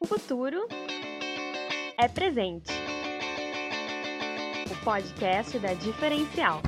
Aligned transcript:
O 0.00 0.06
futuro 0.06 0.68
é 1.96 2.06
presente. 2.06 2.72
O 4.70 4.84
podcast 4.84 5.58
da 5.58 5.74
Diferencial. 5.74 6.62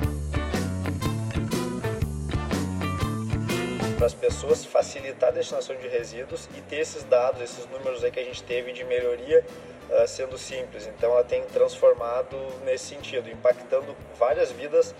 Para 3.95 4.05
as 4.05 4.13
pessoas 4.13 4.65
facilitar 4.65 5.29
a 5.29 5.31
destinação 5.31 5.77
de 5.77 5.87
resíduos 5.87 6.49
e 6.57 6.61
ter 6.61 6.79
esses 6.79 7.05
dados, 7.05 7.41
esses 7.41 7.65
números 7.67 8.03
aí 8.03 8.11
que 8.11 8.19
a 8.19 8.23
gente 8.25 8.43
teve 8.43 8.73
de 8.73 8.83
melhoria 8.83 9.45
uh, 9.89 10.05
sendo 10.05 10.37
simples. 10.37 10.85
Então 10.87 11.13
ela 11.13 11.23
tem 11.23 11.41
transformado 11.45 12.35
nesse 12.65 12.93
sentido, 12.93 13.29
impactando 13.29 13.95
várias 14.19 14.51
vidas, 14.51 14.93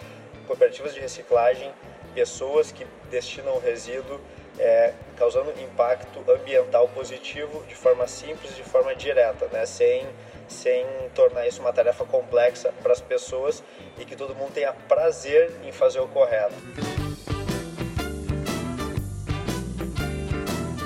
cooperativas 0.48 0.94
de 0.94 1.02
reciclagem, 1.02 1.70
pessoas 2.14 2.72
que 2.72 2.88
destinam 3.10 3.60
resíduo 3.60 4.22
é, 4.60 4.94
causando 5.18 5.52
impacto 5.62 6.20
ambiental 6.32 6.88
positivo 6.90 7.64
de 7.68 7.76
forma 7.76 8.08
simples, 8.08 8.56
de 8.56 8.64
forma 8.64 8.96
direta, 8.96 9.48
né? 9.48 9.66
sem, 9.66 10.06
sem 10.48 10.86
tornar 11.16 11.48
isso 11.48 11.62
uma 11.62 11.74
tarefa 11.74 12.06
complexa 12.06 12.74
para 12.82 12.92
as 12.92 13.02
pessoas 13.02 13.64
e 14.00 14.06
que 14.06 14.16
todo 14.16 14.36
mundo 14.36 14.54
tenha 14.54 14.74
prazer 14.74 15.52
em 15.64 15.72
fazer 15.72 16.00
o 16.00 16.08
correto. 16.08 16.56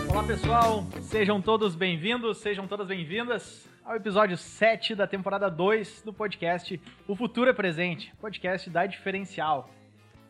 Olá 0.09 0.23
pessoal, 0.23 0.85
sejam 1.01 1.41
todos 1.41 1.75
bem-vindos, 1.75 2.37
sejam 2.37 2.67
todas 2.67 2.87
bem-vindas 2.87 3.67
ao 3.83 3.95
episódio 3.95 4.37
7 4.37 4.95
da 4.95 5.05
temporada 5.05 5.49
2 5.49 6.01
do 6.03 6.13
podcast 6.13 6.81
O 7.07 7.15
Futuro 7.15 7.49
é 7.49 7.53
Presente, 7.53 8.13
podcast 8.19 8.69
da 8.69 8.85
Diferencial. 8.85 9.69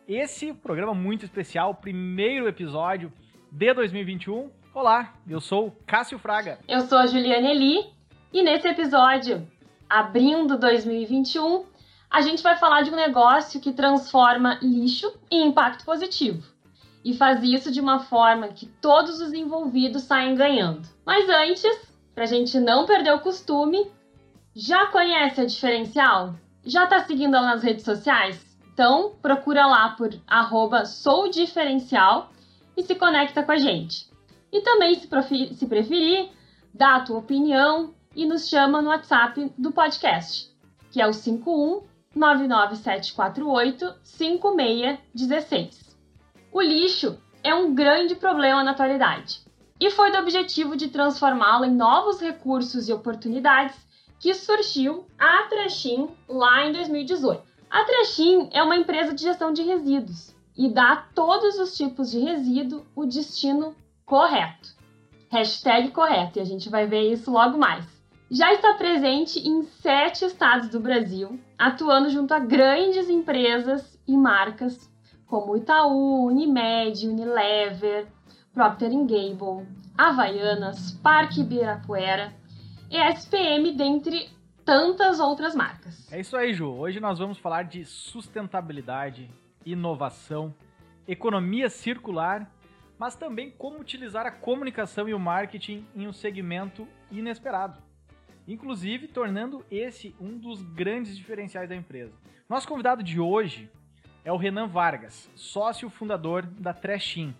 Esse 0.08 0.52
programa 0.52 0.92
muito 0.92 1.24
especial, 1.24 1.74
primeiro 1.74 2.46
episódio 2.46 3.12
de 3.56 3.72
2021. 3.72 4.50
Olá, 4.74 5.14
eu 5.26 5.40
sou 5.40 5.74
Cássio 5.86 6.18
Fraga. 6.18 6.58
Eu 6.68 6.82
sou 6.82 6.98
a 6.98 7.06
Juliane 7.06 7.48
Eli 7.48 7.86
e 8.30 8.42
nesse 8.42 8.68
episódio, 8.68 9.50
abrindo 9.88 10.58
2021, 10.58 11.64
a 12.10 12.20
gente 12.20 12.42
vai 12.42 12.58
falar 12.58 12.82
de 12.82 12.90
um 12.90 12.94
negócio 12.94 13.58
que 13.58 13.72
transforma 13.72 14.58
lixo 14.60 15.10
em 15.30 15.46
impacto 15.46 15.86
positivo. 15.86 16.46
E 17.02 17.16
faz 17.16 17.42
isso 17.42 17.72
de 17.72 17.80
uma 17.80 18.00
forma 18.00 18.48
que 18.48 18.66
todos 18.66 19.22
os 19.22 19.32
envolvidos 19.32 20.02
saem 20.02 20.34
ganhando. 20.34 20.86
Mas 21.06 21.26
antes, 21.26 21.90
para 22.14 22.24
a 22.24 22.26
gente 22.26 22.60
não 22.60 22.84
perder 22.84 23.14
o 23.14 23.20
costume, 23.20 23.90
já 24.54 24.88
conhece 24.88 25.40
a 25.40 25.46
diferencial? 25.46 26.34
Já 26.62 26.84
está 26.84 27.00
seguindo 27.04 27.34
ela 27.34 27.54
nas 27.54 27.62
redes 27.62 27.86
sociais? 27.86 28.38
Então 28.74 29.14
procura 29.22 29.66
lá 29.66 29.88
por 29.96 30.10
arroba 30.26 30.84
soudiferencial 30.84 32.35
e 32.76 32.82
se 32.82 32.94
conecta 32.94 33.42
com 33.42 33.52
a 33.52 33.56
gente. 33.56 34.10
E 34.52 34.60
também, 34.60 34.94
se, 34.94 35.08
se 35.54 35.66
preferir, 35.66 36.30
dá 36.72 36.96
a 36.96 37.00
tua 37.00 37.18
opinião 37.18 37.94
e 38.14 38.26
nos 38.26 38.48
chama 38.48 38.82
no 38.82 38.90
WhatsApp 38.90 39.52
do 39.56 39.72
podcast, 39.72 40.50
que 40.90 41.00
é 41.00 41.06
o 41.06 41.12
51 41.12 41.82
99748 42.14 43.94
5616. 44.02 45.96
O 46.52 46.62
lixo 46.62 47.18
é 47.42 47.54
um 47.54 47.74
grande 47.74 48.14
problema 48.14 48.64
na 48.64 48.70
atualidade 48.70 49.44
e 49.78 49.90
foi 49.90 50.10
do 50.10 50.18
objetivo 50.18 50.74
de 50.76 50.88
transformá-lo 50.88 51.66
em 51.66 51.74
novos 51.74 52.20
recursos 52.20 52.88
e 52.88 52.92
oportunidades 52.92 53.76
que 54.18 54.32
surgiu 54.32 55.06
a 55.18 55.42
Trechim 55.44 56.08
lá 56.26 56.64
em 56.64 56.72
2018. 56.72 57.42
A 57.68 57.84
Trechim 57.84 58.48
é 58.52 58.62
uma 58.62 58.76
empresa 58.76 59.12
de 59.12 59.22
gestão 59.22 59.52
de 59.52 59.62
resíduos 59.62 60.35
e 60.56 60.68
dá 60.68 60.92
a 60.92 60.96
todos 60.96 61.58
os 61.58 61.76
tipos 61.76 62.10
de 62.10 62.18
resíduo 62.18 62.86
o 62.94 63.04
destino 63.04 63.74
correto. 64.04 64.74
Hashtag 65.30 65.90
correto, 65.90 66.38
e 66.38 66.42
a 66.42 66.44
gente 66.44 66.70
vai 66.70 66.86
ver 66.86 67.12
isso 67.12 67.30
logo 67.30 67.58
mais. 67.58 67.84
Já 68.30 68.52
está 68.52 68.74
presente 68.74 69.38
em 69.38 69.62
sete 69.62 70.24
estados 70.24 70.68
do 70.68 70.80
Brasil, 70.80 71.38
atuando 71.58 72.10
junto 72.10 72.34
a 72.34 72.38
grandes 72.38 73.08
empresas 73.08 73.98
e 74.06 74.16
marcas 74.16 74.90
como 75.26 75.56
Itaú, 75.56 76.26
Unimed, 76.26 77.06
Unilever, 77.06 78.06
Procter 78.52 78.90
Gamble, 78.90 79.66
Havaianas, 79.96 80.92
Parque 81.02 81.40
Ibirapuera, 81.40 82.32
ESPM, 82.90 83.72
dentre 83.76 84.28
tantas 84.64 85.20
outras 85.20 85.54
marcas. 85.54 86.10
É 86.12 86.20
isso 86.20 86.36
aí, 86.36 86.52
Ju. 86.52 86.68
Hoje 86.68 87.00
nós 87.00 87.18
vamos 87.18 87.38
falar 87.38 87.64
de 87.64 87.84
sustentabilidade, 87.84 89.30
inovação, 89.66 90.54
economia 91.06 91.68
circular, 91.68 92.50
mas 92.98 93.14
também 93.14 93.50
como 93.50 93.80
utilizar 93.80 94.24
a 94.24 94.30
comunicação 94.30 95.08
e 95.08 95.12
o 95.12 95.18
marketing 95.18 95.84
em 95.94 96.06
um 96.06 96.12
segmento 96.12 96.88
inesperado, 97.10 97.82
inclusive 98.48 99.08
tornando 99.08 99.62
esse 99.70 100.14
um 100.18 100.38
dos 100.38 100.62
grandes 100.62 101.16
diferenciais 101.16 101.68
da 101.68 101.76
empresa. 101.76 102.14
Nosso 102.48 102.68
convidado 102.68 103.02
de 103.02 103.20
hoje 103.20 103.70
é 104.24 104.32
o 104.32 104.36
Renan 104.36 104.68
Vargas, 104.68 105.30
sócio 105.34 105.90
fundador 105.90 106.46
da 106.46 106.72
Trashin. 106.72 107.34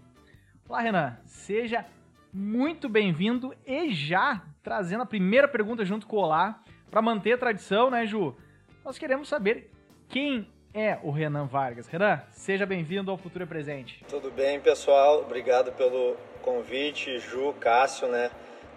Olá, 0.69 0.81
Renan, 0.81 1.16
seja 1.25 1.86
muito 2.32 2.88
bem-vindo 2.88 3.54
e 3.65 3.91
já 3.92 4.42
trazendo 4.62 5.04
a 5.04 5.06
primeira 5.06 5.47
pergunta 5.47 5.84
junto 5.84 6.06
com 6.06 6.16
o 6.16 6.20
Olá, 6.20 6.62
para 6.91 7.00
manter 7.00 7.32
a 7.32 7.38
tradição, 7.38 7.91
né, 7.91 8.04
Ju? 8.04 8.36
Nós 8.84 8.98
queremos 8.98 9.28
saber 9.28 9.70
quem 10.09 10.48
é 10.76 10.98
o 11.03 11.10
Renan 11.10 11.47
Vargas. 11.47 11.87
Renan, 11.87 12.20
seja 12.32 12.66
bem-vindo 12.66 13.10
ao 13.10 13.16
Futuro 13.16 13.47
Presente. 13.47 14.04
Tudo 14.10 14.31
bem, 14.31 14.60
pessoal? 14.60 15.20
Obrigado 15.22 15.72
pelo 15.72 16.19
convite, 16.42 17.19
Ju, 17.19 17.54
Cássio, 17.59 18.06
né? 18.09 18.31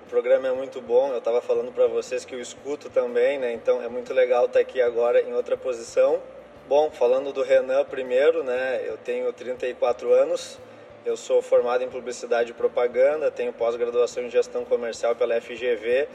O 0.05 0.09
programa 0.09 0.47
é 0.47 0.53
muito 0.53 0.81
bom. 0.81 1.11
Eu 1.11 1.17
estava 1.17 1.41
falando 1.41 1.73
para 1.73 1.87
vocês 1.87 2.23
que 2.23 2.33
eu 2.33 2.39
escuto 2.39 2.89
também, 2.89 3.37
né? 3.37 3.51
Então 3.51 3.83
é 3.83 3.89
muito 3.89 4.13
legal 4.13 4.45
estar 4.45 4.61
aqui 4.61 4.81
agora 4.81 5.21
em 5.21 5.33
outra 5.33 5.57
posição. 5.57 6.21
Bom, 6.69 6.89
falando 6.89 7.33
do 7.33 7.43
Renan 7.43 7.83
primeiro, 7.83 8.45
né? 8.45 8.81
Eu 8.85 8.95
tenho 8.97 9.33
34 9.33 10.13
anos. 10.13 10.57
Eu 11.05 11.17
sou 11.17 11.41
formado 11.41 11.83
em 11.83 11.89
publicidade 11.89 12.51
e 12.51 12.53
propaganda, 12.53 13.29
tenho 13.29 13.51
pós-graduação 13.51 14.23
em 14.23 14.29
gestão 14.29 14.63
comercial 14.63 15.15
pela 15.15 15.39
FGV 15.41 16.07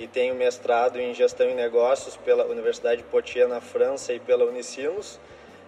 e 0.00 0.06
tenho 0.06 0.34
mestrado 0.34 0.98
em 0.98 1.12
gestão 1.12 1.48
e 1.50 1.54
negócios 1.54 2.16
pela 2.16 2.46
Universidade 2.46 3.02
Poitiers 3.02 3.50
na 3.50 3.60
França 3.60 4.14
e 4.14 4.18
pela 4.18 4.46
Unicinos. 4.46 5.20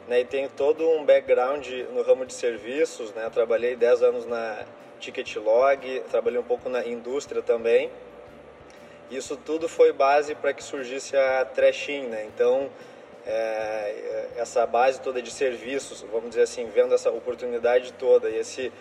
Né, 0.09 0.22
e 0.22 0.25
tenho 0.25 0.48
todo 0.48 0.88
um 0.88 1.04
background 1.04 1.69
no 1.93 2.03
ramo 2.03 2.26
de 2.26 2.32
serviços, 2.32 3.12
né, 3.12 3.31
trabalhei 3.31 3.76
10 3.76 4.03
anos 4.03 4.26
na 4.26 4.65
Ticketlog, 4.98 6.03
trabalhei 6.10 6.41
um 6.41 6.44
pouco 6.44 6.69
na 6.69 6.84
indústria 6.84 7.43
também. 7.43 7.91
Isso 9.10 9.37
tudo 9.37 9.69
foi 9.69 9.93
base 9.93 10.34
para 10.34 10.54
que 10.54 10.64
surgisse 10.64 11.14
a 11.14 11.44
Trashin, 11.44 12.06
né? 12.06 12.25
Então, 12.25 12.70
é, 13.26 14.28
essa 14.37 14.66
base 14.66 15.00
toda 15.00 15.20
de 15.20 15.31
serviços, 15.31 16.00
vamos 16.10 16.31
dizer 16.31 16.43
assim, 16.43 16.66
vendo 16.75 16.94
essa 16.94 17.10
oportunidade 17.10 17.93
toda 17.93 18.31
e 18.31 18.38
esse 18.38 18.72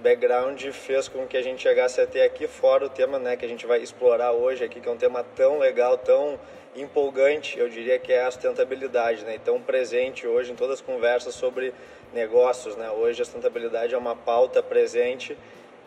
background 0.00 0.62
fez 0.72 1.08
com 1.08 1.26
que 1.26 1.36
a 1.36 1.42
gente 1.42 1.62
chegasse 1.62 2.00
até 2.00 2.24
aqui, 2.24 2.46
fora 2.46 2.86
o 2.86 2.88
tema 2.88 3.18
né, 3.18 3.36
que 3.36 3.44
a 3.44 3.48
gente 3.48 3.66
vai 3.66 3.80
explorar 3.80 4.32
hoje 4.32 4.64
aqui, 4.64 4.80
que 4.80 4.88
é 4.88 4.92
um 4.92 4.96
tema 4.96 5.22
tão 5.22 5.58
legal, 5.58 5.96
tão 5.98 6.38
empolgante, 6.74 7.58
eu 7.58 7.68
diria 7.68 7.98
que 7.98 8.12
é 8.12 8.24
a 8.24 8.30
sustentabilidade, 8.30 9.24
né? 9.24 9.34
Então 9.34 9.60
presente 9.60 10.26
hoje 10.26 10.52
em 10.52 10.54
todas 10.54 10.76
as 10.76 10.80
conversas 10.80 11.34
sobre 11.34 11.74
negócios, 12.12 12.76
né? 12.76 12.90
Hoje 12.90 13.22
a 13.22 13.24
sustentabilidade 13.24 13.92
é 13.92 13.98
uma 13.98 14.14
pauta 14.14 14.62
presente 14.62 15.36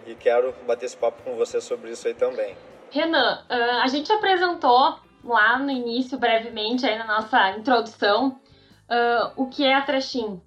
e 0.06 0.14
quero 0.14 0.54
bater 0.68 0.86
esse 0.86 0.98
papo 0.98 1.24
com 1.24 1.36
você 1.36 1.62
sobre 1.62 1.92
isso 1.92 2.06
aí 2.08 2.14
também. 2.14 2.56
Renan, 2.92 3.46
a 3.50 3.88
gente 3.88 4.12
apresentou 4.12 5.00
lá 5.24 5.58
no 5.58 5.72
início, 5.72 6.18
brevemente, 6.18 6.86
aí 6.86 6.98
na 6.98 7.08
nossa 7.08 7.52
introdução, 7.52 8.40
o 9.38 9.48
que 9.48 9.64
é 9.66 9.74
a 9.74 9.82
Trashim. 9.82 10.42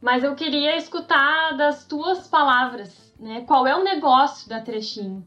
Mas 0.00 0.24
eu 0.24 0.34
queria 0.34 0.76
escutar 0.76 1.56
das 1.56 1.84
tuas 1.84 2.26
palavras 2.26 3.03
né? 3.18 3.44
Qual 3.46 3.66
é 3.66 3.74
o 3.76 3.84
negócio 3.84 4.48
da 4.48 4.60
Trechim? 4.60 5.24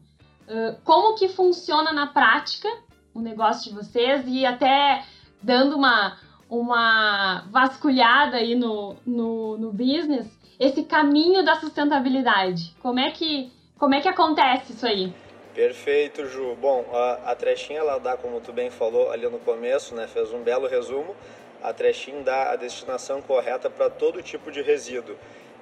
Uh, 0.48 0.76
como 0.84 1.16
que 1.16 1.28
funciona 1.28 1.92
na 1.92 2.06
prática 2.06 2.68
o 3.14 3.20
negócio 3.20 3.70
de 3.70 3.76
vocês 3.76 4.24
e 4.26 4.46
até 4.46 5.04
dando 5.42 5.76
uma, 5.76 6.16
uma 6.48 7.44
vasculhada 7.50 8.36
aí 8.36 8.54
no, 8.54 8.96
no, 9.04 9.58
no 9.58 9.72
business, 9.72 10.26
esse 10.58 10.84
caminho 10.84 11.44
da 11.44 11.56
sustentabilidade. 11.56 12.74
Como 12.80 12.98
é 12.98 13.10
que, 13.10 13.52
como 13.78 13.94
é 13.94 14.00
que 14.00 14.08
acontece 14.08 14.72
isso 14.72 14.86
aí? 14.86 15.12
Perfeito, 15.54 16.26
Ju. 16.26 16.54
Bom, 16.60 16.84
a, 16.92 17.32
a 17.32 17.34
trechinha 17.34 17.80
ela 17.80 17.98
dá, 17.98 18.16
como 18.16 18.40
tu 18.40 18.52
bem 18.52 18.70
falou 18.70 19.10
ali 19.10 19.28
no 19.28 19.38
começo, 19.40 19.94
né, 19.94 20.06
fez 20.06 20.32
um 20.32 20.42
belo 20.42 20.68
resumo. 20.68 21.14
A 21.62 21.72
trechinha 21.72 22.22
dá 22.22 22.52
a 22.52 22.56
destinação 22.56 23.20
correta 23.20 23.68
para 23.68 23.90
todo 23.90 24.22
tipo 24.22 24.52
de 24.52 24.62
resíduo. 24.62 25.16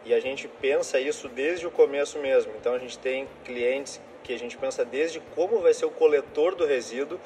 E 0.06 0.14
a 0.14 0.20
gente 0.20 0.46
pensa 0.46 1.00
isso 1.00 1.28
desde 1.28 1.66
o 1.66 1.70
começo 1.70 2.20
mesmo. 2.20 2.52
Então 2.60 2.74
a 2.74 2.78
gente 2.78 2.96
tem 2.96 3.28
clientes 3.44 4.00
que 4.22 4.32
a 4.32 4.38
gente 4.38 4.56
pensa 4.56 4.84
desde 4.84 5.18
como 5.34 5.58
vai 5.58 5.74
ser 5.74 5.84
o 5.84 5.90
coletor 5.90 6.54
do 6.54 6.64
resíduo, 6.64 7.20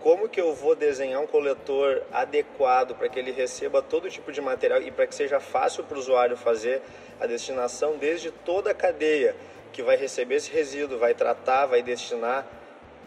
como 0.00 0.28
que 0.28 0.40
eu 0.40 0.52
vou 0.52 0.74
desenhar 0.74 1.20
um 1.20 1.28
coletor 1.28 2.02
adequado 2.12 2.94
para 2.96 3.08
que 3.08 3.20
ele 3.20 3.30
receba 3.30 3.80
todo 3.80 4.10
tipo 4.10 4.32
de 4.32 4.40
material 4.40 4.82
e 4.82 4.90
para 4.90 5.06
que 5.06 5.14
seja 5.14 5.38
fácil 5.38 5.84
para 5.84 5.96
o 5.96 6.00
usuário 6.00 6.36
fazer 6.36 6.82
a 7.20 7.26
destinação 7.26 7.96
desde 7.96 8.32
toda 8.32 8.72
a 8.72 8.74
cadeia 8.74 9.36
que 9.72 9.82
vai 9.82 9.96
receber 9.96 10.34
esse 10.36 10.50
resíduo, 10.50 10.98
vai 10.98 11.14
tratar, 11.14 11.66
vai 11.66 11.82
destinar 11.82 12.46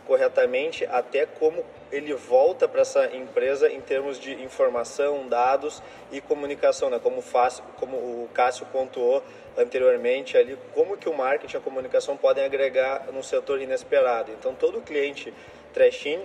corretamente, 0.08 0.86
até 0.86 1.26
como 1.26 1.64
ele 1.92 2.14
volta 2.14 2.68
para 2.68 2.82
essa 2.82 3.16
empresa 3.16 3.70
em 3.70 3.82
termos 3.82 4.20
de 4.20 4.34
informação, 4.42 5.28
dados 5.28 5.84
e 6.12 6.22
comunicação, 6.22 6.90
né? 6.90 6.98
como, 6.98 7.22
fácil, 7.22 7.64
como 7.78 7.98
o 7.98 8.30
Cássio 8.34 8.66
pontuou 8.68 9.22
anteriormente 9.58 10.38
ali, 10.38 10.58
como 10.74 10.98
que 10.98 11.10
o 11.10 11.14
marketing 11.14 11.56
e 11.56 11.58
a 11.58 11.62
comunicação 11.62 12.16
podem 12.16 12.46
agregar 12.46 13.08
no 13.12 13.22
setor 13.22 13.62
inesperado. 13.62 14.32
Então, 14.32 14.56
todo 14.56 14.82
cliente 14.82 15.34
Trashin, 15.74 16.22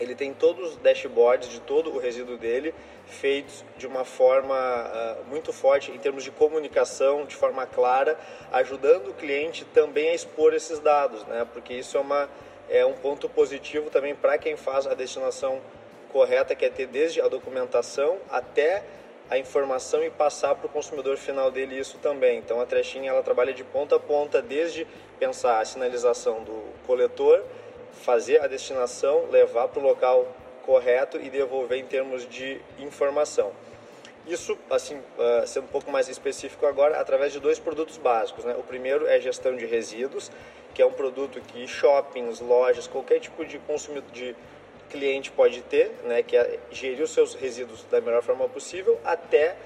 ele 0.00 0.14
tem 0.14 0.32
todos 0.32 0.70
os 0.70 0.76
dashboards 0.78 1.48
de 1.48 1.60
todo 1.60 1.94
o 1.94 1.98
resíduo 1.98 2.36
dele 2.36 2.74
feitos 3.06 3.64
de 3.76 3.86
uma 3.86 4.04
forma 4.04 4.54
uh, 4.54 5.24
muito 5.28 5.52
forte 5.52 5.90
em 5.90 5.98
termos 5.98 6.24
de 6.24 6.30
comunicação, 6.30 7.24
de 7.24 7.36
forma 7.36 7.66
clara, 7.66 8.18
ajudando 8.52 9.08
o 9.08 9.14
cliente 9.14 9.64
também 9.66 10.10
a 10.10 10.14
expor 10.14 10.54
esses 10.54 10.78
dados, 10.78 11.24
né? 11.26 11.46
Porque 11.52 11.74
isso 11.74 11.96
é 11.96 12.00
uma 12.00 12.28
é 12.68 12.84
um 12.84 12.94
ponto 12.94 13.28
positivo 13.28 13.90
também 13.90 14.14
para 14.14 14.38
quem 14.38 14.56
faz 14.56 14.86
a 14.86 14.94
destinação 14.94 15.60
correta, 16.12 16.54
que 16.54 16.64
é 16.64 16.70
ter 16.70 16.86
desde 16.86 17.20
a 17.20 17.28
documentação 17.28 18.18
até 18.30 18.82
a 19.28 19.38
informação 19.38 20.04
e 20.04 20.10
passar 20.10 20.54
para 20.54 20.66
o 20.66 20.68
consumidor 20.68 21.16
final 21.16 21.50
dele 21.50 21.78
isso 21.78 21.98
também. 21.98 22.38
Então 22.38 22.60
a 22.60 22.66
trechinha 22.66 23.10
ela 23.10 23.22
trabalha 23.22 23.52
de 23.52 23.64
ponta 23.64 23.96
a 23.96 23.98
ponta, 23.98 24.40
desde 24.40 24.86
pensar 25.18 25.60
a 25.60 25.64
sinalização 25.64 26.42
do 26.42 26.62
coletor, 26.86 27.42
fazer 27.92 28.40
a 28.42 28.46
destinação, 28.46 29.28
levar 29.30 29.68
para 29.68 29.80
o 29.80 29.82
local 29.82 30.26
correto 30.64 31.18
e 31.18 31.30
devolver 31.30 31.78
em 31.78 31.84
termos 31.84 32.28
de 32.28 32.60
informação. 32.78 33.52
Isso, 34.26 34.56
assim, 34.70 34.96
uh, 34.96 35.46
sendo 35.46 35.64
um 35.64 35.68
pouco 35.68 35.90
mais 35.90 36.08
específico 36.08 36.64
agora, 36.64 36.98
através 36.98 37.32
de 37.32 37.40
dois 37.40 37.58
produtos 37.58 37.98
básicos. 37.98 38.44
Né? 38.44 38.54
O 38.58 38.62
primeiro 38.62 39.06
é 39.06 39.20
gestão 39.20 39.54
de 39.54 39.66
resíduos, 39.66 40.30
que 40.72 40.80
é 40.80 40.86
um 40.86 40.92
produto 40.92 41.40
que 41.40 41.66
shoppings, 41.68 42.40
lojas, 42.40 42.86
qualquer 42.86 43.20
tipo 43.20 43.44
de 43.44 43.58
consumidor, 43.58 44.10
de 44.12 44.34
cliente 44.88 45.30
pode 45.30 45.60
ter, 45.62 45.90
né? 46.04 46.22
que 46.22 46.36
é 46.36 46.58
gerir 46.70 47.02
os 47.02 47.10
seus 47.10 47.34
resíduos 47.34 47.84
da 47.90 48.00
melhor 48.00 48.22
forma 48.22 48.48
possível, 48.48 48.98
até 49.04 49.56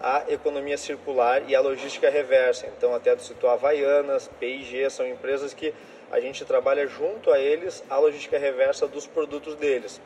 a 0.00 0.24
economia 0.28 0.76
circular 0.76 1.48
e 1.48 1.54
a 1.54 1.60
logística 1.60 2.10
reversa. 2.10 2.66
Então, 2.76 2.94
até 2.94 3.14
do 3.14 3.22
citou 3.22 3.48
Havaianas, 3.50 4.28
P&G, 4.40 4.90
são 4.90 5.06
empresas 5.06 5.54
que 5.54 5.72
a 6.10 6.18
gente 6.18 6.44
trabalha 6.44 6.86
junto 6.86 7.30
a 7.30 7.38
eles 7.38 7.84
a 7.88 7.98
logística 7.98 8.38
reversa 8.38 8.88
dos 8.88 9.06
produtos 9.06 9.54
deles. 9.54 10.00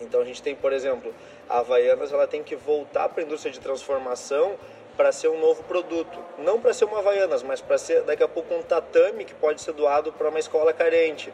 Então 0.00 0.20
a 0.20 0.24
gente 0.24 0.42
tem, 0.42 0.54
por 0.54 0.72
exemplo, 0.72 1.14
a 1.48 1.58
Havaianas, 1.58 2.12
ela 2.12 2.26
tem 2.26 2.42
que 2.42 2.56
voltar 2.56 3.08
para 3.08 3.22
a 3.22 3.26
indústria 3.26 3.52
de 3.52 3.60
transformação 3.60 4.56
para 4.96 5.12
ser 5.12 5.28
um 5.28 5.38
novo 5.38 5.62
produto. 5.64 6.18
Não 6.38 6.60
para 6.60 6.72
ser 6.72 6.86
uma 6.86 6.98
Havaianas, 6.98 7.42
mas 7.42 7.60
para 7.60 7.76
ser 7.78 8.02
daqui 8.02 8.22
a 8.22 8.28
pouco 8.28 8.54
um 8.54 8.62
tatame 8.62 9.24
que 9.24 9.34
pode 9.34 9.60
ser 9.60 9.72
doado 9.72 10.12
para 10.12 10.28
uma 10.28 10.38
escola 10.38 10.72
carente, 10.72 11.32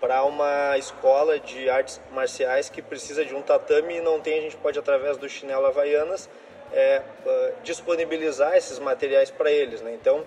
para 0.00 0.24
uma 0.24 0.76
escola 0.76 1.38
de 1.38 1.70
artes 1.70 2.00
marciais 2.12 2.68
que 2.68 2.82
precisa 2.82 3.24
de 3.24 3.34
um 3.34 3.42
tatame 3.42 3.96
e 3.96 4.00
não 4.00 4.20
tem, 4.20 4.38
a 4.38 4.42
gente 4.42 4.56
pode 4.56 4.78
através 4.78 5.16
do 5.16 5.28
chinelo 5.28 5.66
Havaianas 5.66 6.28
é, 6.72 7.02
uh, 7.24 7.52
disponibilizar 7.62 8.56
esses 8.56 8.78
materiais 8.78 9.30
para 9.30 9.50
eles. 9.50 9.80
Né? 9.80 9.94
Então 9.94 10.24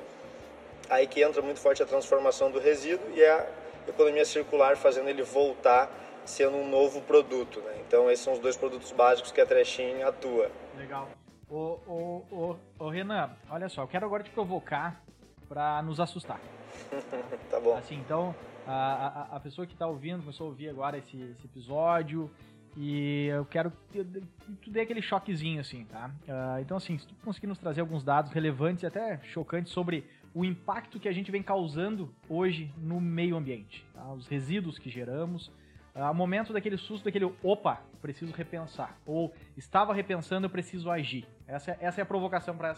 aí 0.90 1.06
que 1.06 1.22
entra 1.22 1.42
muito 1.42 1.60
forte 1.60 1.84
a 1.84 1.86
transformação 1.86 2.50
do 2.50 2.60
resíduo 2.60 3.06
e 3.14 3.24
a 3.24 3.46
economia 3.88 4.26
circular 4.26 4.76
fazendo 4.76 5.10
ele 5.10 5.22
voltar 5.22 5.90
sendo 6.30 6.58
um 6.58 6.70
novo 6.70 7.02
produto. 7.02 7.60
Né? 7.62 7.82
Então, 7.88 8.10
esses 8.10 8.24
são 8.24 8.34
os 8.34 8.40
dois 8.40 8.56
produtos 8.56 8.92
básicos 8.92 9.32
que 9.32 9.42
a 9.42 9.46
Trechin 9.46 10.02
atua. 10.04 10.52
Legal. 10.78 11.10
Ô, 11.50 11.80
ô, 11.88 12.24
ô, 12.32 12.56
ô, 12.78 12.90
Renan, 12.90 13.32
olha 13.50 13.68
só, 13.68 13.84
eu 13.84 13.88
quero 13.88 14.06
agora 14.06 14.24
te 14.24 14.30
provocar 14.30 15.04
para 15.48 15.82
nos 15.82 16.00
assustar. 16.00 16.40
tá 17.50 17.60
bom. 17.60 17.76
Assim, 17.76 17.96
então, 17.96 18.36
a, 18.68 19.34
a, 19.34 19.36
a 19.38 19.40
pessoa 19.40 19.66
que 19.66 19.74
está 19.74 19.88
ouvindo, 19.88 20.20
começou 20.20 20.46
a 20.46 20.50
ouvir 20.50 20.70
agora 20.70 20.98
esse, 20.98 21.20
esse 21.20 21.46
episódio, 21.46 22.30
e 22.78 23.26
eu 23.26 23.46
quero 23.46 23.74
que 23.92 24.04
tu 24.62 24.70
dê 24.70 24.82
aquele 24.82 25.02
choquezinho, 25.02 25.60
assim, 25.60 25.86
tá? 25.86 26.12
Uh, 26.28 26.62
então, 26.62 26.78
assim, 26.78 26.98
se 26.98 27.08
tu 27.08 27.16
conseguir 27.24 27.48
nos 27.48 27.58
trazer 27.58 27.82
alguns 27.82 28.04
dados 28.04 28.32
relevantes 28.32 28.84
e 28.84 28.86
até 28.86 29.20
chocantes 29.24 29.74
sobre 29.74 30.06
o 30.34 30.46
impacto 30.46 31.00
que 31.00 31.10
a 31.10 31.12
gente 31.12 31.32
vem 31.32 31.42
causando 31.42 32.14
hoje 32.30 32.72
no 32.78 33.02
meio 33.02 33.36
ambiente, 33.36 33.84
tá? 33.94 34.14
os 34.14 34.28
resíduos 34.28 34.78
que 34.78 34.90
geramos, 34.90 35.52
ao 36.00 36.14
momento 36.14 36.54
daquele 36.54 36.78
susto, 36.78 37.06
daquele 37.06 37.26
opa, 37.44 37.82
preciso 38.02 38.34
repensar. 38.34 38.98
Ou 39.06 39.34
estava 39.58 39.94
repensando, 39.94 40.46
eu 40.46 40.50
preciso 40.50 40.90
agir. 40.90 41.28
Essa, 41.48 41.72
é, 41.72 41.78
essa 41.82 42.02
é 42.02 42.04
a 42.04 42.06
provocação 42.06 42.56
para 42.56 42.72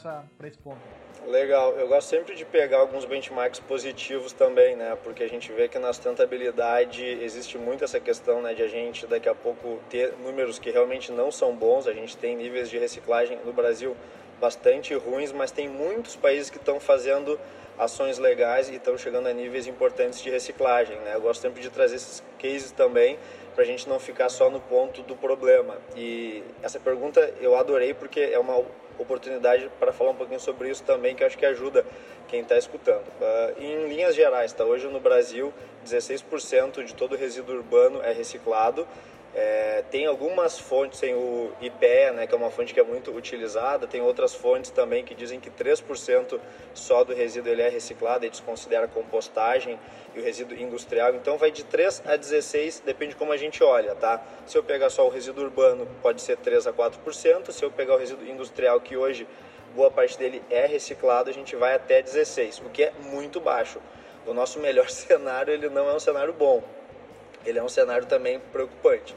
esse 0.48 0.58
ponto. 0.58 0.80
Legal, 1.28 1.74
eu 1.74 1.88
gosto 1.88 2.10
sempre 2.10 2.36
de 2.36 2.46
pegar 2.46 2.80
alguns 2.80 3.06
benchmarks 3.06 3.60
positivos 3.60 4.34
também, 4.34 4.76
né? 4.76 4.98
Porque 5.04 5.24
a 5.24 5.30
gente 5.30 5.52
vê 5.52 5.68
que 5.68 5.78
na 5.78 5.94
sustentabilidade 5.94 7.04
existe 7.04 7.58
muito 7.58 7.84
essa 7.84 8.00
questão, 8.00 8.42
né, 8.42 8.54
de 8.54 8.64
a 8.64 8.68
gente 8.68 9.06
daqui 9.06 9.30
a 9.30 9.36
pouco 9.36 9.80
ter 9.90 10.14
números 10.18 10.58
que 10.58 10.72
realmente 10.72 11.12
não 11.12 11.32
são 11.32 11.56
bons. 11.56 11.88
A 11.88 11.94
gente 11.94 12.18
tem 12.18 12.36
níveis 12.36 12.70
de 12.70 12.78
reciclagem 12.78 13.38
no 13.46 13.54
Brasil 13.54 13.96
bastante 14.40 14.96
ruins, 14.96 15.32
mas 15.32 15.52
tem 15.52 15.70
muitos 15.70 16.16
países 16.16 16.50
que 16.50 16.58
estão 16.58 16.80
fazendo 16.80 17.40
ações 17.82 18.20
legais 18.20 18.70
e 18.70 18.76
estão 18.76 18.96
chegando 18.96 19.28
a 19.28 19.34
níveis 19.34 19.66
importantes 19.66 20.22
de 20.22 20.30
reciclagem. 20.30 20.96
Né? 21.00 21.16
Eu 21.16 21.22
gosto 21.22 21.42
sempre 21.42 21.62
de 21.64 21.70
trazer 21.72 21.96
esses 21.96 22.24
cases 22.40 22.72
também 22.72 23.18
para 23.56 23.64
a 23.64 23.68
gente 23.68 23.90
não 23.90 24.00
ficar 24.00 24.30
só 24.30 24.52
no 24.52 24.60
ponto 24.60 25.02
do 25.02 25.16
problema. 25.16 25.76
E 25.96 26.44
essa 26.62 26.80
pergunta 26.80 27.20
eu 27.42 27.56
adorei 27.56 27.96
porque 27.96 28.20
é 28.20 28.38
uma 28.38 28.64
oportunidade 29.00 29.68
para 29.80 29.92
falar 29.92 30.12
um 30.12 30.16
pouquinho 30.16 30.40
sobre 30.40 30.70
isso 30.70 30.84
também, 30.84 31.16
que 31.16 31.24
acho 31.24 31.36
que 31.36 31.46
ajuda 31.46 31.84
quem 32.28 32.42
está 32.42 32.56
escutando. 32.56 33.04
Uh, 33.20 33.60
em 33.60 33.88
linhas 33.88 34.14
gerais, 34.14 34.54
tá? 34.54 34.64
hoje 34.64 34.88
no 34.88 35.00
Brasil, 35.00 35.52
16% 35.84 36.84
de 36.84 36.94
todo 36.94 37.16
resíduo 37.16 37.56
urbano 37.56 38.00
é 38.04 38.14
reciclado 38.14 38.88
é, 39.34 39.84
tem 39.90 40.06
algumas 40.06 40.60
fontes, 40.60 41.00
tem 41.00 41.14
o 41.14 41.52
IPE, 41.62 42.12
né, 42.16 42.28
que 42.28 42.34
é 42.34 42.38
uma 42.38 42.52
fonte 42.52 42.74
que 42.74 42.80
é 42.80 42.84
muito 42.84 43.12
utilizada, 43.12 43.88
tem 43.88 44.02
outras 44.02 44.36
fontes 44.36 44.72
também 44.72 45.06
que 45.06 45.16
dizem 45.16 45.40
que 45.40 45.50
3% 45.50 46.40
só 46.74 47.04
do 47.04 47.14
resíduo 47.14 47.52
ele 47.52 47.62
é 47.62 47.70
reciclado, 47.70 48.26
eles 48.26 48.42
consideram 48.42 48.90
compostagem 48.90 49.80
e 50.14 50.20
o 50.20 50.24
resíduo 50.24 50.58
industrial, 50.58 51.16
então 51.16 51.38
vai 51.38 51.50
de 51.50 51.64
3 51.64 52.04
a 52.06 52.18
16, 52.18 52.82
depende 52.86 53.12
de 53.12 53.18
como 53.18 53.32
a 53.32 53.38
gente 53.38 53.64
olha, 53.64 53.96
tá? 53.96 54.22
Se 54.46 54.58
eu 54.58 54.64
pegar 54.64 54.90
só 54.90 55.08
o 55.08 55.10
resíduo 55.10 55.46
urbano, 55.46 55.88
pode 56.02 56.22
ser 56.22 56.36
3 56.38 56.68
a 56.68 56.74
4%, 56.74 57.52
se 57.52 57.64
eu 57.64 57.72
pegar 57.72 57.96
o 57.96 57.98
resíduo 57.98 58.28
industrial, 58.28 58.82
que 58.82 58.98
hoje 58.98 59.26
boa 59.74 59.90
parte 59.90 60.18
dele 60.18 60.44
é 60.50 60.66
reciclado, 60.66 61.30
a 61.30 61.34
gente 61.34 61.56
vai 61.56 61.74
até 61.74 62.02
16, 62.02 62.60
o 62.66 62.70
que 62.70 62.84
é 62.84 62.92
muito 63.00 63.40
baixo. 63.40 63.80
O 64.28 64.34
nosso 64.34 64.60
melhor 64.60 64.90
cenário, 64.92 65.54
ele 65.54 65.70
não 65.70 65.90
é 65.90 65.96
um 65.96 66.00
cenário 66.00 66.34
bom, 66.34 66.62
ele 67.46 67.60
é 67.60 67.64
um 67.64 67.70
cenário 67.70 68.06
também 68.06 68.40
preocupante. 68.52 69.16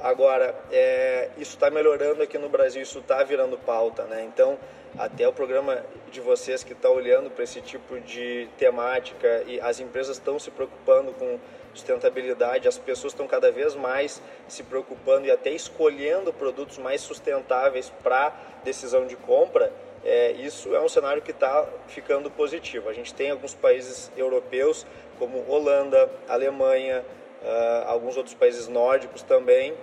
Agora, 0.00 0.54
é, 0.70 1.28
isso 1.38 1.54
está 1.54 1.70
melhorando 1.70 2.22
aqui 2.22 2.38
no 2.38 2.48
Brasil, 2.48 2.80
isso 2.80 3.00
está 3.00 3.22
virando 3.24 3.58
pauta, 3.58 4.04
né? 4.04 4.24
Então, 4.32 4.56
até 4.96 5.26
o 5.26 5.32
programa 5.32 5.84
de 6.10 6.20
vocês 6.20 6.62
que 6.62 6.72
está 6.72 6.88
olhando 6.88 7.30
para 7.30 7.42
esse 7.42 7.60
tipo 7.60 7.98
de 8.00 8.48
temática 8.56 9.42
e 9.46 9.60
as 9.60 9.80
empresas 9.80 10.16
estão 10.16 10.38
se 10.38 10.50
preocupando 10.52 11.12
com 11.12 11.38
sustentabilidade, 11.74 12.66
as 12.66 12.78
pessoas 12.78 13.12
estão 13.12 13.26
cada 13.26 13.50
vez 13.50 13.74
mais 13.74 14.22
se 14.46 14.62
preocupando 14.62 15.26
e 15.26 15.30
até 15.30 15.50
escolhendo 15.50 16.32
produtos 16.32 16.78
mais 16.78 17.00
sustentáveis 17.00 17.92
para 18.02 18.32
decisão 18.64 19.06
de 19.06 19.16
compra. 19.16 19.72
É, 20.04 20.32
isso 20.32 20.74
é 20.74 20.80
um 20.80 20.88
cenário 20.88 21.22
que 21.22 21.32
está 21.32 21.68
ficando 21.88 22.30
positivo. 22.30 22.88
A 22.88 22.92
gente 22.92 23.12
tem 23.12 23.30
alguns 23.30 23.54
países 23.54 24.10
europeus, 24.16 24.86
como 25.18 25.44
Holanda, 25.48 26.08
Alemanha, 26.28 27.04
uh, 27.42 27.88
alguns 27.88 28.16
outros 28.16 28.34
países 28.34 28.68
nórdicos 28.68 29.22
também, 29.22 29.74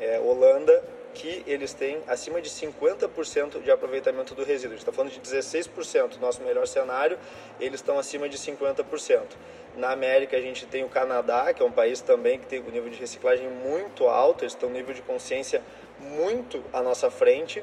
é, 0.00 0.18
Holanda, 0.18 0.82
que 1.14 1.42
eles 1.46 1.72
têm 1.72 1.98
acima 2.06 2.40
de 2.40 2.48
50% 2.48 3.62
de 3.62 3.70
aproveitamento 3.70 4.34
do 4.34 4.44
resíduo. 4.44 4.74
A 4.74 4.76
gente 4.76 4.86
está 4.86 4.92
falando 4.92 5.12
de 5.12 5.20
16%, 5.20 6.18
nosso 6.20 6.42
melhor 6.42 6.66
cenário, 6.66 7.18
eles 7.58 7.80
estão 7.80 7.98
acima 7.98 8.28
de 8.28 8.38
50%. 8.38 9.22
Na 9.76 9.90
América 9.90 10.36
a 10.36 10.40
gente 10.40 10.66
tem 10.66 10.84
o 10.84 10.88
Canadá, 10.88 11.52
que 11.52 11.62
é 11.62 11.64
um 11.64 11.70
país 11.70 12.00
também 12.00 12.38
que 12.38 12.46
tem 12.46 12.60
um 12.60 12.70
nível 12.70 12.90
de 12.90 12.98
reciclagem 12.98 13.48
muito 13.48 14.06
alto, 14.06 14.44
eles 14.44 14.54
têm 14.54 14.68
um 14.68 14.72
nível 14.72 14.94
de 14.94 15.02
consciência 15.02 15.62
muito 15.98 16.62
à 16.72 16.82
nossa 16.82 17.10
frente. 17.10 17.62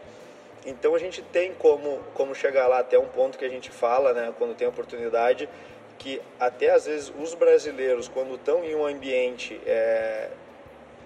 Então 0.65 0.95
a 0.95 0.99
gente 0.99 1.21
tem 1.21 1.53
como, 1.53 1.99
como 2.13 2.35
chegar 2.35 2.67
lá 2.67 2.79
até 2.79 2.97
um 2.99 3.07
ponto 3.07 3.37
que 3.37 3.45
a 3.45 3.49
gente 3.49 3.69
fala, 3.71 4.13
né, 4.13 4.33
quando 4.37 4.55
tem 4.55 4.67
oportunidade, 4.67 5.47
que 5.97 6.21
até 6.39 6.71
às 6.71 6.85
vezes 6.85 7.11
os 7.19 7.33
brasileiros, 7.33 8.07
quando 8.07 8.35
estão 8.35 8.63
em 8.63 8.75
um 8.75 8.85
ambiente 8.85 9.59
é, 9.65 10.29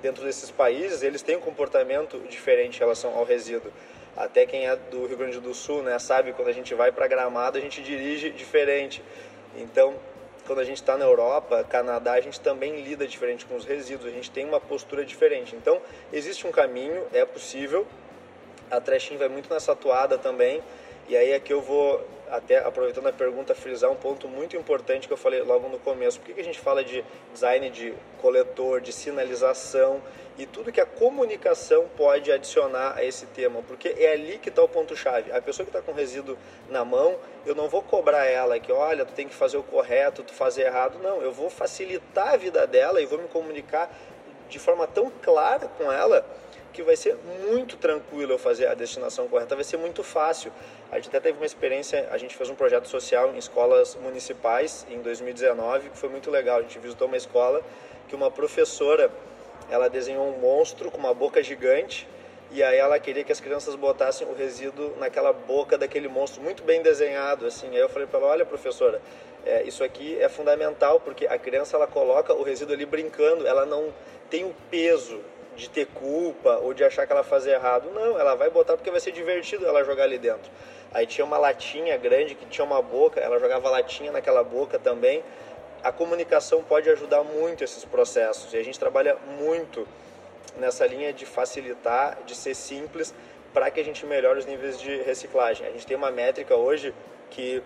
dentro 0.02 0.24
desses 0.24 0.52
países, 0.52 1.04
eles 1.04 1.22
têm 1.22 1.38
um 1.38 1.42
comportamento 1.42 2.20
diferente 2.30 2.78
em 2.78 2.80
relação 2.80 3.18
ao 3.18 3.24
resíduo. 3.24 3.72
Até 4.16 4.46
quem 4.46 4.68
é 4.68 4.76
do 4.76 5.06
Rio 5.06 5.18
Grande 5.18 5.40
do 5.40 5.54
Sul, 5.54 5.82
né, 5.84 5.98
sabe 5.98 6.34
quando 6.34 6.50
a 6.50 6.54
gente 6.54 6.74
vai 6.76 6.92
para 6.92 7.08
Gramado 7.08 7.58
a 7.58 7.62
gente 7.62 7.82
dirige 7.82 8.30
diferente. 8.30 9.02
Então, 9.56 9.96
quando 10.46 10.60
a 10.60 10.64
gente 10.64 10.78
está 10.78 10.98
na 10.98 11.06
Europa, 11.06 11.64
Canadá, 11.64 12.14
a 12.14 12.22
gente 12.22 12.40
também 12.40 12.82
lida 12.82 13.08
diferente 13.08 13.46
com 13.46 13.56
os 13.56 13.64
resíduos. 13.64 14.12
A 14.12 14.16
gente 14.16 14.30
tem 14.30 14.46
uma 14.46 14.60
postura 14.60 15.06
diferente. 15.06 15.56
Então, 15.56 15.82
existe 16.12 16.46
um 16.46 16.52
caminho, 16.52 17.06
é 17.14 17.24
possível. 17.24 17.88
A 18.70 18.82
Trashin 18.82 19.18
vai 19.18 19.30
muito 19.30 19.54
nessa 19.54 19.72
atuada 19.72 20.18
também 20.18 20.62
E 21.12 21.18
aí 21.18 21.34
aqui 21.34 21.52
eu 21.52 21.62
vou 21.62 22.02
até 22.30 22.60
aproveitando 22.60 23.08
a 23.08 23.12
pergunta, 23.12 23.54
frisar 23.54 23.92
um 23.92 23.98
ponto 23.98 24.30
muito 24.30 24.56
importante 24.56 25.10
que 25.10 25.14
eu 25.14 25.18
falei 25.18 25.42
logo 25.42 25.68
no 25.68 25.78
começo. 25.78 26.18
Por 26.18 26.28
que, 26.28 26.36
que 26.36 26.40
a 26.40 26.44
gente 26.46 26.58
fala 26.58 26.86
de 26.86 27.04
design 27.34 27.70
de 27.70 27.94
coletor, 28.22 28.80
de 28.80 28.94
sinalização 28.94 30.02
e 30.38 30.46
tudo 30.46 30.72
que 30.72 30.80
a 30.80 30.86
comunicação 30.86 31.86
pode 31.98 32.32
adicionar 32.32 32.94
a 32.96 33.04
esse 33.04 33.26
tema? 33.26 33.62
Porque 33.62 33.90
é 33.90 34.14
ali 34.14 34.38
que 34.38 34.48
está 34.48 34.64
o 34.64 34.70
ponto-chave. 34.70 35.34
A 35.34 35.42
pessoa 35.42 35.66
que 35.66 35.78
está 35.78 35.82
com 35.82 35.92
resíduo 35.92 36.38
na 36.70 36.86
mão, 36.86 37.18
eu 37.46 37.54
não 37.54 37.68
vou 37.68 37.82
cobrar 37.82 38.26
ela 38.28 38.58
que, 38.58 38.72
olha, 38.72 39.04
tu 39.04 39.12
tem 39.12 39.28
que 39.28 39.36
fazer 39.36 39.58
o 39.58 39.64
correto, 39.64 40.24
tu 40.24 40.34
fazer 40.34 40.62
errado. 40.62 40.98
Não, 41.04 41.22
eu 41.22 41.34
vou 41.34 41.50
facilitar 41.50 42.36
a 42.36 42.38
vida 42.38 42.66
dela 42.66 43.02
e 43.02 43.06
vou 43.06 43.20
me 43.20 43.28
comunicar 43.28 43.94
de 44.48 44.60
forma 44.60 44.88
tão 44.88 45.12
clara 45.22 45.68
com 45.78 45.92
ela 45.92 46.26
que 46.72 46.82
vai 46.84 46.96
ser 46.96 47.18
muito 47.50 47.78
tranquilo 47.78 48.34
eu 48.34 48.38
fazer 48.38 48.68
a 48.68 48.74
destinação 48.74 49.28
correta, 49.28 49.56
vai 49.56 49.64
ser 49.64 49.78
muito 49.78 50.04
fácil. 50.04 50.52
A 50.92 50.96
gente 50.96 51.10
até 51.10 51.20
teve 51.20 51.38
uma 51.38 51.46
experiência, 51.46 52.08
a 52.12 52.18
gente 52.18 52.36
fez 52.36 52.50
um 52.50 52.56
projeto 52.56 52.88
social 52.88 53.34
em 53.34 53.38
escolas 53.38 53.96
municipais 53.96 54.86
em 54.90 55.00
2019, 55.02 55.90
que 55.90 55.98
foi 55.98 56.10
muito 56.10 56.30
legal. 56.30 56.60
A 56.60 56.62
gente 56.62 56.80
visitou 56.80 57.08
uma 57.08 57.18
escola 57.18 57.62
que 58.08 58.16
uma 58.16 58.32
professora, 58.32 59.12
ela 59.70 59.90
desenhou 59.90 60.28
um 60.28 60.40
monstro 60.40 60.92
com 60.92 60.98
uma 60.98 61.14
boca 61.14 61.42
gigante 61.42 62.08
e 62.52 62.62
aí 62.62 62.78
ela 62.78 63.00
queria 63.00 63.24
que 63.24 63.32
as 63.32 63.40
crianças 63.40 63.76
botassem 63.76 64.28
o 64.28 64.34
resíduo 64.34 64.94
naquela 65.00 65.32
boca 65.32 65.78
daquele 65.78 66.10
monstro 66.10 66.42
muito 66.42 66.64
bem 66.64 66.82
desenhado 66.82 67.46
assim. 67.46 67.70
Aí 67.70 67.78
eu 67.78 67.88
falei 67.88 68.06
para 68.06 68.20
ela, 68.20 68.28
olha 68.28 68.46
professora, 68.46 69.02
é, 69.46 69.64
isso 69.64 69.84
aqui 69.84 70.22
é 70.22 70.28
fundamental 70.28 71.00
porque 71.00 71.26
a 71.26 71.38
criança 71.38 71.78
ela 71.78 71.88
coloca 71.88 72.34
o 72.34 72.44
resíduo 72.44 72.74
ali 72.74 72.86
brincando, 72.86 73.48
ela 73.48 73.66
não 73.66 73.94
tem 74.30 74.44
o 74.44 74.54
peso 74.70 75.22
de 75.56 75.70
ter 75.70 75.86
culpa 75.88 76.58
ou 76.58 76.74
de 76.74 76.84
achar 76.84 77.06
que 77.06 77.12
ela 77.12 77.24
faz 77.24 77.46
errado. 77.46 77.90
Não, 77.92 78.20
ela 78.20 78.36
vai 78.36 78.50
botar 78.50 78.76
porque 78.76 78.90
vai 78.90 79.00
ser 79.00 79.12
divertido 79.12 79.66
ela 79.66 79.84
jogar 79.84 80.04
ali 80.04 80.18
dentro. 80.18 80.52
Aí 80.94 81.06
tinha 81.06 81.26
uma 81.26 81.38
latinha 81.38 81.98
grande 81.98 82.36
que 82.36 82.46
tinha 82.46 82.66
uma 82.66 82.82
boca, 82.82 83.20
ela 83.20 83.40
jogava 83.40 83.70
latinha 83.70 84.12
naquela 84.12 84.44
boca 84.44 84.78
também. 84.78 85.24
A 85.84 85.92
comunicação 85.92 86.64
pode 86.64 86.90
ajudar 86.90 87.24
muito 87.24 87.64
esses 87.64 87.86
processos 87.86 88.54
e 88.54 88.58
a 88.58 88.64
gente 88.64 88.80
trabalha 88.80 89.18
muito 89.40 89.88
nessa 90.58 90.86
linha 90.86 91.14
de 91.14 91.26
facilitar, 91.26 92.20
de 92.26 92.36
ser 92.36 92.54
simples, 92.54 93.14
para 93.54 93.70
que 93.72 93.80
a 93.80 93.84
gente 93.84 94.06
melhore 94.06 94.40
os 94.40 94.46
níveis 94.46 94.80
de 94.80 95.02
reciclagem. 95.02 95.66
A 95.66 95.72
gente 95.72 95.86
tem 95.86 95.98
uma 95.98 96.12
métrica 96.12 96.56
hoje 96.56 96.94
que 97.30 97.64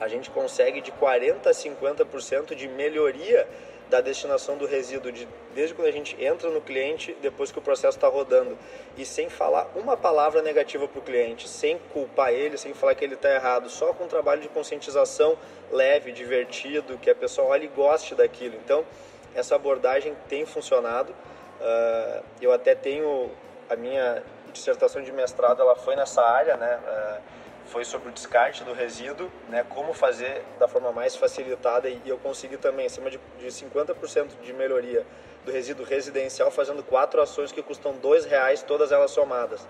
a 0.00 0.08
gente 0.08 0.30
consegue 0.30 0.80
de 0.80 0.90
40 0.92 1.50
a 1.50 1.52
50% 1.52 2.54
de 2.54 2.66
melhoria 2.68 3.46
da 3.90 4.00
destinação 4.00 4.56
do 4.56 4.66
resíduo, 4.66 5.10
de, 5.10 5.28
desde 5.52 5.74
quando 5.74 5.88
a 5.88 5.92
gente 5.92 6.16
entra 6.22 6.48
no 6.48 6.60
cliente, 6.60 7.14
depois 7.20 7.50
que 7.50 7.58
o 7.58 7.62
processo 7.62 7.98
está 7.98 8.06
rodando, 8.06 8.56
e 8.96 9.04
sem 9.04 9.28
falar 9.28 9.68
uma 9.74 9.96
palavra 9.96 10.40
negativa 10.40 10.86
para 10.86 10.98
o 11.00 11.02
cliente, 11.02 11.48
sem 11.48 11.76
culpar 11.92 12.32
ele, 12.32 12.56
sem 12.56 12.72
falar 12.72 12.94
que 12.94 13.04
ele 13.04 13.14
está 13.14 13.34
errado, 13.34 13.68
só 13.68 13.92
com 13.92 14.04
um 14.04 14.08
trabalho 14.08 14.40
de 14.40 14.48
conscientização 14.48 15.36
leve, 15.72 16.12
divertido, 16.12 16.96
que 16.98 17.10
a 17.10 17.14
pessoa 17.14 17.48
olhe 17.48 17.66
e 17.66 17.68
goste 17.68 18.14
daquilo. 18.14 18.54
Então, 18.64 18.86
essa 19.34 19.56
abordagem 19.56 20.16
tem 20.28 20.46
funcionado. 20.46 21.12
Uh, 21.12 22.24
eu 22.40 22.52
até 22.52 22.74
tenho 22.74 23.30
a 23.68 23.74
minha 23.74 24.22
dissertação 24.52 25.02
de 25.02 25.12
mestrado, 25.12 25.60
ela 25.60 25.76
foi 25.76 25.96
nessa 25.96 26.22
área, 26.22 26.56
né? 26.56 26.78
Uh, 26.78 27.39
foi 27.70 27.84
sobre 27.84 28.08
o 28.08 28.12
descarte 28.12 28.64
do 28.64 28.72
resíduo, 28.72 29.30
né, 29.48 29.64
como 29.68 29.94
fazer 29.94 30.42
da 30.58 30.66
forma 30.66 30.90
mais 30.90 31.14
facilitada 31.14 31.88
e 31.88 32.00
eu 32.04 32.18
consegui 32.18 32.56
também 32.56 32.86
acima 32.86 33.08
de, 33.08 33.20
de 33.38 33.46
50% 33.46 34.40
de 34.42 34.52
melhoria 34.52 35.06
do 35.44 35.52
resíduo 35.52 35.86
residencial 35.86 36.50
fazendo 36.50 36.82
quatro 36.82 37.22
ações 37.22 37.52
que 37.52 37.62
custam 37.62 37.92
dois 37.92 38.24
reais 38.24 38.62
todas 38.62 38.90
elas 38.90 39.12
somadas. 39.12 39.66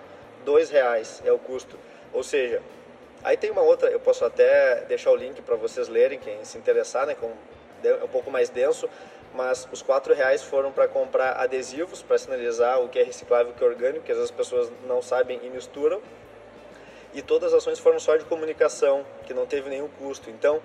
Dois 0.46 0.70
reais 0.70 1.22
é 1.26 1.30
o 1.30 1.38
custo. 1.38 1.78
Ou 2.12 2.22
seja, 2.22 2.62
aí 3.22 3.36
tem 3.36 3.50
uma 3.50 3.60
outra, 3.60 3.90
eu 3.90 4.00
posso 4.00 4.24
até 4.24 4.76
deixar 4.88 5.10
o 5.10 5.16
link 5.16 5.42
para 5.42 5.56
vocês 5.56 5.86
lerem, 5.86 6.18
quem 6.18 6.42
se 6.42 6.56
interessar, 6.56 7.06
né, 7.06 7.14
com, 7.14 7.30
é 7.84 8.02
um 8.02 8.08
pouco 8.08 8.30
mais 8.30 8.48
denso, 8.48 8.88
mas 9.34 9.68
os 9.70 9.82
quatro 9.82 10.14
reais 10.14 10.42
foram 10.42 10.72
para 10.72 10.88
comprar 10.88 11.32
adesivos 11.32 12.02
para 12.02 12.16
sinalizar 12.16 12.80
o 12.80 12.88
que 12.88 12.98
é 12.98 13.02
reciclável 13.02 13.48
e 13.48 13.50
o 13.50 13.54
que 13.54 13.62
é 13.62 13.66
orgânico, 13.66 14.06
que 14.06 14.10
às 14.10 14.16
vezes 14.16 14.30
as 14.30 14.36
pessoas 14.36 14.72
não 14.88 15.02
sabem 15.02 15.38
e 15.42 15.50
misturam 15.50 16.00
e 17.14 17.22
todas 17.22 17.52
as 17.52 17.58
ações 17.62 17.78
foram 17.78 17.98
só 17.98 18.16
de 18.16 18.24
comunicação, 18.24 19.04
que 19.26 19.34
não 19.34 19.46
teve 19.46 19.68
nenhum 19.68 19.88
custo. 19.88 20.30
Então, 20.30 20.60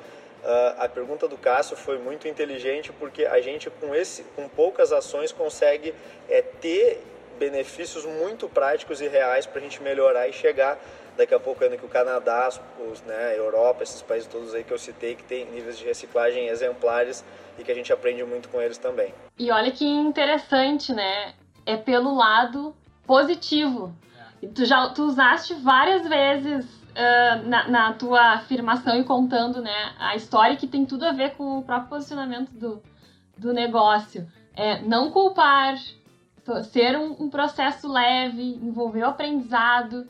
Uh, 0.46 0.78
a 0.78 0.88
pergunta 0.88 1.28
do 1.28 1.36
Cássio 1.38 1.76
foi 1.76 1.98
muito 1.98 2.28
inteligente 2.28 2.94
porque 3.00 3.26
a 3.26 3.42
gente 3.42 3.68
com 3.68 3.96
esse 3.96 4.22
com 4.36 4.48
poucas 4.48 4.92
ações 4.92 5.32
consegue 5.32 5.92
é, 6.30 6.44
ter 6.44 7.04
benefícios 7.40 8.06
muito 8.06 8.48
práticos 8.48 9.02
e 9.02 9.08
reais 9.08 9.48
para 9.48 9.60
a 9.60 9.64
gente 9.64 9.82
melhorar 9.82 10.28
e 10.28 10.34
chegar 10.34 10.78
daqui 11.18 11.34
a 11.34 11.40
pouco 11.40 11.64
ainda 11.64 11.78
que 11.78 11.86
o 11.86 11.90
Canadá, 11.90 12.48
os, 12.92 13.02
né, 13.02 13.30
a 13.30 13.36
Europa, 13.36 13.82
esses 13.82 14.04
países 14.04 14.28
todos 14.28 14.54
aí 14.54 14.64
que 14.64 14.72
eu 14.72 14.78
citei 14.78 15.16
que 15.16 15.24
tem 15.24 15.46
níveis 15.46 15.80
de 15.80 15.86
reciclagem 15.86 16.48
exemplares 16.48 17.26
e 17.58 17.64
que 17.64 17.72
a 17.72 17.76
gente 17.76 17.92
aprende 17.92 18.24
muito 18.24 18.48
com 18.50 18.62
eles 18.62 18.78
também. 18.78 19.14
E 19.40 19.50
olha 19.50 19.72
que 19.72 19.86
interessante, 19.86 20.94
né? 20.94 21.34
É 21.66 21.76
pelo 21.76 22.16
lado 22.16 22.76
positivo 23.08 23.94
tu 24.54 24.66
já 24.66 24.90
tu 24.90 25.04
usaste 25.04 25.54
várias 25.56 26.08
vezes 26.08 26.66
uh, 26.66 27.48
na, 27.48 27.68
na, 27.68 27.94
tua 27.94 28.34
afirmação 28.34 28.98
e 29.00 29.04
contando 29.04 29.62
né, 29.62 29.94
a 30.00 30.16
história 30.16 30.58
que 30.58 30.68
tem 30.68 30.86
tudo 30.86 31.06
a 31.06 31.12
ver 31.12 31.36
com 31.36 31.60
o 31.60 31.64
próprio 31.64 31.90
posicionamento 31.90 32.52
do, 32.52 32.82
do 33.38 33.54
negócio. 33.54 34.28
É, 34.54 34.82
não 34.82 35.12
culpar, 35.12 35.76
ser 36.72 36.98
um, 36.98 37.24
um 37.24 37.30
processo 37.30 37.88
leve, 37.92 38.56
envolver 38.62 39.04
o 39.04 39.08
aprendizado 39.08 40.08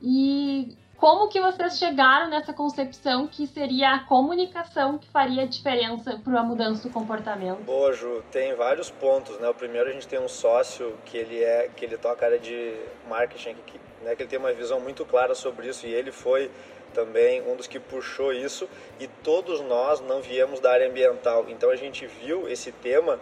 e 0.00 0.76
como 1.02 1.26
que 1.26 1.40
vocês 1.40 1.78
chegaram 1.78 2.30
nessa 2.30 2.52
concepção 2.52 3.26
que 3.26 3.44
seria 3.44 3.94
a 3.94 3.98
comunicação 4.04 4.98
que 4.98 5.08
faria 5.08 5.44
diferença 5.48 6.16
para 6.22 6.38
a 6.38 6.44
mudança 6.44 6.86
do 6.86 6.94
comportamento? 6.94 7.58
Boa, 7.64 7.92
Ju, 7.92 8.22
tem 8.30 8.54
vários 8.54 8.88
pontos, 8.88 9.36
né? 9.40 9.48
O 9.48 9.54
primeiro 9.54 9.90
a 9.90 9.92
gente 9.92 10.06
tem 10.06 10.20
um 10.20 10.28
sócio 10.28 10.96
que 11.04 11.16
ele 11.16 11.42
é 11.42 11.68
que 11.74 11.84
ele 11.84 11.98
toca 11.98 12.24
a 12.24 12.28
área 12.28 12.38
de 12.38 12.76
marketing, 13.08 13.56
que, 13.66 13.80
né, 14.04 14.14
que 14.14 14.22
ele 14.22 14.30
tem 14.30 14.38
uma 14.38 14.52
visão 14.52 14.78
muito 14.78 15.04
clara 15.04 15.34
sobre 15.34 15.66
isso 15.66 15.88
e 15.88 15.92
ele 15.92 16.12
foi 16.12 16.48
também 16.94 17.42
um 17.50 17.56
dos 17.56 17.66
que 17.66 17.80
puxou 17.80 18.32
isso 18.32 18.68
e 19.00 19.08
todos 19.08 19.60
nós 19.60 20.00
não 20.00 20.22
viemos 20.22 20.60
da 20.60 20.70
área 20.70 20.88
ambiental. 20.88 21.46
Então 21.48 21.70
a 21.70 21.74
gente 21.74 22.06
viu 22.06 22.48
esse 22.48 22.70
tema 22.70 23.18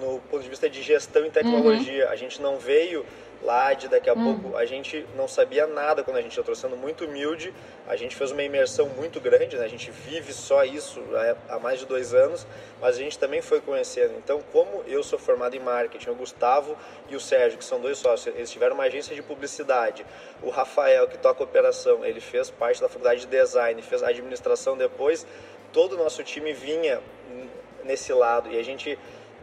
no 0.00 0.20
ponto 0.20 0.42
de 0.42 0.48
vista 0.48 0.70
de 0.70 0.82
gestão 0.82 1.26
e 1.26 1.30
tecnologia. 1.30 2.06
Uhum. 2.06 2.12
A 2.12 2.16
gente 2.16 2.40
não 2.40 2.56
veio 2.56 3.04
lá 3.42 3.72
de 3.72 3.88
daqui 3.88 4.08
a 4.10 4.12
hum. 4.12 4.40
pouco 4.40 4.56
a 4.56 4.64
gente 4.64 5.06
não 5.16 5.26
sabia 5.26 5.66
nada 5.66 6.02
quando 6.02 6.18
a 6.18 6.22
gente 6.22 6.38
entrou 6.38 6.54
sendo 6.54 6.76
muito 6.76 7.04
humilde. 7.04 7.52
A 7.86 7.96
gente 7.96 8.14
fez 8.14 8.30
uma 8.30 8.42
imersão 8.42 8.88
muito 8.90 9.20
grande 9.20 9.56
né? 9.56 9.64
a 9.64 9.68
gente 9.68 9.90
vive 9.90 10.32
só 10.32 10.64
isso 10.64 11.02
há 11.48 11.58
mais 11.58 11.80
de 11.80 11.86
dois 11.86 12.14
anos 12.14 12.46
mas 12.80 12.96
a 12.96 12.98
gente 12.98 13.18
também 13.18 13.42
foi 13.42 13.60
conhecendo. 13.60 14.14
Então 14.18 14.42
como 14.52 14.84
eu 14.86 15.02
sou 15.02 15.18
formado 15.18 15.54
em 15.56 15.60
marketing 15.60 16.10
o 16.10 16.14
Gustavo 16.14 16.76
e 17.08 17.16
o 17.16 17.20
Sérgio 17.20 17.58
que 17.58 17.64
são 17.64 17.80
dois 17.80 17.98
sócios 17.98 18.34
eles 18.34 18.50
tiveram 18.50 18.74
uma 18.74 18.84
agência 18.84 19.14
de 19.14 19.22
publicidade. 19.22 20.04
O 20.42 20.50
Rafael 20.50 21.08
que 21.08 21.18
toca 21.18 21.42
operação 21.42 22.04
ele 22.04 22.20
fez 22.20 22.50
parte 22.50 22.80
da 22.80 22.88
faculdade 22.88 23.22
de 23.22 23.26
design 23.26 23.80
fez 23.82 24.02
administração 24.02 24.76
depois. 24.76 25.26
Todo 25.72 25.94
o 25.94 25.96
nosso 25.96 26.22
time 26.24 26.52
vinha 26.52 27.00
nesse 27.84 28.12
lado. 28.12 28.50
E 28.50 28.58
a 28.58 28.62
gente 28.62 28.98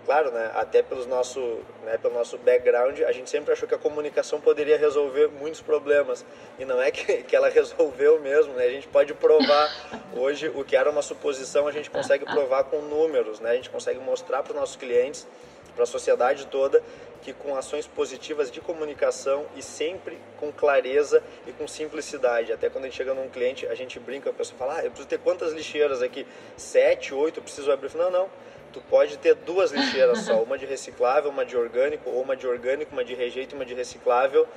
claro, 0.08 0.32
né, 0.32 0.50
até 0.56 0.82
pelos 0.82 1.06
nosso, 1.06 1.60
né, 1.84 1.98
pelo 1.98 2.14
nosso 2.14 2.38
background, 2.38 3.02
a 3.02 3.12
gente 3.12 3.30
sempre 3.30 3.52
achou 3.52 3.68
que 3.68 3.76
a 3.76 3.78
comunicação 3.78 4.40
poderia 4.40 4.78
resolver 4.78 5.28
muitos 5.28 5.60
problemas. 5.60 6.26
E 6.58 6.64
não 6.64 6.82
é 6.82 6.90
que, 6.90 7.24
que 7.28 7.36
ela 7.36 7.50
resolveu 7.50 8.18
mesmo, 8.22 8.54
né? 8.54 8.64
A 8.64 8.72
gente 8.72 8.88
pode 8.88 9.14
provar 9.14 9.70
hoje 10.16 10.48
o 10.56 10.64
que 10.64 10.78
era 10.78 10.90
uma 10.90 11.02
suposição, 11.02 11.68
a 11.68 11.74
gente 11.74 11.92
consegue 11.92 12.24
provar 12.24 12.64
com 12.64 12.80
números, 12.80 13.42
né? 13.42 13.52
A 13.52 13.56
gente 13.56 13.70
consegue 13.70 14.00
mostrar 14.00 14.44
para 14.44 14.54
os 14.54 14.58
nossos 14.58 14.78
clientes, 14.78 15.28
para 15.76 15.84
a 15.84 15.86
sociedade 15.86 16.48
toda, 16.48 16.82
que 17.22 17.34
com 17.34 17.58
ações 17.58 17.86
positivas 17.86 18.50
de 18.50 18.62
comunicação 18.62 19.46
e 19.58 19.62
sempre 19.62 20.18
com 20.40 20.54
clareza 20.54 21.22
e 21.46 21.52
com 21.52 21.68
simplicidade. 21.68 22.54
Até 22.54 22.70
quando 22.70 22.86
a 22.86 22.88
gente 22.88 22.96
chega 22.96 23.14
num 23.14 23.28
cliente, 23.28 23.68
a 23.68 23.76
gente 23.76 24.00
brinca, 24.00 24.30
a 24.30 24.34
pessoa 24.34 24.58
fala, 24.58 24.78
ah, 24.78 24.86
eu 24.86 24.90
preciso 24.90 25.10
ter 25.10 25.20
quantas 25.20 25.52
lixeiras 25.52 26.02
aqui? 26.02 26.26
Sete, 26.56 27.14
oito, 27.14 27.42
preciso 27.42 27.70
abrir. 27.70 27.94
Não, 27.98 28.10
não 28.10 28.30
tu 28.74 28.82
pode 28.82 29.18
ter 29.18 29.36
duas 29.36 29.72
lixeiras 29.72 30.20
só, 30.20 30.42
uma 30.42 30.58
de 30.58 30.66
reciclável, 30.66 31.30
uma 31.30 31.46
de 31.46 31.56
orgânico, 31.56 32.10
ou 32.10 32.22
uma 32.22 32.36
de 32.36 32.48
orgânico, 32.48 32.94
uma 32.94 33.04
de 33.04 33.14
rejeito, 33.14 33.56
uma 33.56 33.66
de 33.66 33.74
reciclável, 33.74 34.48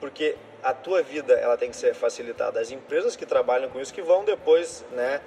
porque 0.00 0.36
a 0.62 0.72
tua 0.72 1.02
vida 1.02 1.34
ela 1.34 1.56
tem 1.56 1.70
que 1.70 1.76
ser 1.76 1.94
facilitada. 1.94 2.60
As 2.60 2.70
empresas 2.70 3.16
que 3.16 3.26
trabalham 3.26 3.68
com 3.68 3.80
isso 3.80 3.92
que 3.92 4.02
vão 4.02 4.24
depois, 4.24 4.84
né, 4.92 5.20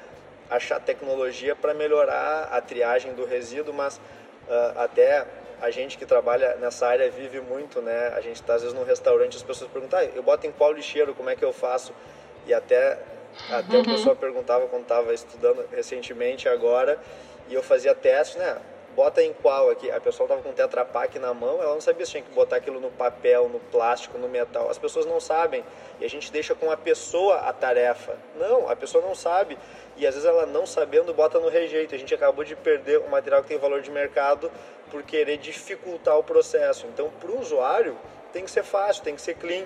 achar 0.49 0.79
tecnologia 0.79 1.55
para 1.55 1.73
melhorar 1.73 2.49
a 2.51 2.61
triagem 2.61 3.13
do 3.13 3.25
resíduo, 3.25 3.73
mas 3.73 3.97
uh, 3.97 4.79
até 4.79 5.25
a 5.61 5.69
gente 5.71 5.97
que 5.97 6.05
trabalha 6.05 6.55
nessa 6.55 6.87
área 6.87 7.09
vive 7.09 7.41
muito, 7.41 7.81
né? 7.81 8.13
A 8.15 8.21
gente 8.21 8.35
está 8.35 8.55
às 8.55 8.61
vezes 8.61 8.77
num 8.77 8.83
restaurante, 8.83 9.35
as 9.35 9.43
pessoas 9.43 9.69
perguntam, 9.71 9.99
ah, 9.99 10.05
eu 10.05 10.21
boto 10.21 10.45
em 10.45 10.51
qual 10.51 10.71
lixeiro, 10.71 11.15
como 11.15 11.29
é 11.29 11.35
que 11.35 11.43
eu 11.43 11.51
faço? 11.51 11.93
E 12.45 12.53
até 12.53 12.99
até 13.49 13.75
uhum. 13.75 13.81
o 13.81 13.85
pessoal 13.85 14.15
perguntava 14.15 14.67
quando 14.67 14.83
estava 14.83 15.13
estudando 15.13 15.63
recentemente 15.71 16.49
agora, 16.49 16.99
e 17.49 17.53
eu 17.53 17.63
fazia 17.63 17.93
teste, 17.95 18.37
né? 18.37 18.57
bota 18.97 19.21
em 19.21 19.31
qual 19.31 19.69
aqui? 19.69 19.91
A 19.91 20.01
pessoa 20.01 20.25
estava 20.25 20.41
com 20.41 20.49
o 20.49 20.53
Tetra 20.53 20.83
Pak 20.83 21.19
na 21.19 21.31
mão, 21.31 21.61
ela 21.61 21.71
não 21.71 21.79
sabia 21.79 22.03
se 22.03 22.13
tinha 22.13 22.23
que 22.23 22.31
botar 22.31 22.55
aquilo 22.55 22.79
no 22.79 22.89
papel, 22.89 23.47
no 23.47 23.59
plástico, 23.59 24.17
no 24.17 24.27
metal. 24.27 24.71
As 24.71 24.79
pessoas 24.79 25.05
não 25.05 25.19
sabem 25.19 25.63
e 25.99 26.05
a 26.05 26.09
gente 26.09 26.31
deixa 26.31 26.55
com 26.55 26.71
a 26.71 26.75
pessoa 26.75 27.35
a 27.41 27.53
tarefa. 27.53 28.17
Não, 28.35 28.67
a 28.67 28.75
pessoa 28.75 29.05
não 29.05 29.13
sabe 29.13 29.55
e 29.97 30.07
às 30.07 30.15
vezes 30.15 30.27
ela 30.27 30.47
não 30.47 30.65
sabendo 30.65 31.13
bota 31.13 31.39
no 31.39 31.47
rejeito. 31.47 31.93
A 31.93 31.97
gente 31.99 32.11
acabou 32.15 32.43
de 32.43 32.55
perder 32.55 32.97
um 32.97 33.07
material 33.07 33.43
que 33.43 33.49
tem 33.49 33.59
valor 33.59 33.81
de 33.81 33.91
mercado 33.91 34.51
por 34.89 35.03
querer 35.03 35.37
dificultar 35.37 36.17
o 36.17 36.23
processo. 36.23 36.87
Então, 36.87 37.11
para 37.19 37.29
o 37.29 37.39
usuário, 37.39 37.95
tem 38.33 38.43
que 38.43 38.49
ser 38.49 38.63
fácil, 38.63 39.03
tem 39.03 39.13
que 39.13 39.21
ser 39.21 39.35
clean. 39.35 39.65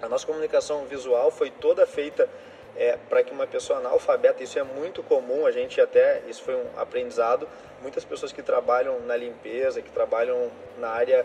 A 0.00 0.08
nossa 0.08 0.24
comunicação 0.24 0.84
visual 0.84 1.32
foi 1.32 1.50
toda 1.50 1.84
feita 1.88 2.30
é, 2.76 2.98
para 3.08 3.22
que 3.22 3.32
uma 3.32 3.46
pessoa 3.46 3.78
analfabeta, 3.78 4.42
isso 4.42 4.58
é 4.58 4.62
muito 4.62 5.02
comum, 5.02 5.46
a 5.46 5.52
gente 5.52 5.80
até, 5.80 6.22
isso 6.28 6.42
foi 6.42 6.54
um 6.54 6.66
aprendizado, 6.76 7.48
muitas 7.82 8.04
pessoas 8.04 8.32
que 8.32 8.42
trabalham 8.42 9.00
na 9.00 9.16
limpeza, 9.16 9.80
que 9.80 9.90
trabalham 9.90 10.50
na 10.78 10.88
área 10.88 11.24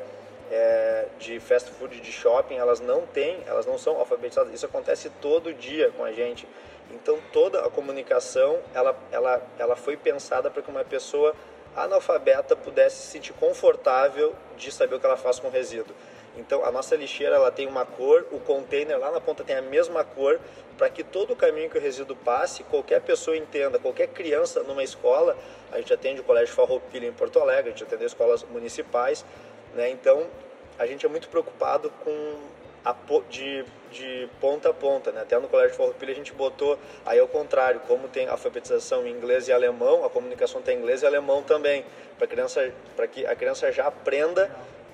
é, 0.51 1.05
de 1.19 1.39
fast 1.39 1.69
food, 1.71 1.99
de 1.99 2.11
shopping, 2.11 2.55
elas 2.55 2.79
não 2.79 3.05
têm, 3.05 3.43
elas 3.47 3.65
não 3.65 3.77
são 3.77 3.97
alfabetizadas, 3.97 4.53
isso 4.53 4.65
acontece 4.65 5.09
todo 5.21 5.53
dia 5.53 5.91
com 5.95 6.03
a 6.03 6.11
gente. 6.11 6.47
Então 6.91 7.19
toda 7.31 7.65
a 7.65 7.69
comunicação, 7.69 8.59
ela, 8.73 8.97
ela, 9.11 9.41
ela 9.57 9.75
foi 9.75 9.95
pensada 9.95 10.49
para 10.49 10.61
que 10.61 10.69
uma 10.69 10.83
pessoa 10.83 11.35
analfabeta 11.75 12.55
pudesse 12.55 12.97
se 12.97 13.07
sentir 13.07 13.33
confortável 13.33 14.35
de 14.57 14.71
saber 14.71 14.95
o 14.95 14.99
que 14.99 15.05
ela 15.05 15.17
faz 15.17 15.39
com 15.39 15.49
resíduo. 15.49 15.95
Então 16.37 16.63
a 16.63 16.71
nossa 16.71 16.95
lixeira 16.95 17.35
ela 17.35 17.51
tem 17.51 17.67
uma 17.67 17.85
cor, 17.85 18.25
o 18.31 18.39
container 18.39 18.97
lá 18.97 19.11
na 19.11 19.19
ponta 19.19 19.43
tem 19.43 19.55
a 19.55 19.61
mesma 19.61 20.03
cor, 20.03 20.39
para 20.77 20.89
que 20.89 21.03
todo 21.03 21.33
o 21.33 21.35
caminho 21.35 21.69
que 21.69 21.77
o 21.77 21.81
resíduo 21.81 22.15
passe, 22.15 22.63
qualquer 22.63 23.01
pessoa 23.01 23.35
entenda, 23.35 23.77
qualquer 23.77 24.07
criança 24.07 24.63
numa 24.63 24.83
escola, 24.83 25.37
a 25.71 25.77
gente 25.77 25.93
atende 25.93 26.21
o 26.21 26.23
Colégio 26.23 26.53
Farroupilha 26.55 27.07
em 27.07 27.11
Porto 27.11 27.39
Alegre, 27.39 27.69
a 27.69 27.71
gente 27.71 27.83
atende 27.83 28.05
escolas 28.05 28.43
municipais, 28.43 29.25
né? 29.75 29.89
Então 29.89 30.25
a 30.77 30.85
gente 30.85 31.05
é 31.05 31.09
muito 31.09 31.27
preocupado 31.27 31.91
com 32.03 32.35
a, 32.85 32.95
de, 33.29 33.65
de 33.91 34.29
ponta 34.39 34.69
a 34.69 34.73
ponta, 34.73 35.11
né? 35.11 35.21
Até 35.21 35.37
no 35.37 35.47
Colégio 35.47 35.75
Farroupilha 35.75 36.13
a 36.13 36.15
gente 36.15 36.33
botou 36.33 36.79
aí 37.05 37.19
ao 37.19 37.27
contrário, 37.27 37.81
como 37.81 38.07
tem 38.07 38.27
alfabetização 38.27 39.05
em 39.05 39.11
inglês 39.11 39.47
e 39.47 39.51
alemão, 39.51 40.05
a 40.05 40.09
comunicação 40.09 40.61
tem 40.61 40.77
inglês 40.77 41.01
e 41.01 41.05
alemão 41.05 41.43
também, 41.43 41.85
para 42.17 42.27
criança, 42.27 42.71
para 42.95 43.07
que 43.07 43.25
a 43.25 43.35
criança 43.35 43.71
já 43.71 43.87
aprenda 43.87 44.49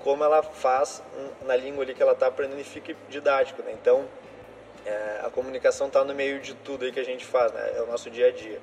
como 0.05 0.23
ela 0.23 0.43
faz 0.43 1.03
na 1.47 1.55
língua 1.55 1.83
ali 1.83 1.95
que 1.95 2.01
ela 2.01 2.11
está 2.11 2.27
aprendendo 2.27 2.61
e 2.61 2.63
fique 2.63 2.95
didático, 3.09 3.63
né? 3.63 3.71
Então, 3.73 4.05
é, 4.85 5.23
a 5.25 5.31
comunicação 5.31 5.87
está 5.87 6.03
no 6.03 6.13
meio 6.13 6.39
de 6.39 6.53
tudo 6.53 6.85
aí 6.85 6.91
que 6.91 6.99
a 6.99 7.03
gente 7.03 7.25
faz, 7.25 7.51
né? 7.51 7.71
É 7.75 7.81
o 7.81 7.87
nosso 7.87 8.11
dia 8.11 8.27
a 8.27 8.31
dia. 8.31 8.61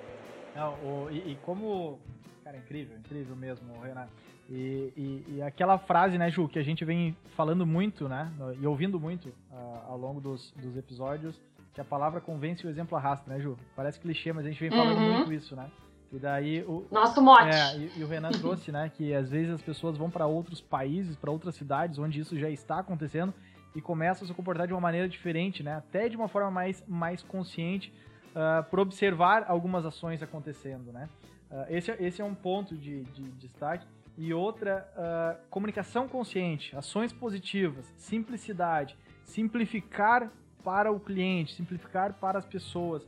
Não, 0.55 0.75
o, 0.75 1.09
e, 1.11 1.33
e, 1.33 1.39
como... 1.43 1.99
Cara, 2.45 2.57
incrível, 2.57 2.97
incrível 2.97 3.35
mesmo, 3.35 3.81
Renato. 3.81 4.13
E, 4.49 4.93
e, 4.97 5.25
e, 5.37 5.43
aquela 5.43 5.79
frase, 5.79 6.17
né, 6.17 6.31
Ju, 6.31 6.47
que 6.47 6.61
a 6.61 6.63
gente 6.63 6.85
vem 6.85 7.17
falando 7.37 7.67
muito, 7.67 8.09
né, 8.09 8.31
e 8.61 8.65
ouvindo 8.65 9.01
muito 9.01 9.31
uh, 9.51 9.89
ao 9.89 9.99
longo 9.99 10.21
dos, 10.21 10.53
dos 10.53 10.77
episódios, 10.77 11.41
que 11.75 11.81
a 11.81 11.85
palavra 11.85 12.21
convence 12.21 12.65
e 12.65 12.69
o 12.69 12.71
exemplo 12.71 12.97
arrasta, 12.97 13.29
né, 13.29 13.41
Ju? 13.41 13.59
Parece 13.75 13.99
clichê, 13.99 14.33
mas 14.33 14.47
a 14.47 14.49
gente 14.49 14.61
vem 14.61 14.71
falando 14.71 14.99
uhum. 14.99 15.17
muito 15.17 15.33
isso, 15.33 15.57
né? 15.57 15.69
E 16.13 16.19
daí 16.19 16.63
o 16.65 16.87
nosso 16.91 17.23
mote. 17.23 17.57
É, 17.57 17.77
e, 17.79 18.01
e, 18.01 18.05
o 18.05 18.07
Renan 18.07 18.31
trouxe, 18.31 18.71
né, 18.71 18.91
que 18.95 19.15
às 19.15 19.31
vezes 19.31 19.55
as 19.55 19.63
pessoas 19.63 19.97
vão 19.97 20.11
para 20.11 20.27
outros 20.27 20.61
países, 20.61 21.17
para 21.17 21.31
outras 21.31 21.55
cidades 21.55 21.99
onde 21.99 22.21
isso 22.21 22.39
já 22.39 22.51
está 22.51 22.81
acontecendo 22.81 23.33
e 23.75 23.81
começam 23.81 24.25
a 24.25 24.29
se 24.29 24.35
comportar 24.35 24.67
de 24.67 24.75
uma 24.75 24.81
maneira 24.81 25.09
diferente, 25.09 25.63
né, 25.63 25.75
até 25.75 26.11
de 26.11 26.17
uma 26.17 26.29
forma 26.29 26.51
mais 26.51 26.85
mais 26.87 27.23
consciente, 27.23 27.91
uh, 28.33 28.63
por 28.69 28.79
observar 28.79 29.47
algumas 29.49 29.87
ações 29.87 30.23
acontecendo, 30.23 30.93
né? 30.93 31.09
Uh, 31.51 31.65
esse, 31.71 31.91
esse 31.93 32.21
é 32.21 32.25
um 32.25 32.35
ponto 32.35 32.77
de, 32.77 33.05
de, 33.05 33.23
de 33.23 33.31
destaque. 33.33 33.87
E 34.19 34.35
outra, 34.35 34.87
uh, 34.95 35.49
comunicação 35.49 36.07
consciente, 36.07 36.77
ações 36.77 37.15
positivas, 37.15 37.91
simplicidade, 37.97 38.95
simplificar 39.25 40.31
para 40.63 40.93
o 40.93 41.01
cliente, 41.01 41.55
simplificar 41.55 42.13
para 42.13 42.39
as 42.39 42.45
pessoas 42.45 43.07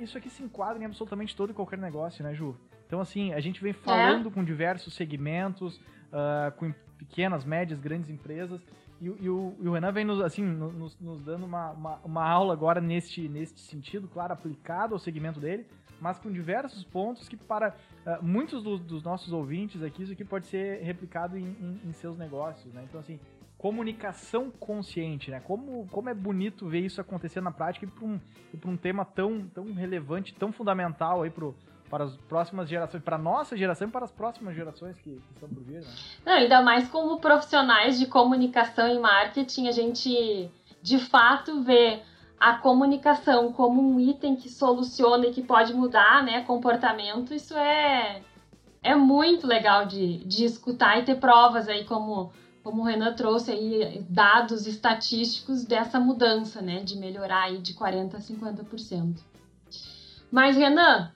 isso 0.00 0.16
aqui 0.16 0.30
se 0.30 0.42
enquadra 0.42 0.82
em 0.82 0.86
absolutamente 0.86 1.34
todo 1.34 1.50
e 1.50 1.54
qualquer 1.54 1.78
negócio, 1.78 2.22
né, 2.22 2.34
Ju? 2.34 2.56
Então, 2.86 3.00
assim, 3.00 3.32
a 3.32 3.40
gente 3.40 3.62
vem 3.62 3.72
falando 3.72 4.28
é. 4.28 4.32
com 4.32 4.42
diversos 4.42 4.94
segmentos, 4.94 5.76
uh, 5.76 6.50
com 6.56 6.72
pequenas, 6.96 7.44
médias, 7.44 7.78
grandes 7.78 8.08
empresas, 8.08 8.60
e, 9.00 9.06
e, 9.06 9.28
o, 9.28 9.54
e 9.60 9.68
o, 9.68 9.72
Renan 9.72 9.92
vem 9.92 10.04
nos, 10.04 10.20
assim, 10.20 10.42
nos, 10.42 10.98
nos 10.98 11.20
dando 11.22 11.46
uma, 11.46 11.70
uma, 11.70 11.96
uma, 12.04 12.28
aula 12.28 12.52
agora 12.52 12.80
neste, 12.80 13.28
neste 13.28 13.60
sentido, 13.60 14.08
claro, 14.08 14.32
aplicado 14.32 14.94
ao 14.94 14.98
segmento 14.98 15.38
dele, 15.38 15.66
mas 16.00 16.18
com 16.18 16.30
diversos 16.30 16.82
pontos 16.84 17.28
que 17.28 17.36
para 17.36 17.74
uh, 18.06 18.24
muitos 18.24 18.62
do, 18.62 18.78
dos 18.78 19.02
nossos 19.02 19.32
ouvintes 19.32 19.82
aqui, 19.82 20.02
isso 20.02 20.12
aqui 20.12 20.24
pode 20.24 20.46
ser 20.46 20.82
replicado 20.82 21.36
em, 21.36 21.44
em, 21.44 21.80
em 21.84 21.92
seus 21.92 22.16
negócios, 22.18 22.72
né? 22.72 22.84
Então, 22.88 23.00
assim, 23.00 23.20
comunicação 23.58 24.50
consciente, 24.50 25.32
né? 25.32 25.40
Como, 25.40 25.86
como 25.90 26.08
é 26.08 26.14
bonito 26.14 26.68
ver 26.68 26.80
isso 26.80 27.00
acontecer 27.00 27.40
na 27.40 27.50
prática 27.50 27.84
e 27.84 27.88
para 27.88 28.04
um, 28.04 28.20
um 28.64 28.76
tema 28.76 29.04
tão, 29.04 29.48
tão 29.52 29.74
relevante, 29.74 30.32
tão 30.32 30.52
fundamental 30.52 31.22
aí 31.22 31.30
pro, 31.30 31.56
para 31.90 32.04
as 32.04 32.16
próximas 32.16 32.68
gerações, 32.68 33.02
para 33.02 33.16
a 33.16 33.18
nossa 33.18 33.56
geração 33.56 33.88
e 33.88 33.90
para 33.90 34.04
as 34.04 34.12
próximas 34.12 34.54
gerações 34.54 34.96
que, 34.98 35.10
que 35.10 35.32
estão 35.34 35.48
por 35.48 35.62
vir. 35.64 35.80
Né? 35.80 35.88
Não, 36.24 36.32
ainda 36.34 36.62
mais 36.62 36.88
como 36.88 37.18
profissionais 37.18 37.98
de 37.98 38.06
comunicação 38.06 38.88
e 38.88 38.98
marketing, 39.00 39.66
a 39.66 39.72
gente 39.72 40.48
de 40.80 40.98
fato 40.98 41.60
vê 41.62 42.00
a 42.38 42.54
comunicação 42.54 43.52
como 43.52 43.82
um 43.82 43.98
item 43.98 44.36
que 44.36 44.48
soluciona 44.48 45.26
e 45.26 45.32
que 45.32 45.42
pode 45.42 45.74
mudar 45.74 46.22
né, 46.22 46.42
comportamento, 46.44 47.34
isso 47.34 47.56
é, 47.56 48.22
é 48.80 48.94
muito 48.94 49.44
legal 49.44 49.86
de, 49.86 50.18
de 50.18 50.44
escutar 50.44 51.00
e 51.00 51.04
ter 51.04 51.16
provas 51.16 51.68
aí 51.68 51.84
como 51.84 52.32
como 52.68 52.82
o 52.82 52.84
Renan 52.84 53.14
trouxe 53.14 53.50
aí 53.50 54.04
dados 54.10 54.66
estatísticos 54.66 55.64
dessa 55.64 55.98
mudança, 55.98 56.60
né, 56.60 56.80
de 56.80 56.98
melhorar 56.98 57.44
aí 57.44 57.58
de 57.62 57.72
40 57.72 58.18
a 58.18 58.20
50%. 58.20 59.16
Mas 60.30 60.54
Renan, 60.54 61.10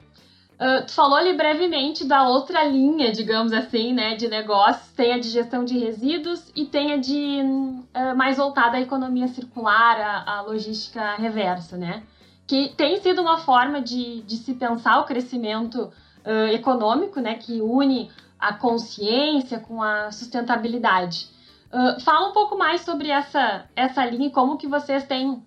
uh, 0.54 0.86
tu 0.86 0.92
falou 0.92 1.18
ali 1.18 1.36
brevemente 1.36 2.06
da 2.06 2.26
outra 2.26 2.64
linha, 2.64 3.12
digamos 3.12 3.52
assim, 3.52 3.92
né, 3.92 4.16
de 4.16 4.28
negócios, 4.28 4.88
tem 4.92 5.12
a 5.12 5.18
de 5.18 5.28
gestão 5.28 5.62
de 5.62 5.78
resíduos 5.78 6.50
e 6.56 6.64
tem 6.64 6.94
a 6.94 6.96
de 6.96 7.42
uh, 7.42 8.16
mais 8.16 8.38
voltada 8.38 8.78
à 8.78 8.80
economia 8.80 9.28
circular, 9.28 10.00
à, 10.00 10.38
à 10.38 10.40
logística 10.40 11.16
reversa, 11.16 11.76
né, 11.76 12.02
que 12.46 12.70
tem 12.78 12.98
sido 13.02 13.20
uma 13.20 13.36
forma 13.36 13.82
de, 13.82 14.22
de 14.22 14.38
se 14.38 14.54
pensar 14.54 15.00
o 15.00 15.04
crescimento 15.04 15.92
uh, 16.24 16.46
econômico, 16.50 17.20
né, 17.20 17.34
que 17.34 17.60
une 17.60 18.10
a 18.40 18.54
consciência 18.54 19.60
com 19.60 19.82
a 19.82 20.10
sustentabilidade. 20.10 21.30
Uh, 21.72 21.98
fala 22.02 22.28
um 22.28 22.32
pouco 22.32 22.56
mais 22.56 22.82
sobre 22.82 23.10
essa, 23.10 23.68
essa 23.74 24.04
linha 24.04 24.28
e 24.28 24.30
como 24.30 24.58
que 24.58 24.66
vocês 24.66 25.04
têm 25.04 25.42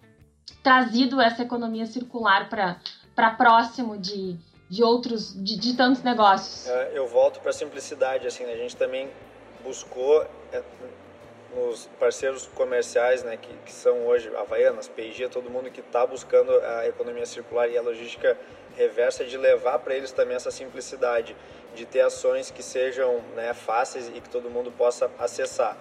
trazido 0.63 1.21
essa 1.21 1.43
economia 1.43 1.85
circular 1.85 2.49
para 2.49 3.29
próximo 3.31 3.97
de, 3.97 4.35
de 4.67 4.83
outros, 4.83 5.33
de, 5.35 5.59
de 5.59 5.77
tantos 5.77 6.01
negócios. 6.01 6.67
É, 6.67 6.91
eu 6.97 7.07
volto 7.07 7.39
para 7.39 7.51
a 7.51 7.53
simplicidade, 7.53 8.25
assim, 8.25 8.43
né? 8.43 8.53
a 8.53 8.57
gente 8.57 8.75
também 8.75 9.09
buscou 9.63 10.25
é, 10.51 10.63
nos 11.55 11.87
parceiros 11.99 12.47
comerciais, 12.47 13.23
né, 13.23 13.37
que, 13.37 13.53
que 13.65 13.71
são 13.71 14.05
hoje 14.07 14.29
Havaianas, 14.35 14.87
P&G, 14.87 15.29
todo 15.29 15.49
mundo 15.49 15.71
que 15.71 15.79
está 15.79 16.05
buscando 16.05 16.51
a 16.51 16.87
economia 16.87 17.25
circular 17.25 17.69
e 17.69 17.77
a 17.77 17.81
logística 17.81 18.37
reversa, 18.75 19.23
de 19.23 19.37
levar 19.37 19.79
para 19.79 19.95
eles 19.95 20.11
também 20.11 20.35
essa 20.35 20.51
simplicidade, 20.51 21.35
de 21.73 21.85
ter 21.85 22.01
ações 22.01 22.51
que 22.51 22.61
sejam 22.61 23.21
né, 23.35 23.53
fáceis 23.53 24.09
e 24.09 24.19
que 24.19 24.29
todo 24.29 24.49
mundo 24.49 24.71
possa 24.71 25.09
acessar. 25.17 25.77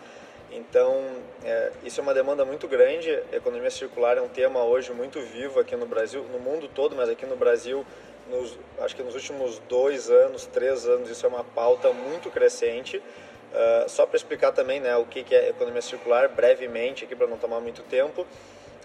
Então, 0.55 1.05
é, 1.45 1.73
isso 1.83 2.01
é 2.01 2.03
uma 2.03 2.15
demanda 2.15 2.45
muito 2.45 2.69
grande. 2.69 3.11
Economia 3.33 3.71
circular 3.71 4.17
é 4.17 4.23
um 4.23 4.29
tema 4.29 4.63
hoje 4.63 4.93
muito 4.93 5.21
vivo 5.21 5.59
aqui 5.59 5.75
no 5.75 5.85
Brasil, 5.85 6.25
no 6.33 6.39
mundo 6.39 6.71
todo, 6.73 6.95
mas 6.95 7.09
aqui 7.09 7.27
no 7.27 7.35
Brasil, 7.35 7.85
nos, 8.31 8.57
acho 8.79 8.95
que 8.95 9.03
nos 9.03 9.17
últimos 9.17 9.59
dois 9.69 10.09
anos, 10.09 10.47
três 10.47 10.87
anos, 10.87 11.11
isso 11.11 11.27
é 11.27 11.29
uma 11.29 11.43
pauta 11.43 11.93
muito 11.93 12.31
crescente. 12.31 12.99
Uh, 12.99 13.89
só 13.89 14.07
para 14.07 14.17
explicar 14.17 14.53
também 14.53 14.79
né, 14.79 14.97
o 14.97 15.05
que, 15.05 15.25
que 15.25 15.35
é 15.35 15.49
economia 15.49 15.83
circular, 15.83 16.29
brevemente, 16.29 17.05
aqui 17.05 17.17
para 17.17 17.27
não 17.27 17.37
tomar 17.37 17.61
muito 17.61 17.83
tempo, 17.83 18.25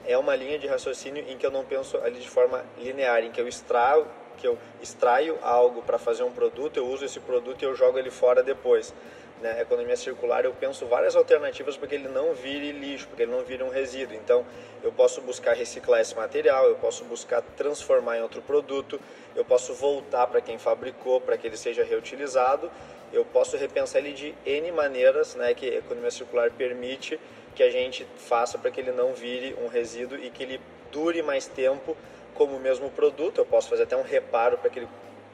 é 0.07 0.17
uma 0.17 0.35
linha 0.35 0.57
de 0.57 0.65
raciocínio 0.65 1.23
em 1.27 1.37
que 1.37 1.45
eu 1.45 1.51
não 1.51 1.63
penso 1.63 1.97
ali 1.97 2.19
de 2.19 2.29
forma 2.29 2.65
linear, 2.79 3.23
em 3.23 3.31
que 3.31 3.39
eu 3.39 3.47
extraio, 3.47 4.07
que 4.37 4.47
eu 4.47 4.57
extraio 4.81 5.37
algo 5.41 5.83
para 5.83 5.99
fazer 5.99 6.23
um 6.23 6.31
produto, 6.31 6.77
eu 6.77 6.87
uso 6.87 7.05
esse 7.05 7.19
produto 7.19 7.61
e 7.61 7.65
eu 7.65 7.75
jogo 7.75 7.99
ele 7.99 8.09
fora 8.09 8.41
depois 8.41 8.93
né, 9.41 9.61
economia 9.61 9.95
circular, 9.95 10.45
eu 10.45 10.53
penso 10.53 10.85
várias 10.85 11.15
alternativas 11.15 11.77
para 11.77 11.87
que 11.87 11.95
ele 11.95 12.07
não 12.07 12.33
vire 12.33 12.71
lixo, 12.71 13.07
para 13.07 13.17
que 13.17 13.23
ele 13.23 13.31
não 13.31 13.43
vire 13.43 13.63
um 13.63 13.69
resíduo. 13.69 14.15
Então, 14.15 14.45
eu 14.83 14.91
posso 14.91 15.21
buscar 15.21 15.53
reciclar 15.53 16.01
esse 16.01 16.15
material, 16.15 16.67
eu 16.67 16.75
posso 16.75 17.03
buscar 17.05 17.41
transformar 17.55 18.17
em 18.17 18.21
outro 18.21 18.41
produto, 18.41 18.99
eu 19.35 19.45
posso 19.45 19.73
voltar 19.73 20.27
para 20.27 20.41
quem 20.41 20.57
fabricou, 20.57 21.21
para 21.21 21.37
que 21.37 21.47
ele 21.47 21.57
seja 21.57 21.83
reutilizado, 21.83 22.71
eu 23.11 23.25
posso 23.25 23.57
repensar 23.57 23.99
ele 23.99 24.13
de 24.13 24.35
N 24.45 24.71
maneiras 24.71 25.35
né, 25.35 25.53
que 25.53 25.67
a 25.67 25.77
economia 25.77 26.11
circular 26.11 26.51
permite 26.51 27.19
que 27.55 27.63
a 27.63 27.69
gente 27.69 28.05
faça 28.17 28.57
para 28.57 28.69
que 28.69 28.79
ele 28.79 28.91
não 28.91 29.13
vire 29.13 29.55
um 29.61 29.67
resíduo 29.67 30.17
e 30.17 30.29
que 30.29 30.43
ele 30.43 30.61
dure 30.91 31.21
mais 31.21 31.47
tempo 31.47 31.97
como 32.35 32.55
o 32.55 32.59
mesmo 32.59 32.89
produto. 32.91 33.39
Eu 33.39 33.45
posso 33.45 33.69
fazer 33.69 33.83
até 33.83 33.97
um 33.97 34.03
reparo 34.03 34.57
para 34.57 34.69
que 34.69 34.79
ele 34.79 34.87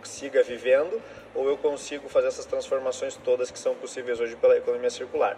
siga 0.08 0.44
vivendo 0.44 1.02
ou 1.34 1.48
eu 1.48 1.58
consigo 1.58 2.08
fazer 2.08 2.28
essas 2.28 2.46
transformações 2.46 3.18
todas 3.24 3.52
que 3.52 3.60
são 3.60 3.76
possíveis 3.76 4.20
hoje 4.20 4.36
pela 4.36 4.58
economia 4.58 4.89
circular. 4.89 5.38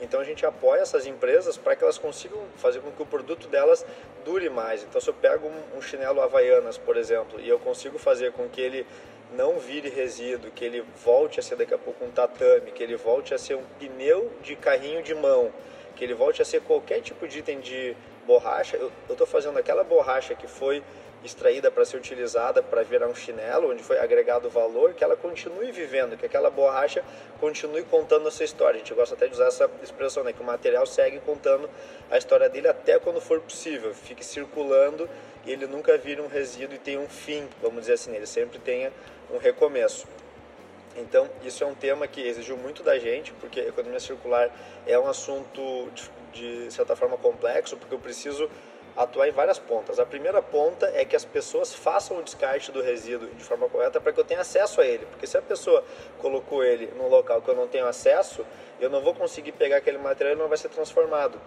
Então 0.00 0.20
a 0.20 0.24
gente 0.24 0.44
apoia 0.44 0.80
essas 0.80 1.06
empresas 1.06 1.56
para 1.56 1.74
que 1.74 1.82
elas 1.82 1.96
consigam 1.96 2.38
fazer 2.56 2.80
com 2.80 2.90
que 2.90 3.02
o 3.02 3.06
produto 3.06 3.48
delas 3.48 3.84
dure 4.24 4.48
mais. 4.50 4.82
Então 4.82 5.00
se 5.00 5.08
eu 5.08 5.14
pego 5.14 5.50
um, 5.74 5.80
chinelo 5.80 6.20
Havaianas, 6.20 6.76
por 6.76 6.96
exemplo, 6.96 7.40
e 7.40 7.48
eu 7.48 7.58
consigo 7.58 7.98
fazer 7.98 8.32
com 8.32 8.48
que 8.48 8.60
ele 8.60 8.86
não 9.34 9.58
vire 9.58 9.88
resíduo, 9.88 10.50
que 10.50 10.64
ele 10.64 10.84
volte 11.04 11.40
a 11.40 11.42
ser 11.42 11.56
daqui 11.56 11.74
a 11.74 11.78
pouco 11.78 12.04
um 12.04 12.10
tatame, 12.10 12.70
que 12.70 12.82
ele 12.82 12.96
volte 12.96 13.34
a 13.34 13.38
ser 13.38 13.56
um 13.56 13.64
pneu 13.78 14.30
de 14.42 14.54
carrinho 14.54 15.02
de 15.02 15.14
mão, 15.14 15.50
que 15.96 16.04
ele 16.04 16.14
volte 16.14 16.42
a 16.42 16.44
ser 16.44 16.60
qualquer 16.60 17.00
tipo 17.00 17.26
de 17.26 17.38
item 17.38 17.60
de 17.60 17.96
borracha, 18.26 18.76
eu 18.76 18.90
estou 19.08 19.26
fazendo 19.26 19.58
aquela 19.58 19.82
borracha 19.82 20.34
que 20.34 20.46
foi 20.46 20.82
extraída 21.26 21.70
para 21.70 21.84
ser 21.84 21.96
utilizada 21.96 22.62
para 22.62 22.82
virar 22.82 23.06
um 23.08 23.14
chinelo, 23.14 23.70
onde 23.70 23.82
foi 23.82 23.98
agregado 23.98 24.48
valor, 24.48 24.94
que 24.94 25.04
ela 25.04 25.16
continue 25.16 25.70
vivendo, 25.70 26.16
que 26.16 26.24
aquela 26.24 26.50
borracha 26.50 27.04
continue 27.38 27.82
contando 27.82 28.26
a 28.28 28.30
sua 28.30 28.44
história. 28.44 28.76
A 28.76 28.78
gente 28.78 28.94
gosta 28.94 29.14
até 29.14 29.26
de 29.26 29.34
usar 29.34 29.46
essa 29.46 29.70
expressão, 29.82 30.24
né, 30.24 30.32
que 30.32 30.40
o 30.40 30.44
material 30.44 30.86
segue 30.86 31.20
contando 31.20 31.68
a 32.10 32.16
história 32.16 32.48
dele 32.48 32.68
até 32.68 32.98
quando 32.98 33.20
for 33.20 33.40
possível, 33.40 33.92
fique 33.94 34.24
circulando 34.24 35.08
e 35.44 35.52
ele 35.52 35.66
nunca 35.66 35.96
vire 35.98 36.20
um 36.20 36.28
resíduo 36.28 36.74
e 36.74 36.78
tenha 36.78 37.00
um 37.00 37.08
fim, 37.08 37.48
vamos 37.60 37.80
dizer 37.80 37.94
assim, 37.94 38.14
ele 38.14 38.26
sempre 38.26 38.58
tenha 38.58 38.92
um 39.30 39.38
recomeço. 39.38 40.06
Então, 40.96 41.28
isso 41.44 41.62
é 41.62 41.66
um 41.66 41.74
tema 41.74 42.06
que 42.06 42.22
exigiu 42.22 42.56
muito 42.56 42.82
da 42.82 42.98
gente, 42.98 43.30
porque 43.34 43.60
economia 43.60 44.00
circular 44.00 44.50
é 44.86 44.98
um 44.98 45.06
assunto 45.06 45.90
de, 46.32 46.64
de 46.64 46.72
certa 46.72 46.96
forma 46.96 47.18
complexo, 47.18 47.76
porque 47.76 47.94
eu 47.94 47.98
preciso 47.98 48.50
atuar 48.96 49.28
em 49.28 49.32
várias 49.32 49.58
pontas. 49.58 49.98
A 49.98 50.06
primeira 50.06 50.40
ponta 50.40 50.90
é 50.94 51.04
que 51.04 51.14
as 51.14 51.24
pessoas 51.24 51.74
façam 51.74 52.18
o 52.18 52.22
descarte 52.22 52.72
do 52.72 52.82
resíduo 52.82 53.28
de 53.28 53.44
forma 53.44 53.68
correta 53.68 54.00
para 54.00 54.12
que 54.12 54.18
eu 54.18 54.24
tenha 54.24 54.40
acesso 54.40 54.80
a 54.80 54.86
ele, 54.86 55.04
porque 55.06 55.26
se 55.26 55.36
a 55.36 55.42
pessoa 55.42 55.84
colocou 56.18 56.64
ele 56.64 56.92
num 56.96 57.08
local 57.08 57.42
que 57.42 57.48
eu 57.48 57.54
não 57.54 57.68
tenho 57.68 57.86
acesso, 57.86 58.44
eu 58.80 58.88
não 58.88 59.00
vou 59.00 59.14
conseguir 59.14 59.52
pegar 59.52 59.78
aquele 59.78 59.98
material 59.98 60.34
e 60.34 60.38
não 60.38 60.48
vai 60.48 60.56
ser 60.56 60.68
transformado. 60.70 61.38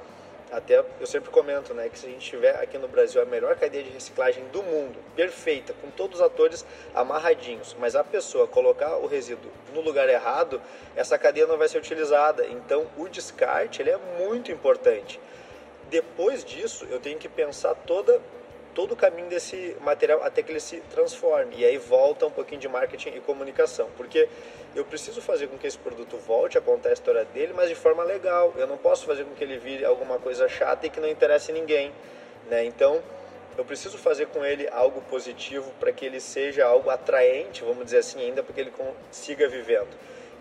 Até 0.52 0.84
eu 1.00 1.06
sempre 1.06 1.30
comento, 1.30 1.76
né, 1.76 1.90
que 1.90 2.00
se 2.00 2.08
a 2.08 2.10
gente 2.10 2.28
tiver 2.28 2.56
aqui 2.56 2.76
no 2.80 2.88
Brasil 2.88 3.22
a 3.22 3.26
melhor 3.26 3.56
cadeia 3.56 3.84
de 3.84 3.92
reciclagem 3.92 4.44
do 4.46 4.64
mundo, 4.64 4.98
perfeita, 5.16 5.76
com 5.80 5.92
todos 5.92 6.20
os 6.20 6.26
atores 6.26 6.66
amarradinhos, 6.94 7.76
mas 7.80 7.96
a 7.96 8.04
pessoa 8.04 8.48
colocar 8.48 8.98
o 8.98 9.06
resíduo 9.06 9.52
no 9.76 9.82
lugar 9.82 10.10
errado, 10.10 10.60
essa 10.96 11.20
cadeia 11.20 11.46
não 11.46 11.56
vai 11.56 11.68
ser 11.68 11.78
utilizada. 11.78 12.48
Então, 12.48 12.88
o 12.98 13.08
descarte 13.08 13.80
ele 13.80 13.92
é 13.92 14.00
muito 14.18 14.52
importante. 14.52 15.20
Depois 15.90 16.44
disso, 16.44 16.86
eu 16.90 17.00
tenho 17.00 17.18
que 17.18 17.28
pensar 17.28 17.74
toda 17.76 18.22
todo 18.74 18.94
o 18.94 18.96
caminho 18.96 19.28
desse 19.28 19.76
material 19.82 20.24
até 20.24 20.42
que 20.42 20.52
ele 20.52 20.60
se 20.60 20.78
transforme. 20.90 21.56
E 21.58 21.66
aí 21.66 21.78
volta 21.78 22.26
um 22.26 22.32
pouquinho 22.32 22.62
de 22.62 22.68
marketing 22.70 23.10
e 23.10 23.20
comunicação, 23.20 23.90
porque 23.98 24.30
eu 24.76 24.86
preciso 24.86 25.22
fazer 25.22 25.48
com 25.48 25.58
que 25.58 25.68
esse 25.68 25.78
produto 25.78 26.18
volte 26.18 26.58
a 26.58 26.62
contar 26.62 26.90
a 26.90 26.94
história 26.94 27.26
dele, 27.26 27.52
mas 27.54 27.68
de 27.68 27.76
forma 27.76 28.04
legal. 28.04 28.54
Eu 28.56 28.68
não 28.68 28.78
posso 28.78 29.06
fazer 29.06 29.26
com 29.26 29.34
que 29.34 29.44
ele 29.44 29.58
vire 29.58 29.84
alguma 29.84 30.18
coisa 30.20 30.48
chata 30.48 30.88
e 30.88 30.90
que 30.90 31.00
não 31.00 31.10
interesse 31.10 31.52
ninguém, 31.52 31.92
né? 32.50 32.64
Então, 32.64 33.02
eu 33.58 33.66
preciso 33.66 33.98
fazer 33.98 34.28
com 34.28 34.46
ele 34.46 34.70
algo 34.70 35.02
positivo 35.02 35.74
para 35.80 35.92
que 35.92 36.06
ele 36.06 36.22
seja 36.22 36.66
algo 36.66 36.90
atraente, 36.90 37.64
vamos 37.64 37.84
dizer 37.84 37.98
assim, 37.98 38.22
ainda 38.22 38.42
para 38.42 38.54
que 38.54 38.62
ele 38.62 38.72
consiga 38.72 39.50
vivendo. 39.50 39.90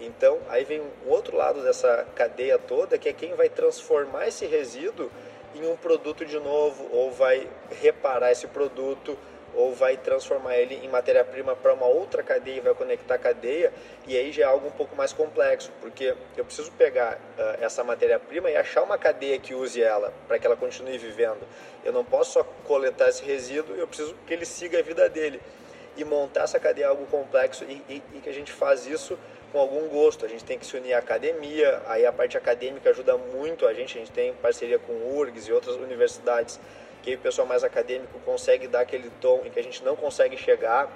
Então, 0.00 0.38
aí 0.48 0.62
vem 0.62 0.80
um 0.80 1.08
outro 1.08 1.37
lado 1.37 1.61
dessa 1.64 2.06
cadeia 2.14 2.56
toda, 2.56 2.96
que 2.96 3.08
é 3.08 3.12
quem 3.12 3.34
vai 3.34 3.48
transformar 3.48 4.28
esse 4.28 4.46
resíduo 4.46 5.11
em 5.59 5.71
um 5.71 5.77
produto 5.77 6.25
de 6.25 6.38
novo, 6.38 6.88
ou 6.92 7.11
vai 7.11 7.49
reparar 7.81 8.31
esse 8.33 8.47
produto, 8.47 9.18
ou 9.55 9.75
vai 9.75 9.97
transformar 9.97 10.57
ele 10.57 10.77
em 10.85 10.88
matéria-prima 10.88 11.57
para 11.57 11.73
uma 11.75 11.87
outra 11.87 12.23
cadeia 12.23 12.59
e 12.59 12.61
vai 12.61 12.75
conectar 12.75 13.14
a 13.14 13.18
cadeia, 13.18 13.73
e 14.07 14.16
aí 14.16 14.31
já 14.31 14.42
é 14.42 14.47
algo 14.47 14.68
um 14.68 14.71
pouco 14.71 14.94
mais 14.94 15.12
complexo, 15.12 15.73
porque 15.81 16.14
eu 16.37 16.44
preciso 16.44 16.71
pegar 16.73 17.14
uh, 17.14 17.64
essa 17.64 17.83
matéria-prima 17.83 18.51
e 18.51 18.57
achar 18.57 18.83
uma 18.83 18.99
cadeia 18.99 19.38
que 19.38 19.55
use 19.55 19.83
ela, 19.83 20.12
para 20.27 20.38
que 20.38 20.47
ela 20.47 20.57
continue 20.57 20.97
vivendo. 20.99 21.40
Eu 21.85 21.92
não 21.92 22.05
posso 22.05 22.33
só 22.33 22.44
coletar 22.64 23.09
esse 23.09 23.25
resíduo, 23.25 23.75
eu 23.75 23.87
preciso 23.87 24.14
que 24.27 24.33
ele 24.33 24.44
siga 24.44 24.79
a 24.79 24.83
vida 24.83 25.09
dele. 25.09 25.40
E 25.97 26.05
montar 26.05 26.44
essa 26.44 26.61
cadeia 26.61 26.85
é 26.85 26.88
algo 26.88 27.07
complexo 27.07 27.64
e, 27.64 27.83
e, 27.88 28.03
e 28.14 28.21
que 28.21 28.29
a 28.29 28.33
gente 28.33 28.53
faz 28.53 28.87
isso 28.87 29.18
com 29.52 29.58
algum 29.58 29.88
gosto. 29.88 30.24
A 30.24 30.28
gente 30.28 30.44
tem 30.44 30.58
que 30.58 30.66
se 30.66 30.76
unir 30.76 30.94
à 30.94 30.98
academia, 30.98 31.82
aí 31.87 32.04
a 32.06 32.12
parte 32.12 32.37
acadêmica 32.37 32.90
ajuda 32.90 33.16
muito 33.16 33.66
a 33.66 33.74
gente. 33.74 33.96
A 33.96 34.00
gente 34.00 34.12
tem 34.12 34.32
parceria 34.34 34.78
com 34.78 34.92
URGS 34.92 35.48
e 35.48 35.52
outras 35.52 35.76
universidades 35.76 36.61
que 37.02 37.14
o 37.14 37.18
pessoal 37.18 37.46
mais 37.46 37.64
acadêmico 37.64 38.18
consegue 38.20 38.66
dar 38.66 38.80
aquele 38.80 39.11
tom 39.20 39.42
em 39.44 39.50
que 39.50 39.58
a 39.58 39.62
gente 39.62 39.82
não 39.84 39.96
consegue 39.96 40.37
chegar, 40.37 40.90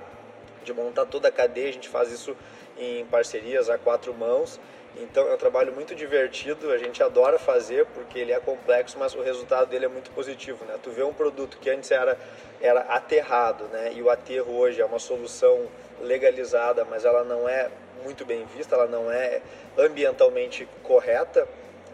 de 0.65 0.73
montar 0.73 1.07
toda 1.07 1.29
a 1.29 1.33
cadeia. 1.33 1.69
A 1.69 1.73
gente 1.73 1.89
faz 1.89 2.11
isso 2.11 2.37
em 2.79 3.05
parcerias 3.07 3.69
a 3.71 3.79
quatro 3.79 4.13
mãos. 4.15 4.61
Então 4.97 5.27
é 5.27 5.35
um 5.35 5.39
trabalho 5.39 5.73
muito 5.73 5.95
divertido, 5.95 6.71
a 6.71 6.77
gente 6.77 7.03
adora 7.03 7.39
fazer 7.39 7.87
porque 7.87 8.19
ele 8.19 8.31
é 8.31 8.39
complexo, 8.39 8.99
mas 8.99 9.15
o 9.15 9.23
resultado 9.23 9.69
dele 9.69 9.87
é 9.87 9.89
muito 9.89 10.11
positivo, 10.11 10.67
né? 10.67 10.79
Tu 10.83 10.91
vê 10.91 11.03
um 11.03 11.15
produto 11.15 11.57
que 11.59 11.71
antes 11.71 11.91
era 11.91 12.19
era 12.61 12.81
aterrado, 12.83 13.65
né? 13.69 13.93
E 13.95 14.03
o 14.03 14.11
aterro 14.11 14.55
hoje 14.55 14.83
é 14.83 14.85
uma 14.85 14.99
solução 14.99 15.67
legalizada, 16.01 16.85
mas 16.85 17.05
ela 17.05 17.25
não 17.25 17.49
é 17.49 17.71
muito 18.03 18.25
bem 18.25 18.45
vista, 18.47 18.75
ela 18.75 18.87
não 18.87 19.11
é 19.11 19.41
ambientalmente 19.79 20.69
correta, 20.83 21.47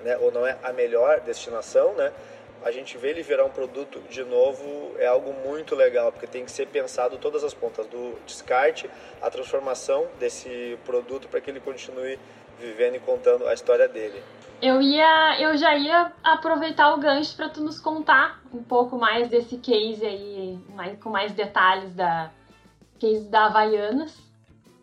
né, 0.04 0.16
ou 0.18 0.30
não 0.30 0.46
é 0.46 0.56
a 0.62 0.72
melhor 0.72 1.20
destinação, 1.20 1.94
né, 1.94 2.12
a 2.64 2.70
gente 2.70 2.98
vê 2.98 3.10
ele 3.10 3.22
virar 3.22 3.44
um 3.44 3.50
produto 3.50 4.00
de 4.08 4.24
novo 4.24 4.94
é 4.98 5.06
algo 5.06 5.32
muito 5.32 5.74
legal, 5.74 6.10
porque 6.10 6.26
tem 6.26 6.44
que 6.44 6.50
ser 6.50 6.66
pensado 6.66 7.16
todas 7.18 7.44
as 7.44 7.54
pontas, 7.54 7.86
do 7.86 8.18
descarte, 8.26 8.90
a 9.22 9.30
transformação 9.30 10.06
desse 10.18 10.78
produto 10.84 11.28
para 11.28 11.40
que 11.40 11.50
ele 11.50 11.60
continue 11.60 12.18
vivendo 12.58 12.96
e 12.96 13.00
contando 13.00 13.46
a 13.46 13.54
história 13.54 13.86
dele. 13.86 14.20
Eu 14.60 14.82
ia, 14.82 15.40
eu 15.40 15.56
já 15.56 15.76
ia 15.76 16.12
aproveitar 16.22 16.92
o 16.92 16.98
gancho 16.98 17.36
para 17.36 17.48
tu 17.48 17.60
nos 17.60 17.78
contar 17.78 18.42
um 18.52 18.62
pouco 18.62 18.98
mais 18.98 19.28
desse 19.28 19.58
case 19.58 20.04
aí, 20.04 20.58
mais, 20.74 20.98
com 20.98 21.10
mais 21.10 21.32
detalhes 21.32 21.94
da 21.94 22.32
case 22.98 23.28
da 23.28 23.46
Havaianas 23.46 24.27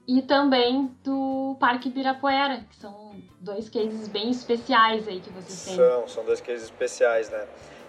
e 0.08 0.22
também 0.22 0.91
do 1.04 1.56
Parque 1.60 1.89
Ibirapuera, 1.89 2.65
que 2.70 2.76
são 2.76 3.15
dois 3.39 3.70
cases 3.70 4.08
bem 4.08 4.30
especiais 4.30 5.08
aí 5.08 5.20
que 5.20 5.30
vocês 5.30 5.65
têm. 5.65 5.76
São, 5.76 6.08
são 6.08 6.26
dois 6.26 6.41
cases 6.41 6.63
especiais, 6.63 7.30
né? 7.30 7.46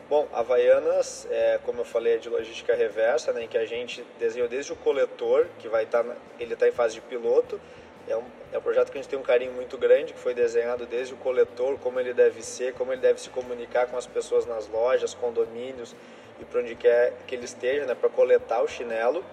Bom, 0.09 0.29
Havaianas, 0.33 1.27
é, 1.31 1.59
como 1.65 1.81
eu 1.81 1.85
falei, 1.85 2.15
é 2.15 2.17
de 2.19 2.29
logística 2.29 2.75
reversa, 2.77 3.33
né, 3.33 3.43
em 3.43 3.49
que 3.49 3.59
a 3.59 3.67
gente 3.67 4.05
desenhou 4.21 4.49
desde 4.49 4.73
o 4.73 4.77
coletor, 4.77 5.49
que 5.59 5.69
vai 5.69 5.83
estar, 5.83 6.05
tá 6.05 6.15
ele 6.39 6.55
está 6.55 6.69
em 6.69 6.73
fase 6.73 6.95
de 6.95 7.01
piloto, 7.01 7.61
é 8.07 8.17
um, 8.17 8.23
é 8.53 8.59
um 8.59 8.61
projeto 8.61 8.93
que 8.93 8.99
a 8.99 9.03
gente 9.03 9.11
tem 9.11 9.19
um 9.19 9.23
carinho 9.23 9.53
muito 9.53 9.77
grande, 9.77 10.13
que 10.13 10.19
foi 10.19 10.33
desenhado 10.33 10.87
desde 10.87 11.13
o 11.13 11.17
coletor, 11.17 11.77
como 11.79 11.99
ele 11.99 12.15
deve 12.15 12.41
ser, 12.41 12.73
como 12.75 12.93
ele 12.93 13.01
deve 13.01 13.21
se 13.21 13.31
comunicar 13.31 13.89
com 13.89 13.97
as 13.97 14.07
pessoas 14.07 14.47
nas 14.47 14.69
lojas, 14.69 15.13
condomínios 15.13 15.97
e 16.41 16.45
para 16.45 16.61
onde 16.61 16.77
quer 16.77 17.13
que 17.27 17.35
ele 17.35 17.45
esteja, 17.45 17.85
né, 17.85 17.95
para 17.97 18.09
coletar 18.09 18.63
o 18.63 18.69
chinelo. 18.69 19.25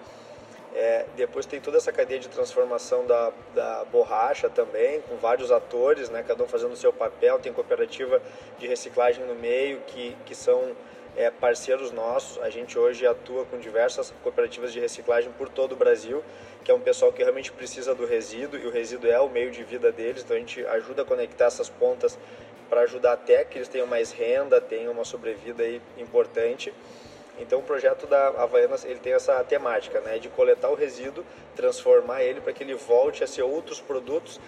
É, 0.74 1.06
depois 1.16 1.46
tem 1.46 1.60
toda 1.60 1.76
essa 1.76 1.92
cadeia 1.92 2.18
de 2.18 2.28
transformação 2.28 3.06
da, 3.06 3.32
da 3.54 3.84
borracha 3.84 4.50
também, 4.50 5.00
com 5.02 5.16
vários 5.16 5.52
atores, 5.52 6.10
né, 6.10 6.24
cada 6.26 6.42
um 6.42 6.48
fazendo 6.48 6.72
o 6.72 6.76
seu 6.76 6.92
papel. 6.92 7.38
Tem 7.38 7.52
cooperativa 7.52 8.20
de 8.58 8.66
reciclagem 8.66 9.24
no 9.24 9.36
meio, 9.36 9.80
que, 9.86 10.16
que 10.26 10.34
são 10.34 10.74
é, 11.16 11.30
parceiros 11.30 11.92
nossos. 11.92 12.42
A 12.42 12.50
gente 12.50 12.76
hoje 12.76 13.06
atua 13.06 13.44
com 13.44 13.58
diversas 13.58 14.12
cooperativas 14.22 14.72
de 14.72 14.80
reciclagem 14.80 15.30
por 15.38 15.48
todo 15.48 15.72
o 15.72 15.76
Brasil, 15.76 16.24
que 16.64 16.70
é 16.72 16.74
um 16.74 16.80
pessoal 16.80 17.12
que 17.12 17.22
realmente 17.22 17.52
precisa 17.52 17.94
do 17.94 18.04
resíduo, 18.04 18.58
e 18.58 18.66
o 18.66 18.70
resíduo 18.70 19.08
é 19.08 19.20
o 19.20 19.28
meio 19.28 19.52
de 19.52 19.62
vida 19.62 19.92
deles, 19.92 20.22
então 20.24 20.36
a 20.36 20.40
gente 20.40 20.66
ajuda 20.66 21.02
a 21.02 21.04
conectar 21.04 21.46
essas 21.46 21.68
pontas 21.68 22.18
para 22.68 22.80
ajudar 22.80 23.12
até 23.12 23.44
que 23.44 23.58
eles 23.58 23.68
tenham 23.68 23.86
mais 23.86 24.10
renda, 24.10 24.60
tenham 24.60 24.92
uma 24.92 25.04
sobrevida 25.04 25.62
aí 25.62 25.80
importante. 25.98 26.72
Então 27.38 27.58
o 27.58 27.62
projeto 27.62 28.06
da 28.06 28.28
Havaianas 28.28 28.84
ele 28.84 29.00
tem 29.00 29.12
essa 29.12 29.42
temática, 29.44 30.00
né, 30.00 30.18
de 30.18 30.28
coletar 30.28 30.70
o 30.70 30.74
resíduo, 30.74 31.24
transformar 31.56 32.22
ele 32.22 32.40
para 32.40 32.52
que 32.52 32.62
ele 32.62 32.74
volte 32.74 33.24
a 33.24 33.26
ser 33.26 33.42
outros 33.42 33.80
produtos 33.80 34.40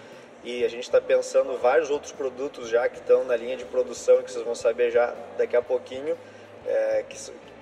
e 0.43 0.63
a 0.63 0.69
gente 0.69 0.83
está 0.83 1.01
pensando 1.01 1.57
vários 1.57 1.89
outros 1.89 2.11
produtos 2.11 2.69
já 2.69 2.87
que 2.87 2.99
estão 2.99 3.23
na 3.25 3.35
linha 3.35 3.57
de 3.57 3.65
produção 3.65 4.23
que 4.23 4.31
vocês 4.31 4.45
vão 4.45 4.55
saber 4.55 4.91
já 4.91 5.13
daqui 5.37 5.55
a 5.55 5.61
pouquinho, 5.61 6.17
é, 6.65 7.03
que, 7.09 7.17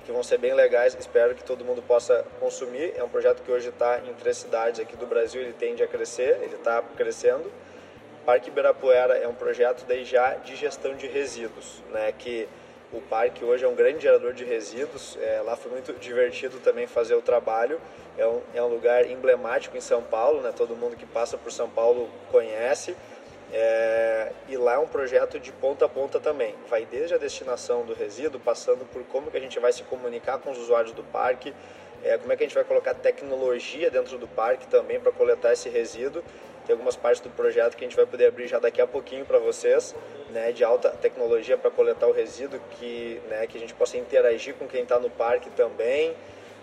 que 0.05 0.11
vão 0.11 0.21
ser 0.21 0.37
bem 0.37 0.53
legais. 0.53 0.95
Espero 0.99 1.33
que 1.33 1.43
todo 1.43 1.65
mundo 1.65 1.81
possa 1.81 2.23
consumir. 2.39 2.93
É 2.95 3.03
um 3.03 3.09
projeto 3.09 3.41
que 3.41 3.51
hoje 3.51 3.69
está 3.69 3.99
em 3.99 4.13
três 4.13 4.37
cidades 4.37 4.79
aqui 4.79 4.95
do 4.95 5.07
Brasil, 5.07 5.41
ele 5.41 5.53
tende 5.53 5.81
a 5.81 5.87
crescer, 5.87 6.37
ele 6.43 6.55
está 6.55 6.81
crescendo. 6.95 7.51
Parque 8.25 8.49
Ibirapuera 8.49 9.17
é 9.17 9.27
um 9.27 9.35
projeto 9.35 9.85
daí 9.87 10.03
já 10.03 10.35
de 10.35 10.55
gestão 10.55 10.95
de 10.95 11.07
resíduos, 11.07 11.81
né, 11.91 12.11
que 12.11 12.47
o 12.93 13.01
parque 13.01 13.43
hoje 13.43 13.65
é 13.65 13.67
um 13.67 13.75
grande 13.75 14.01
gerador 14.01 14.33
de 14.33 14.43
resíduos. 14.43 15.17
É, 15.21 15.41
lá 15.41 15.55
foi 15.55 15.71
muito 15.71 15.93
divertido 15.93 16.59
também 16.59 16.87
fazer 16.87 17.15
o 17.15 17.21
trabalho. 17.21 17.79
É 18.17 18.25
um, 18.25 18.41
é 18.53 18.61
um 18.61 18.67
lugar 18.67 19.09
emblemático 19.09 19.75
em 19.75 19.81
São 19.81 20.01
Paulo, 20.01 20.41
né? 20.41 20.53
todo 20.55 20.75
mundo 20.75 20.95
que 20.95 21.05
passa 21.05 21.37
por 21.37 21.51
São 21.51 21.69
Paulo 21.69 22.09
conhece. 22.31 22.95
É, 23.51 24.31
e 24.49 24.57
lá 24.57 24.73
é 24.73 24.77
um 24.77 24.87
projeto 24.87 25.39
de 25.39 25.51
ponta 25.51 25.85
a 25.85 25.89
ponta 25.89 26.19
também. 26.19 26.55
Vai 26.69 26.85
desde 26.85 27.13
a 27.13 27.17
destinação 27.17 27.85
do 27.85 27.93
resíduo, 27.93 28.39
passando 28.39 28.85
por 28.91 29.03
como 29.05 29.29
que 29.29 29.37
a 29.37 29.41
gente 29.41 29.59
vai 29.59 29.71
se 29.71 29.83
comunicar 29.83 30.39
com 30.39 30.51
os 30.51 30.57
usuários 30.57 30.93
do 30.93 31.03
parque, 31.03 31.53
é, 32.03 32.17
como 32.17 32.31
é 32.31 32.35
que 32.35 32.43
a 32.43 32.47
gente 32.47 32.55
vai 32.55 32.63
colocar 32.63 32.93
tecnologia 32.93 33.89
dentro 33.89 34.17
do 34.17 34.27
parque 34.27 34.67
também 34.67 34.99
para 34.99 35.11
coletar 35.11 35.53
esse 35.53 35.69
resíduo. 35.69 36.23
Tem 36.65 36.73
algumas 36.73 36.95
partes 36.95 37.21
do 37.21 37.29
projeto 37.29 37.75
que 37.77 37.85
a 37.85 37.87
gente 37.87 37.95
vai 37.95 38.05
poder 38.05 38.27
abrir 38.27 38.47
já 38.47 38.57
daqui 38.57 38.81
a 38.81 38.87
pouquinho 38.87 39.23
para 39.23 39.37
vocês, 39.37 39.95
né, 40.31 40.51
de 40.51 40.63
alta 40.63 40.89
tecnologia 40.89 41.57
para 41.57 41.69
coletar 41.69 42.07
o 42.07 42.11
resíduo, 42.11 42.59
que, 42.71 43.21
né, 43.29 43.45
que 43.45 43.57
a 43.57 43.59
gente 43.59 43.73
possa 43.73 43.97
interagir 43.97 44.55
com 44.55 44.67
quem 44.67 44.81
está 44.83 44.99
no 44.99 45.09
parque 45.09 45.49
também. 45.51 46.15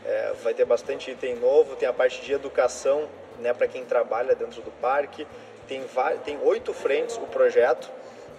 É, 0.04 0.32
vai 0.42 0.52
ter 0.52 0.64
bastante 0.64 1.12
item 1.12 1.36
novo, 1.36 1.76
tem 1.76 1.88
a 1.88 1.92
parte 1.92 2.20
de 2.22 2.32
educação 2.32 3.08
né, 3.38 3.54
para 3.54 3.68
quem 3.68 3.84
trabalha 3.84 4.34
dentro 4.34 4.60
do 4.60 4.70
parque. 4.72 5.26
Tem, 5.68 5.84
tem 6.24 6.38
oito 6.42 6.72
frentes 6.72 7.16
o 7.16 7.26
projeto, 7.28 7.88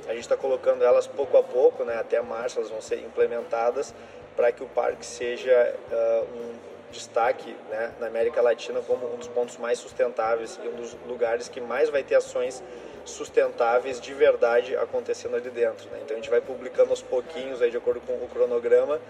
a 0.05 0.11
gente 0.11 0.23
está 0.23 0.35
colocando 0.35 0.83
elas 0.83 1.07
pouco 1.07 1.37
a 1.37 1.43
pouco, 1.43 1.85
né, 1.85 1.95
até 1.97 2.21
março 2.21 2.59
elas 2.59 2.69
vão 2.69 2.81
ser 2.81 2.99
implementadas 2.99 3.93
para 4.35 4.51
que 4.51 4.61
o 4.63 4.67
parque 4.67 5.05
seja 5.05 5.75
uh, 5.91 6.25
um 6.35 6.72
destaque 6.93 7.53
né, 7.69 7.91
na 7.99 8.07
América 8.07 8.41
Latina 8.41 8.79
como 8.81 9.13
um 9.13 9.17
dos 9.17 9.27
pontos 9.27 9.57
mais 9.57 9.79
sustentáveis 9.79 10.57
e 10.63 10.67
um 10.67 10.75
dos 10.75 10.95
lugares 11.05 11.49
que 11.49 11.59
mais 11.59 11.89
vai 11.89 12.03
ter 12.03 12.15
ações 12.15 12.63
sustentáveis 13.03 13.99
de 13.99 14.13
verdade 14.13 14.77
acontecendo 14.77 15.35
ali 15.35 15.49
dentro. 15.49 15.89
Né? 15.89 15.99
Então 16.03 16.15
a 16.15 16.19
gente 16.19 16.29
vai 16.29 16.39
publicando 16.39 16.91
aos 16.91 17.01
pouquinhos, 17.01 17.61
aí, 17.61 17.69
de 17.69 17.75
acordo 17.75 17.99
com 18.01 18.13
o 18.13 18.29
cronograma, 18.31 19.01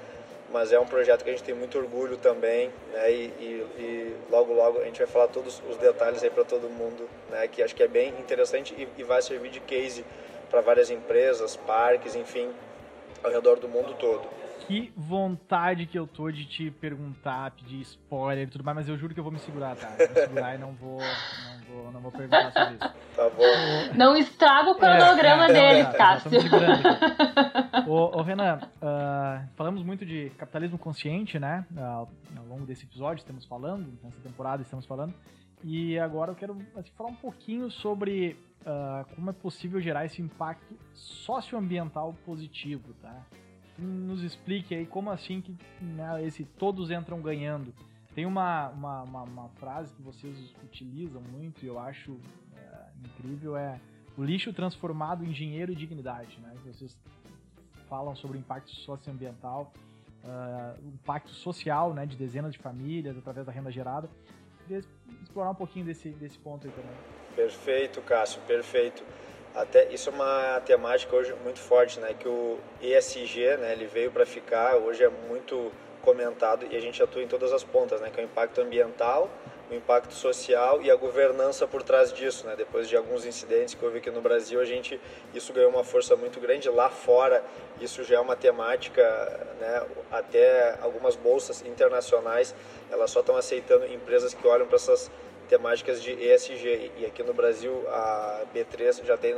mas 0.51 0.71
é 0.71 0.79
um 0.79 0.85
projeto 0.85 1.23
que 1.23 1.29
a 1.29 1.33
gente 1.33 1.43
tem 1.43 1.53
muito 1.53 1.77
orgulho 1.77 2.15
também, 2.17 2.71
né? 2.91 3.11
E, 3.11 3.33
e, 3.39 3.67
e 3.79 4.15
logo 4.29 4.53
logo 4.53 4.81
a 4.81 4.85
gente 4.85 4.99
vai 4.99 5.07
falar 5.07 5.27
todos 5.27 5.61
os 5.67 5.77
detalhes 5.77 6.23
aí 6.23 6.29
para 6.29 6.43
todo 6.43 6.69
mundo, 6.69 7.09
né? 7.31 7.47
Que 7.47 7.63
acho 7.63 7.75
que 7.75 7.81
é 7.81 7.87
bem 7.87 8.09
interessante 8.19 8.75
e, 8.77 8.87
e 9.01 9.03
vai 9.03 9.19
servir 9.23 9.49
de 9.49 9.59
case 9.59 10.05
para 10.51 10.61
várias 10.61 10.91
empresas, 10.91 11.55
parques, 11.55 12.15
enfim, 12.15 12.51
ao 13.23 13.31
redor 13.31 13.57
do 13.57 13.67
mundo 13.67 13.95
todo 13.97 14.42
que 14.67 14.93
vontade 14.95 15.85
que 15.85 15.97
eu 15.97 16.07
tô 16.07 16.31
de 16.31 16.45
te 16.45 16.71
perguntar, 16.71 17.51
pedir 17.51 17.81
spoiler 17.81 18.47
e 18.47 18.51
tudo 18.51 18.63
mais, 18.63 18.77
mas 18.77 18.89
eu 18.89 18.97
juro 18.97 19.13
que 19.13 19.19
eu 19.19 19.23
vou 19.23 19.31
me 19.31 19.39
segurar, 19.39 19.75
tá? 19.75 19.89
Vou 19.89 20.07
me 20.07 20.13
segurar 20.13 20.55
e 20.55 20.57
não 20.57 20.73
vou, 20.73 20.99
não 20.99 21.59
vou, 21.67 21.91
não 21.91 22.01
vou 22.01 22.11
perguntar 22.11 22.51
sobre 22.51 22.75
isso. 22.75 22.93
Tá 23.15 23.29
bom. 23.29 23.95
Não 23.95 24.15
estraga 24.15 24.71
o 24.71 24.75
cronograma 24.75 25.47
é, 25.47 25.49
é, 25.49 25.53
dele, 25.53 25.79
é, 25.81 25.93
Cássio. 25.93 26.31
ô, 27.87 28.19
ô, 28.19 28.21
Renan, 28.21 28.57
uh, 28.57 29.47
falamos 29.55 29.83
muito 29.83 30.05
de 30.05 30.29
capitalismo 30.31 30.77
consciente, 30.77 31.37
né? 31.39 31.65
Uh, 31.71 32.07
ao 32.37 32.45
longo 32.47 32.65
desse 32.65 32.85
episódio 32.85 33.21
estamos 33.21 33.45
falando, 33.45 33.97
nessa 34.03 34.19
temporada 34.21 34.61
estamos 34.61 34.85
falando. 34.85 35.13
E 35.63 35.97
agora 35.97 36.31
eu 36.31 36.35
quero 36.35 36.57
assim, 36.75 36.91
falar 36.97 37.09
um 37.09 37.15
pouquinho 37.15 37.71
sobre 37.71 38.37
uh, 38.61 39.05
como 39.15 39.29
é 39.29 39.33
possível 39.33 39.79
gerar 39.79 40.05
esse 40.05 40.21
impacto 40.21 40.77
socioambiental 40.93 42.13
positivo, 42.25 42.93
tá? 43.01 43.25
Nos 43.77 44.23
explique 44.23 44.75
aí 44.75 44.85
como 44.85 45.09
assim 45.09 45.41
que 45.41 45.55
né, 45.81 46.23
esse 46.25 46.43
todos 46.43 46.91
entram 46.91 47.21
ganhando. 47.21 47.73
Tem 48.13 48.25
uma, 48.25 48.69
uma, 48.69 49.01
uma, 49.03 49.23
uma, 49.23 49.49
frase 49.49 49.93
que 49.93 50.01
vocês 50.01 50.53
utilizam 50.63 51.21
muito 51.21 51.65
e 51.65 51.67
eu 51.67 51.79
acho 51.79 52.19
é, 52.55 52.89
incrível, 53.03 53.57
é 53.57 53.79
o 54.15 54.23
lixo 54.23 54.53
transformado 54.53 55.25
em 55.25 55.31
dinheiro 55.31 55.71
e 55.71 55.75
dignidade, 55.75 56.39
né? 56.39 56.53
Vocês 56.65 56.95
falam 57.89 58.15
sobre 58.15 58.37
o 58.37 58.39
impacto 58.39 58.69
socioambiental, 58.69 59.73
uh, 60.23 60.79
o 60.83 60.89
impacto 60.89 61.31
social, 61.31 61.93
né, 61.93 62.05
de 62.05 62.15
dezenas 62.15 62.53
de 62.53 62.59
famílias 62.59 63.17
através 63.17 63.45
da 63.47 63.51
renda 63.51 63.71
gerada. 63.71 64.07
Queria 64.59 64.83
explorar 65.21 65.49
um 65.49 65.55
pouquinho 65.55 65.85
desse, 65.85 66.09
desse 66.09 66.37
ponto 66.37 66.67
aí 66.67 66.73
também. 66.73 66.95
Perfeito, 67.35 68.01
Cássio, 68.01 68.41
perfeito. 68.43 69.03
Até 69.55 69.87
isso 69.93 70.09
é 70.09 70.13
uma 70.13 70.61
temática 70.65 71.15
hoje 71.15 71.33
muito 71.43 71.59
forte, 71.59 71.99
né? 71.99 72.15
Que 72.17 72.27
o 72.27 72.57
ESG, 72.81 73.57
né? 73.57 73.73
Ele 73.73 73.85
veio 73.85 74.09
para 74.09 74.25
ficar. 74.25 74.77
Hoje 74.77 75.03
é 75.03 75.09
muito 75.09 75.71
comentado 76.01 76.65
e 76.71 76.75
a 76.75 76.79
gente 76.81 77.01
atua 77.01 77.21
em 77.21 77.27
todas 77.27 77.53
as 77.53 77.63
pontas, 77.63 78.01
né? 78.01 78.09
Que 78.11 78.19
é 78.19 78.23
o 78.23 78.25
impacto 78.25 78.59
ambiental, 78.61 79.29
o 79.69 79.75
impacto 79.75 80.11
social 80.11 80.81
e 80.81 80.89
a 80.89 80.95
governança 80.95 81.67
por 81.67 81.83
trás 81.83 82.11
disso, 82.11 82.47
né? 82.47 82.55
Depois 82.57 82.89
de 82.89 82.97
alguns 82.97 83.27
incidentes 83.27 83.75
que 83.75 83.85
houve 83.85 83.99
aqui 83.99 84.09
no 84.09 84.21
Brasil, 84.21 84.59
a 84.59 84.65
gente 84.65 84.99
isso 85.35 85.53
ganhou 85.53 85.69
uma 85.69 85.83
força 85.83 86.15
muito 86.15 86.39
grande 86.39 86.67
lá 86.67 86.89
fora. 86.89 87.43
Isso 87.79 88.03
já 88.03 88.15
é 88.15 88.19
uma 88.19 88.35
temática, 88.35 89.03
né? 89.59 89.85
Até 90.11 90.79
algumas 90.81 91.15
bolsas 91.15 91.63
internacionais, 91.63 92.55
elas 92.89 93.11
só 93.11 93.19
estão 93.19 93.37
aceitando 93.37 93.85
empresas 93.85 94.33
que 94.33 94.47
olham 94.47 94.65
para 94.65 94.77
essas 94.77 95.11
temáticas 95.49 96.01
de 96.01 96.11
ESG. 96.11 96.91
E 96.97 97.05
aqui 97.05 97.23
no 97.23 97.33
Brasil 97.33 97.83
a 97.89 98.41
B3 98.53 99.05
já 99.05 99.17
tem 99.17 99.35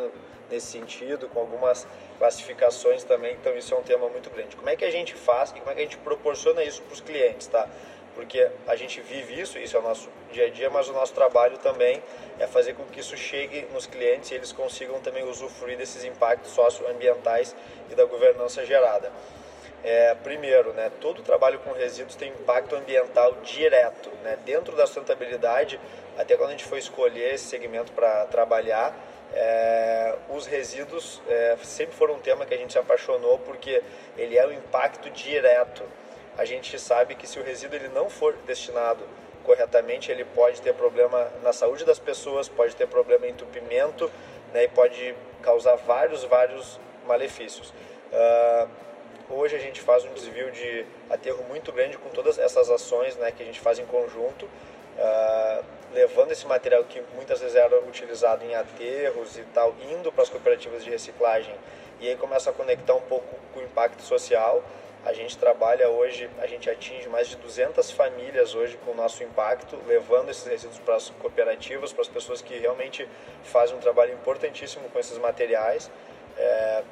nesse 0.50 0.68
sentido, 0.68 1.28
com 1.30 1.40
algumas 1.40 1.88
classificações 2.18 3.04
também, 3.04 3.34
então 3.34 3.56
isso 3.58 3.74
é 3.74 3.78
um 3.78 3.84
tema 3.84 4.08
muito 4.10 4.30
grande. 4.30 4.56
Como 4.56 4.70
é 4.70 4.76
que 4.76 4.86
a 4.86 4.92
gente 4.92 5.14
faz 5.14 5.52
e 5.52 5.60
como 5.60 5.72
é 5.72 5.74
que 5.74 5.82
a 5.82 5.84
gente 5.84 5.98
proporciona 5.98 6.64
isso 6.64 6.82
para 6.84 6.94
os 6.94 7.02
clientes, 7.02 7.48
tá? 7.48 7.68
Porque 8.14 8.50
a 8.66 8.76
gente 8.76 9.02
vive 9.02 9.40
isso, 9.40 9.60
isso 9.60 9.76
é 9.76 9.80
o 9.80 9.84
nosso 9.84 10.10
dia 10.32 10.46
a 10.46 10.50
dia, 10.50 10.70
mas 10.70 10.88
o 10.88 10.94
nosso 10.94 11.14
trabalho 11.14 11.58
também 11.58 12.02
é 12.40 12.48
fazer 12.48 12.74
com 12.74 12.86
que 12.86 13.02
isso 13.02 13.18
chegue 13.18 13.68
nos 13.74 13.86
clientes 13.86 14.32
e 14.32 14.36
eles 14.36 14.54
consigam 14.54 15.02
também 15.02 15.28
usufruir 15.28 15.78
desses 15.78 16.06
impactos 16.06 16.52
socioambientais 16.52 17.54
e 17.92 17.96
da 17.96 18.06
governança 18.06 18.66
gerada. 18.66 19.12
É, 19.88 20.16
primeiro, 20.16 20.74
né, 20.74 20.92
todo 21.00 21.22
trabalho 21.22 21.60
com 21.60 21.72
resíduos 21.72 22.16
tem 22.16 22.30
impacto 22.30 22.76
ambiental 22.76 23.34
direto. 23.44 24.10
Né? 24.24 24.36
Dentro 24.44 24.76
da 24.76 24.88
sustentabilidade, 24.88 25.80
até 26.18 26.36
quando 26.36 26.50
a 26.50 26.52
gente 26.54 26.66
foi 26.66 26.80
escolher 26.80 27.36
esse 27.36 27.46
segmento 27.46 27.92
para 27.92 28.26
trabalhar, 28.26 28.98
é, 29.32 30.16
os 30.28 30.48
resíduos 30.48 31.22
é, 31.28 31.56
sempre 31.62 31.96
foram 31.96 32.16
um 32.16 32.20
tema 32.20 32.48
que 32.48 32.54
a 32.56 32.58
gente 32.58 32.74
se 32.74 32.80
apaixonou 32.80 33.38
porque 33.38 33.84
ele 34.18 34.36
é 34.36 34.44
o 34.48 34.50
um 34.50 34.54
impacto 34.54 35.08
direto. 35.12 35.84
A 36.36 36.46
gente 36.46 36.80
sabe 36.80 37.14
que 37.14 37.28
se 37.28 37.40
o 37.40 37.44
resíduo 37.44 37.78
ele 37.78 37.90
não 37.90 38.10
for 38.10 38.34
destinado 38.48 39.08
corretamente, 39.44 40.12
ele 40.12 40.26
pode 40.26 40.64
ter 40.64 40.74
problema 40.74 41.32
na 41.44 41.54
saúde 41.54 41.86
das 41.86 42.00
pessoas, 42.00 42.50
pode 42.50 42.76
ter 42.76 42.88
problema 42.88 43.28
em 43.28 43.30
entupimento 43.30 44.12
né, 44.52 44.64
e 44.64 44.68
pode 44.68 45.14
causar 45.44 45.76
vários, 45.76 46.24
vários 46.24 46.80
malefícios. 47.06 47.70
Uh, 48.12 48.68
Hoje 49.30 49.56
a 49.56 49.60
gente 49.60 49.82
faz 49.82 50.06
um 50.06 50.14
desvio 50.14 50.52
de 50.52 50.86
aterro 51.10 51.44
muito 51.50 51.72
grande 51.72 51.98
com 51.98 52.10
todas 52.10 52.38
essas 52.38 52.70
ações 52.70 53.16
né, 53.16 53.32
que 53.32 53.42
a 53.42 53.46
gente 53.46 53.60
faz 53.60 53.80
em 53.80 53.86
conjunto, 53.86 54.46
uh, 54.46 55.66
levando 55.94 56.32
esse 56.32 56.46
material 56.46 56.84
que 56.84 57.02
muitas 57.16 57.40
vezes 57.40 57.56
era 57.56 57.80
utilizado 57.80 58.46
em 58.46 58.54
aterros 58.54 59.36
e 59.36 59.42
tal, 59.54 59.74
indo 59.92 60.12
para 60.12 60.22
as 60.22 60.30
cooperativas 60.30 60.84
de 60.84 60.92
reciclagem 60.92 61.56
e 62.00 62.08
aí 62.08 62.16
começa 62.16 62.52
a 62.52 62.54
conectar 62.54 62.94
um 62.94 63.02
pouco 63.02 63.36
com 63.52 63.62
o 63.62 63.64
impacto 63.64 64.02
social. 64.04 64.64
A 65.04 65.14
gente 65.14 65.38
trabalha 65.38 65.90
hoje, 65.90 66.30
a 66.40 66.46
gente 66.46 66.70
atinge 66.70 67.08
mais 67.10 67.28
de 67.28 67.36
200 67.38 67.92
famílias 67.92 68.54
hoje 68.54 68.78
com 68.86 68.92
o 68.92 68.96
nosso 68.96 69.24
impacto, 69.24 69.78
levando 69.88 70.30
esses 70.30 70.46
resíduos 70.46 70.80
para 70.80 70.96
as 70.96 71.10
cooperativas, 71.10 71.94
para 71.94 72.02
as 72.02 72.08
pessoas 72.08 72.42
que 72.42 72.58
realmente 72.58 73.08
fazem 73.44 73.76
um 73.76 73.80
trabalho 73.80 74.14
importantíssimo 74.14 74.88
com 74.90 75.00
esses 75.00 75.18
materiais. 75.18 75.90
É, 76.38 76.84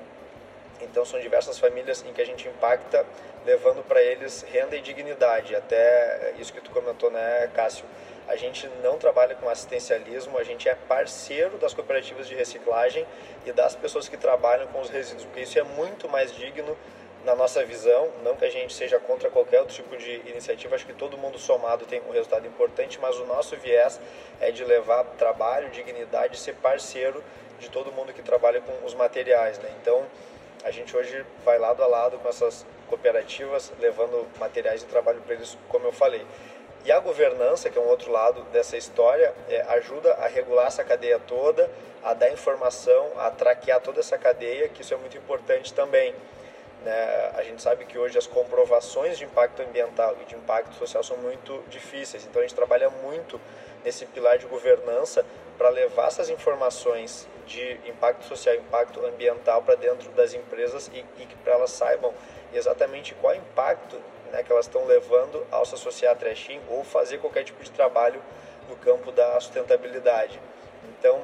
então 0.84 1.06
são 1.06 1.20
diversas 1.20 1.60
famílias 1.60 2.04
em 2.08 2.14
que 2.14 2.22
a 2.22 2.26
gente 2.26 2.48
impacta, 2.48 3.06
levando 3.46 3.84
para 3.84 4.02
eles 4.02 4.44
renda 4.44 4.76
e 4.76 4.82
dignidade. 4.82 5.56
Até 5.56 6.34
isso 6.40 6.54
que 6.54 6.62
tu 6.62 6.72
comentou, 6.72 7.12
né, 7.12 7.50
Cássio? 7.54 7.86
A 8.28 8.36
gente 8.36 8.70
não 8.82 8.98
trabalha 8.98 9.36
com 9.36 9.50
assistencialismo, 9.50 10.38
a 10.38 10.44
gente 10.44 10.70
é 10.70 10.76
parceiro 10.76 11.58
das 11.58 11.74
cooperativas 11.74 12.28
de 12.28 12.36
reciclagem 12.36 13.06
e 13.46 13.52
das 13.52 13.76
pessoas 13.76 14.08
que 14.08 14.16
trabalham 14.16 14.68
com 14.68 14.80
os 14.80 14.90
resíduos, 14.90 15.26
porque 15.26 15.42
isso 15.42 15.60
é 15.60 15.64
muito 15.64 16.08
mais 16.08 16.34
digno 16.34 16.78
na 17.26 17.36
nossa 17.36 17.64
visão, 17.66 18.12
não 18.22 18.36
que 18.36 18.44
a 18.44 18.50
gente 18.50 18.74
seja 18.74 19.00
contra 19.00 19.30
qualquer 19.30 19.62
outro 19.62 19.74
tipo 19.74 19.96
de 19.96 20.12
iniciativa, 20.30 20.76
acho 20.76 20.86
que 20.86 20.94
todo 20.94 21.18
mundo 21.18 21.40
somado 21.40 21.86
tem 21.86 22.02
um 22.08 22.12
resultado 22.12 22.46
importante, 22.46 23.00
mas 23.02 23.18
o 23.18 23.26
nosso 23.26 23.56
viés 23.56 24.00
é 24.42 24.52
de 24.52 24.64
levar 24.64 25.04
trabalho, 25.18 25.70
dignidade, 25.70 26.38
ser 26.38 26.56
parceiro 26.56 27.24
de 27.60 27.70
todo 27.70 27.94
mundo 27.94 28.12
que 28.14 28.22
trabalha 28.22 28.60
com 28.60 28.86
os 28.86 28.94
materiais, 28.94 29.58
né? 29.60 29.70
Então, 29.82 30.06
a 30.64 30.72
gente 30.72 30.96
hoje 30.96 31.26
vai 31.44 31.58
lado 31.58 31.84
a 31.84 31.88
lado 31.88 32.18
com 32.20 32.30
essas 32.30 32.66
cooperativas, 32.88 33.72
levando 33.80 34.28
materiais 34.40 34.82
de 34.82 34.88
trabalho 34.88 35.22
para 35.22 35.36
eles, 35.36 35.58
como 35.68 35.86
eu 35.86 35.92
falei. 35.92 36.26
E 36.86 36.92
a 36.92 37.00
governança, 37.00 37.70
que 37.70 37.78
é 37.78 37.82
um 37.82 37.88
outro 37.88 38.12
lado 38.12 38.44
dessa 38.52 38.76
história, 38.76 39.34
é, 39.50 39.62
ajuda 39.70 40.14
a 40.16 40.28
regular 40.28 40.68
essa 40.68 40.84
cadeia 40.84 41.20
toda, 41.20 41.70
a 42.04 42.14
dar 42.14 42.30
informação, 42.30 43.12
a 43.18 43.30
traquear 43.30 43.80
toda 43.82 44.00
essa 44.00 44.18
cadeia, 44.18 44.68
que 44.68 44.82
isso 44.82 44.94
é 44.94 44.98
muito 44.98 45.18
importante 45.18 45.74
também. 45.74 46.14
Né? 46.84 47.32
A 47.36 47.44
gente 47.44 47.62
sabe 47.62 47.86
que 47.86 47.98
hoje 47.98 48.18
as 48.18 48.28
comprovações 48.28 49.18
de 49.18 49.24
impacto 49.24 49.62
ambiental 49.62 50.18
e 50.22 50.26
de 50.26 50.36
impacto 50.36 50.76
social 50.76 51.02
são 51.04 51.16
muito 51.18 51.64
difíceis, 51.70 52.26
então 52.26 52.42
a 52.42 52.46
gente 52.46 52.56
trabalha 52.56 52.90
muito 52.90 53.40
nesse 53.84 54.06
pilar 54.06 54.38
de 54.38 54.46
governança 54.46 55.26
para 55.58 55.70
levar 55.70 56.08
essas 56.08 56.30
informações 56.30 57.28
de 57.46 57.80
impacto 57.86 58.26
social, 58.26 58.56
impacto 58.56 59.06
ambiental 59.06 59.62
para 59.62 59.76
dentro 59.76 60.10
das 60.12 60.34
empresas 60.34 60.90
e, 60.94 61.06
e 61.18 61.26
que 61.26 61.36
para 61.38 61.54
elas 61.54 61.72
saibam 61.72 62.14
exatamente 62.54 63.14
qual 63.16 63.34
é 63.34 63.38
o 63.38 63.40
impacto 63.40 64.00
né, 64.32 64.44
que 64.44 64.52
elas 64.52 64.66
estão 64.66 64.86
levando 64.86 65.46
ao 65.52 65.66
se 65.66 65.76
associar 65.76 66.14
a 66.14 66.16
trashing 66.16 66.60
ou 66.70 66.84
fazer 66.84 67.20
qualquer 67.20 67.44
tipo 67.44 67.64
de 67.64 67.72
trabalho 67.72 68.22
no 68.68 68.76
campo 68.78 69.12
da 69.12 69.40
sustentabilidade. 69.40 70.40
Então, 70.98 71.22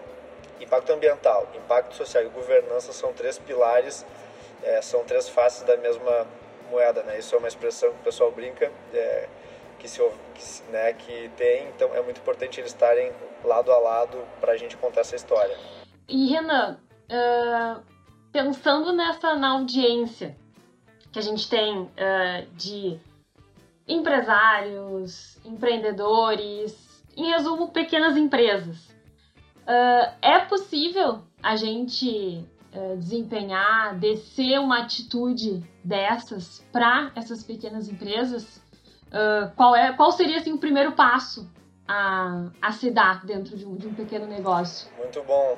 impacto 0.60 0.92
ambiental, 0.92 1.48
impacto 1.56 1.96
social 1.96 2.24
e 2.24 2.28
governança 2.28 2.94
são 2.94 3.12
três 3.12 3.40
pilares, 3.40 4.06
é, 4.62 4.82
são 4.82 5.04
três 5.04 5.28
faces 5.28 5.64
da 5.64 5.76
mesma 5.78 6.28
moeda. 6.70 7.02
Né? 7.04 7.18
Isso 7.18 7.34
é 7.34 7.38
uma 7.38 7.48
expressão 7.48 7.90
que 7.92 8.00
o 8.02 8.04
pessoal 8.04 8.32
brinca. 8.32 8.72
É, 8.94 9.28
que, 9.80 9.88
se, 9.88 10.00
que, 10.36 10.72
né, 10.72 10.94
que 10.94 11.30
tem, 11.38 11.70
então 11.70 11.94
é 11.96 12.02
muito 12.02 12.20
importante 12.20 12.60
eles 12.60 12.72
estarem 12.72 13.12
lado 13.44 13.72
a 13.72 13.80
lado 13.80 14.18
para 14.40 14.52
a 14.52 14.58
gente 14.58 14.78
contar 14.78 15.02
essa 15.02 15.16
história. 15.16 15.58
E 16.08 16.28
Renan, 16.28 16.78
uh, 17.10 17.82
pensando 18.32 18.92
nessa 18.94 19.36
na 19.36 19.52
audiência 19.52 20.38
que 21.12 21.18
a 21.18 21.22
gente 21.22 21.50
tem 21.50 21.80
uh, 21.80 21.90
de 22.54 23.00
empresários, 23.88 25.40
empreendedores, 25.46 27.04
em 27.16 27.32
resumo, 27.32 27.72
pequenas 27.72 28.16
empresas, 28.18 28.90
uh, 29.66 30.14
é 30.22 30.40
possível 30.40 31.24
a 31.42 31.56
gente 31.56 32.46
desempenhar, 33.00 33.98
descer 33.98 34.60
uma 34.60 34.84
atitude 34.84 35.64
dessas 35.84 36.64
para 36.72 37.12
essas 37.16 37.44
pequenas 37.44 37.90
empresas? 37.90 38.62
Uh, 39.10 39.52
qual, 39.56 39.76
é, 39.76 39.94
qual 39.94 40.12
seria 40.12 40.38
assim, 40.38 40.54
o 40.54 40.60
primeiro 40.60 40.92
passo 40.92 41.50
a, 41.88 42.50
a 42.62 42.72
se 42.72 42.92
dar 42.92 43.26
dentro 43.26 43.58
de 43.58 43.66
um, 43.66 43.76
de 43.76 43.88
um 43.88 43.94
pequeno 43.94 44.28
negócio? 44.28 44.88
Muito 44.98 45.24
bom. 45.24 45.58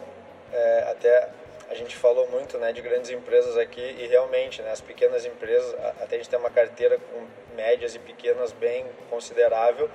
É, 0.53 0.91
até 0.91 1.29
a 1.69 1.75
gente 1.75 1.95
falou 1.95 2.29
muito 2.29 2.57
né, 2.57 2.71
de 2.71 2.81
grandes 2.81 3.09
empresas 3.09 3.57
aqui 3.57 3.81
e 3.81 4.07
realmente 4.07 4.61
né, 4.61 4.71
as 4.71 4.81
pequenas 4.81 5.25
empresas, 5.25 5.73
até 6.01 6.15
a 6.15 6.17
gente 6.17 6.29
tem 6.29 6.39
uma 6.39 6.49
carteira 6.49 6.97
com 6.97 7.55
médias 7.55 7.95
e 7.95 7.99
pequenas 7.99 8.51
bem 8.53 8.85
considerável, 9.09 9.89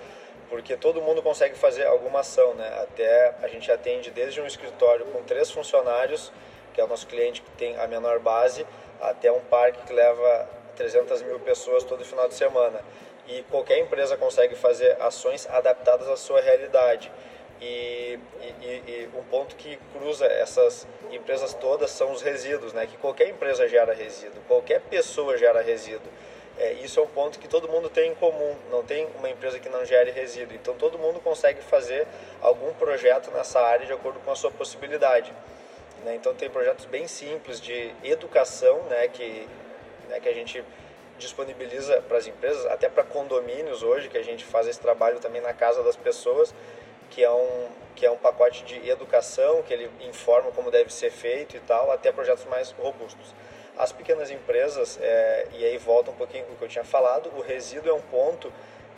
porque 0.48 0.76
todo 0.76 1.00
mundo 1.02 1.22
consegue 1.22 1.54
fazer 1.56 1.86
alguma 1.86 2.20
ação. 2.20 2.54
Né? 2.54 2.66
Até 2.82 3.34
a 3.42 3.48
gente 3.48 3.70
atende 3.72 4.10
desde 4.10 4.40
um 4.40 4.46
escritório 4.46 5.06
com 5.06 5.22
três 5.22 5.50
funcionários, 5.50 6.32
que 6.74 6.80
é 6.80 6.84
o 6.84 6.88
nosso 6.88 7.06
cliente 7.06 7.40
que 7.40 7.50
tem 7.52 7.78
a 7.78 7.86
menor 7.86 8.20
base, 8.20 8.66
até 9.00 9.32
um 9.32 9.40
parque 9.40 9.82
que 9.86 9.92
leva 9.92 10.48
300 10.76 11.22
mil 11.22 11.40
pessoas 11.40 11.84
todo 11.84 12.04
final 12.04 12.28
de 12.28 12.34
semana 12.34 12.80
e 13.28 13.42
qualquer 13.50 13.78
empresa 13.78 14.16
consegue 14.16 14.54
fazer 14.54 14.96
ações 15.00 15.46
adaptadas 15.50 16.08
à 16.08 16.16
sua 16.16 16.40
realidade. 16.40 17.10
E, 17.60 18.18
e, 18.40 18.66
e, 18.86 19.08
um 19.14 19.22
ponto 19.24 19.56
que 19.56 19.78
cruza 19.92 20.26
essas 20.26 20.86
empresas 21.10 21.54
todas 21.54 21.90
são 21.90 22.12
os 22.12 22.20
resíduos, 22.20 22.72
né? 22.72 22.86
Que 22.86 22.96
qualquer 22.98 23.28
empresa 23.28 23.66
gera 23.66 23.94
resíduo, 23.94 24.42
qualquer 24.46 24.80
pessoa 24.82 25.38
gera 25.38 25.62
resíduo. 25.62 26.10
É, 26.58 26.72
isso 26.74 27.00
é 27.00 27.02
um 27.02 27.08
ponto 27.08 27.38
que 27.38 27.48
todo 27.48 27.68
mundo 27.68 27.88
tem 27.88 28.12
em 28.12 28.14
comum. 28.14 28.54
Não 28.70 28.82
tem 28.82 29.06
uma 29.18 29.28
empresa 29.28 29.58
que 29.58 29.68
não 29.68 29.84
gere 29.84 30.10
resíduo. 30.10 30.54
Então 30.54 30.74
todo 30.74 30.98
mundo 30.98 31.20
consegue 31.20 31.60
fazer 31.62 32.06
algum 32.40 32.72
projeto 32.74 33.30
nessa 33.30 33.60
área 33.60 33.86
de 33.86 33.92
acordo 33.92 34.20
com 34.20 34.30
a 34.30 34.36
sua 34.36 34.50
possibilidade. 34.50 35.32
Né? 36.04 36.14
Então 36.14 36.34
tem 36.34 36.48
projetos 36.48 36.84
bem 36.86 37.06
simples 37.06 37.60
de 37.60 37.90
educação, 38.02 38.82
né? 38.84 39.08
Que 39.08 39.46
né? 40.08 40.20
que 40.20 40.28
a 40.28 40.34
gente 40.34 40.62
disponibiliza 41.18 42.02
para 42.02 42.18
as 42.18 42.26
empresas, 42.26 42.64
até 42.66 42.88
para 42.88 43.02
condomínios 43.04 43.82
hoje, 43.82 44.08
que 44.08 44.18
a 44.18 44.22
gente 44.22 44.44
faz 44.44 44.66
esse 44.66 44.80
trabalho 44.80 45.18
também 45.18 45.40
na 45.40 45.52
casa 45.52 45.82
das 45.82 45.96
pessoas, 45.96 46.54
que 47.10 47.22
é 47.22 47.30
um, 47.30 47.68
que 47.94 48.04
é 48.04 48.10
um 48.10 48.16
pacote 48.16 48.64
de 48.64 48.88
educação, 48.88 49.62
que 49.62 49.72
ele 49.72 49.90
informa 50.08 50.50
como 50.52 50.70
deve 50.70 50.92
ser 50.92 51.10
feito 51.10 51.56
e 51.56 51.60
tal, 51.60 51.90
até 51.90 52.12
projetos 52.12 52.44
mais 52.44 52.70
robustos. 52.72 53.34
As 53.76 53.92
pequenas 53.92 54.30
empresas, 54.30 54.98
é, 55.00 55.46
e 55.52 55.64
aí 55.64 55.78
volta 55.78 56.10
um 56.10 56.14
pouquinho 56.14 56.44
o 56.52 56.56
que 56.56 56.62
eu 56.62 56.68
tinha 56.68 56.84
falado, 56.84 57.30
o 57.36 57.40
resíduo 57.40 57.90
é 57.90 57.94
um 57.94 58.00
ponto 58.00 58.52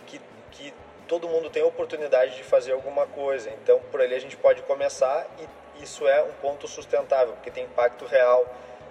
que, 0.07 0.20
que 0.52 0.72
todo 1.07 1.28
mundo 1.28 1.50
tem 1.50 1.62
oportunidade 1.62 2.37
de 2.37 2.44
fazer 2.44 2.72
alguma 2.72 3.07
coisa. 3.07 3.50
Então, 3.62 3.81
por 3.90 4.00
ali 4.00 4.14
a 4.14 4.20
gente 4.20 4.37
pode 4.37 4.62
começar 4.62 5.26
e 5.38 5.83
isso 5.83 6.07
é 6.07 6.22
um 6.22 6.33
ponto 6.40 6.68
sustentável, 6.68 7.35
porque 7.35 7.50
tem 7.50 7.64
impacto 7.64 8.04
real 8.04 8.46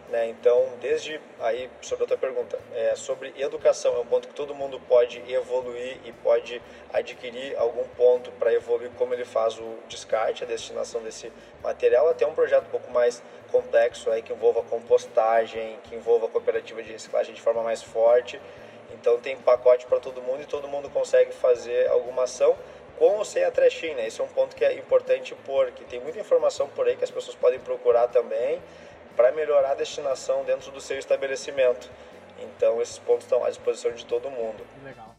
né? 0.10 0.30
Então, 0.30 0.70
desde 0.82 1.20
aí, 1.40 1.70
sobre 1.82 2.06
a 2.06 2.08
tua 2.08 2.18
pergunta, 2.18 2.58
é, 2.74 2.96
sobre 2.96 3.34
educação, 3.38 3.96
é 3.96 4.00
um 4.00 4.06
ponto 4.06 4.28
que 4.28 4.34
todo 4.34 4.56
mundo 4.56 4.80
pode 4.88 5.22
evoluir 5.32 5.98
e 6.06 6.12
pode 6.12 6.62
adquirir 6.94 7.58
algum 7.58 7.84
ponto 7.90 8.32
para 8.32 8.54
evoluir 8.54 8.90
como 8.98 9.14
ele 9.14 9.26
faz 9.26 9.60
o 9.60 9.78
descarte, 9.88 10.44
a 10.44 10.48
destinação 10.48 11.02
desse 11.02 11.32
material, 11.62 12.08
até 12.08 12.26
um 12.26 12.34
projeto 12.34 12.66
um 12.68 12.70
pouco 12.70 12.92
mais 12.92 13.22
complexo, 13.52 14.10
aí, 14.10 14.22
que 14.22 14.32
envolva 14.32 14.64
compostagem, 14.64 15.78
que 15.84 15.96
envolva 15.96 16.28
cooperativa 16.28 16.82
de 16.82 16.92
reciclagem 16.92 17.34
de 17.34 17.42
forma 17.42 17.62
mais 17.62 17.84
forte. 17.84 18.40
Então, 18.94 19.20
tem 19.20 19.36
pacote 19.38 19.86
para 19.86 20.00
todo 20.00 20.22
mundo 20.22 20.42
e 20.42 20.46
todo 20.46 20.68
mundo 20.68 20.90
consegue 20.90 21.34
fazer 21.34 21.88
alguma 21.90 22.24
ação 22.24 22.58
com 22.98 23.18
ou 23.18 23.26
sem 23.26 23.44
a 23.44 23.52
trashing, 23.52 23.94
né? 23.94 24.08
Esse 24.08 24.22
é 24.22 24.24
um 24.24 24.28
ponto 24.28 24.56
que 24.56 24.66
é 24.66 24.74
importante 24.74 25.36
porque 25.46 25.84
tem 25.84 26.00
muita 26.00 26.20
informação 26.20 26.68
por 26.70 26.88
aí 26.88 26.96
que 26.96 27.04
as 27.04 27.12
pessoas 27.12 27.36
podem 27.36 27.60
procurar 27.60 28.08
também 28.08 28.60
para 29.18 29.32
melhorar 29.32 29.72
a 29.72 29.76
destinação 29.76 30.46
dentro 30.46 30.72
do 30.72 30.80
seu 30.80 30.98
estabelecimento. 30.98 31.90
Então, 32.40 32.80
esses 32.80 33.00
pontos 33.00 33.24
estão 33.24 33.44
à 33.44 33.50
disposição 33.50 33.92
de 33.92 34.06
todo 34.06 34.30
mundo. 34.30 34.64
Legal. 34.84 35.16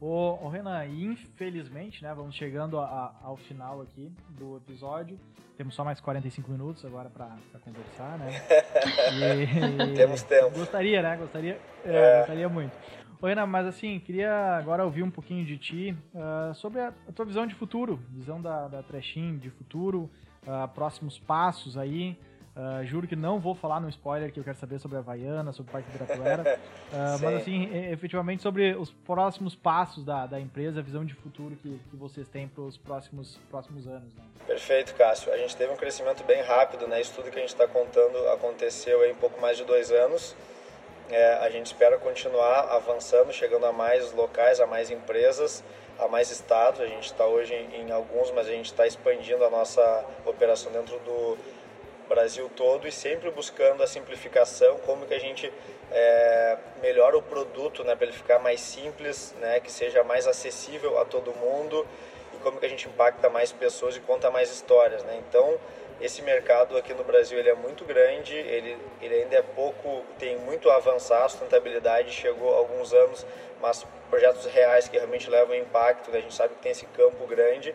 Ô, 0.00 0.38
ô 0.40 0.48
Renan, 0.48 0.86
infelizmente, 0.86 2.02
né, 2.02 2.14
vamos 2.14 2.34
chegando 2.34 2.78
a, 2.78 3.14
ao 3.22 3.36
final 3.36 3.82
aqui 3.82 4.10
do 4.28 4.56
episódio. 4.56 5.18
Temos 5.58 5.74
só 5.74 5.84
mais 5.84 6.00
45 6.00 6.50
minutos 6.50 6.86
agora 6.86 7.10
para 7.10 7.36
conversar, 7.62 8.18
né? 8.18 8.30
E, 9.92 9.94
Temos 9.94 10.22
tempo. 10.22 10.58
Gostaria, 10.58 11.02
né? 11.02 11.16
Gostaria, 11.16 11.60
é, 11.84 11.96
é. 11.96 12.18
gostaria 12.18 12.48
muito. 12.48 12.72
Ô, 13.20 13.26
Renan, 13.26 13.44
mas 13.44 13.66
assim, 13.66 13.98
queria 13.98 14.56
agora 14.56 14.84
ouvir 14.84 15.02
um 15.02 15.10
pouquinho 15.10 15.44
de 15.44 15.58
ti 15.58 15.96
uh, 16.14 16.54
sobre 16.54 16.80
a, 16.80 16.94
a, 17.06 17.12
tua 17.12 17.26
visão 17.26 17.46
de 17.46 17.54
futuro, 17.54 18.00
visão 18.08 18.40
da, 18.40 18.68
da 18.68 18.82
Trashim 18.82 19.36
de 19.36 19.50
futuro, 19.50 20.08
uh, 20.46 20.66
próximos 20.68 21.18
passos 21.18 21.76
aí. 21.76 22.16
Uh, 22.56 22.84
juro 22.84 23.06
que 23.06 23.14
não 23.14 23.38
vou 23.38 23.54
falar 23.54 23.78
no 23.78 23.88
spoiler 23.88 24.32
que 24.32 24.40
eu 24.40 24.42
quero 24.42 24.56
saber 24.58 24.80
sobre 24.80 24.96
a 24.96 25.00
Havaiana, 25.00 25.52
sobre 25.52 25.70
o 25.70 25.72
Parque 25.72 25.88
Ibirapuera. 25.88 26.58
Uh, 26.92 27.22
mas 27.22 27.34
assim, 27.36 27.72
efetivamente 27.92 28.42
sobre 28.42 28.74
os 28.74 28.90
próximos 28.90 29.54
passos 29.54 30.04
da, 30.04 30.26
da 30.26 30.40
empresa, 30.40 30.80
a 30.80 30.82
visão 30.82 31.04
de 31.04 31.14
futuro 31.14 31.54
que, 31.54 31.80
que 31.90 31.96
vocês 31.96 32.28
têm 32.28 32.48
para 32.48 32.62
os 32.64 32.76
próximos, 32.76 33.38
próximos 33.48 33.86
anos. 33.86 34.12
Né? 34.14 34.24
Perfeito, 34.46 34.94
Cássio. 34.96 35.32
A 35.32 35.36
gente 35.36 35.56
teve 35.56 35.72
um 35.72 35.76
crescimento 35.76 36.24
bem 36.24 36.42
rápido, 36.42 36.88
né? 36.88 37.00
Isso 37.00 37.14
tudo 37.14 37.30
que 37.30 37.38
a 37.38 37.40
gente 37.40 37.50
está 37.50 37.68
contando 37.68 38.16
aconteceu 38.30 39.08
em 39.08 39.14
pouco 39.14 39.40
mais 39.40 39.56
de 39.56 39.64
dois 39.64 39.92
anos. 39.92 40.34
É, 41.08 41.34
a 41.34 41.50
gente 41.50 41.66
espera 41.66 41.98
continuar 41.98 42.68
avançando, 42.72 43.32
chegando 43.32 43.66
a 43.66 43.72
mais 43.72 44.12
locais, 44.12 44.60
a 44.60 44.66
mais 44.66 44.90
empresas, 44.90 45.62
a 45.98 46.08
mais 46.08 46.30
estados. 46.32 46.80
A 46.80 46.86
gente 46.86 47.06
está 47.06 47.26
hoje 47.26 47.54
em, 47.54 47.82
em 47.82 47.92
alguns, 47.92 48.32
mas 48.32 48.48
a 48.48 48.50
gente 48.50 48.66
está 48.66 48.86
expandindo 48.86 49.44
a 49.44 49.50
nossa 49.50 50.04
operação 50.26 50.72
dentro 50.72 50.98
do 51.00 51.38
Brasil 52.10 52.50
todo 52.56 52.88
e 52.88 52.92
sempre 52.92 53.30
buscando 53.30 53.84
a 53.84 53.86
simplificação, 53.86 54.78
como 54.78 55.06
que 55.06 55.14
a 55.14 55.18
gente 55.20 55.50
é, 55.92 56.58
melhora 56.82 57.16
o 57.16 57.22
produto, 57.22 57.84
né, 57.84 57.94
para 57.94 58.06
ele 58.06 58.16
ficar 58.16 58.40
mais 58.40 58.60
simples, 58.60 59.32
né, 59.40 59.60
que 59.60 59.70
seja 59.70 60.02
mais 60.02 60.26
acessível 60.26 60.98
a 60.98 61.04
todo 61.04 61.32
mundo 61.34 61.86
e 62.34 62.38
como 62.38 62.58
que 62.58 62.66
a 62.66 62.68
gente 62.68 62.88
impacta 62.88 63.30
mais 63.30 63.52
pessoas 63.52 63.96
e 63.96 64.00
conta 64.00 64.28
mais 64.28 64.50
histórias, 64.50 65.04
né? 65.04 65.22
Então, 65.28 65.56
esse 66.00 66.20
mercado 66.22 66.76
aqui 66.76 66.92
no 66.94 67.04
Brasil 67.04 67.38
ele 67.38 67.48
é 67.48 67.54
muito 67.54 67.84
grande, 67.84 68.34
ele, 68.34 68.76
ele 69.00 69.14
ainda 69.14 69.36
é 69.36 69.42
pouco, 69.42 70.02
tem 70.18 70.36
muito 70.38 70.68
a 70.68 70.76
avançar, 70.76 71.24
a 71.24 71.28
sustentabilidade 71.28 72.10
chegou 72.10 72.54
há 72.54 72.58
alguns 72.58 72.92
anos, 72.92 73.24
mas 73.60 73.86
projetos 74.08 74.46
reais 74.46 74.88
que 74.88 74.96
realmente 74.96 75.30
levam 75.30 75.54
impacto, 75.54 76.10
né? 76.10 76.18
a 76.18 76.22
gente 76.22 76.34
sabe 76.34 76.54
que 76.54 76.62
tem 76.62 76.72
esse 76.72 76.86
campo 76.86 77.24
grande, 77.26 77.74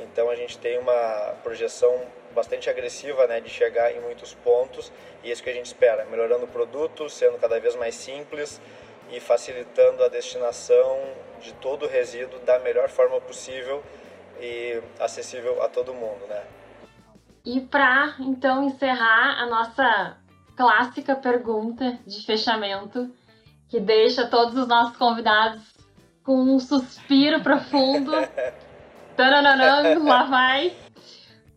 então 0.00 0.30
a 0.30 0.36
gente 0.36 0.56
tem 0.58 0.78
uma 0.78 1.34
projeção 1.42 2.00
bastante 2.36 2.68
agressiva 2.68 3.26
né, 3.26 3.40
de 3.40 3.48
chegar 3.48 3.90
em 3.90 4.00
muitos 4.00 4.34
pontos 4.34 4.92
e 5.24 5.30
é 5.30 5.32
isso 5.32 5.42
que 5.42 5.50
a 5.50 5.54
gente 5.54 5.66
espera, 5.66 6.04
melhorando 6.04 6.44
o 6.44 6.48
produto, 6.48 7.08
sendo 7.08 7.38
cada 7.38 7.58
vez 7.58 7.74
mais 7.74 7.94
simples 7.94 8.60
e 9.10 9.18
facilitando 9.18 10.04
a 10.04 10.08
destinação 10.08 11.00
de 11.40 11.52
todo 11.54 11.86
o 11.86 11.88
resíduo 11.88 12.38
da 12.40 12.58
melhor 12.58 12.88
forma 12.88 13.20
possível 13.20 13.82
e 14.38 14.80
acessível 15.00 15.62
a 15.62 15.68
todo 15.68 15.94
mundo, 15.94 16.26
né? 16.28 16.44
E 17.44 17.60
para 17.60 18.16
então 18.20 18.64
encerrar 18.64 19.40
a 19.40 19.46
nossa 19.46 20.16
clássica 20.56 21.16
pergunta 21.16 21.98
de 22.06 22.24
fechamento, 22.26 23.10
que 23.68 23.80
deixa 23.80 24.26
todos 24.26 24.56
os 24.56 24.66
nossos 24.66 24.96
convidados 24.96 25.62
com 26.22 26.36
um 26.36 26.58
suspiro 26.58 27.40
profundo. 27.40 28.12
Taranã, 29.16 29.98
lá 30.02 30.24
vai 30.24 30.85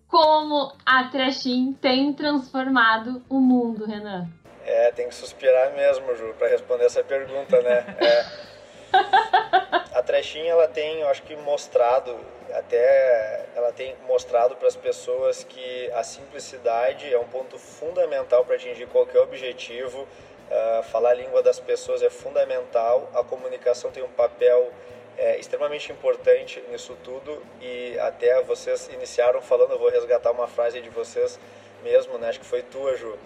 como 0.09 0.73
a 0.85 1.05
Trashim 1.05 1.71
tem 1.73 2.11
transformado 2.11 3.23
o 3.29 3.39
mundo, 3.39 3.85
Renan? 3.85 4.27
É, 4.65 4.91
tem 4.91 5.07
que 5.07 5.15
suspirar 5.15 5.71
mesmo, 5.73 6.15
Ju, 6.15 6.33
para 6.37 6.47
responder 6.49 6.85
essa 6.85 7.03
pergunta, 7.03 7.61
né? 7.61 7.85
É. 7.99 8.49
A 9.99 10.01
Trashim, 10.01 10.45
ela 10.47 10.67
tem, 10.67 11.01
eu 11.01 11.07
acho 11.09 11.21
que 11.23 11.35
mostrado, 11.35 12.17
até 12.53 13.45
ela 13.55 13.71
tem 13.71 13.95
mostrado 14.07 14.55
para 14.55 14.67
as 14.67 14.75
pessoas 14.75 15.43
que 15.43 15.91
a 15.91 16.03
simplicidade 16.03 17.13
é 17.13 17.19
um 17.19 17.27
ponto 17.27 17.57
fundamental 17.59 18.45
para 18.45 18.55
atingir 18.55 18.87
qualquer 18.87 19.19
objetivo. 19.19 20.07
Uh, 20.49 20.83
falar 20.83 21.11
a 21.11 21.13
língua 21.13 21.43
das 21.43 21.59
pessoas 21.59 22.01
é 22.01 22.09
fundamental. 22.09 23.09
A 23.13 23.23
comunicação 23.23 23.91
tem 23.91 24.01
um 24.01 24.09
papel 24.09 24.71
é 25.19 25.37
extremamente 25.37 25.91
importante 25.91 26.63
nisso 26.71 26.97
tudo 27.03 27.43
e 27.61 27.99
até 27.99 28.41
vocês 28.41 28.89
iniciaram 28.93 29.41
falando, 29.41 29.71
eu 29.73 29.77
vou 29.77 29.89
resgatar 29.89 30.31
uma 30.31 30.47
frase 30.47 30.79
de 30.79 30.89
vocês 30.89 31.37
mesmo, 31.83 32.17
né? 32.17 32.29
acho 32.29 32.39
que 32.39 32.45
foi 32.45 32.63
tua, 32.63 32.95
Ju, 32.95 33.17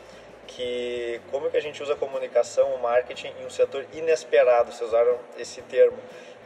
que 0.48 1.22
como 1.30 1.52
que 1.52 1.58
a 1.58 1.62
gente 1.62 1.84
usa 1.84 1.96
comunicação, 1.96 2.74
o 2.74 2.82
marketing 2.82 3.32
em 3.40 3.46
um 3.46 3.50
setor 3.50 3.86
inesperado, 3.94 4.72
vocês 4.72 4.90
usaram 4.90 5.20
esse 5.38 5.62
termo, 5.62 5.98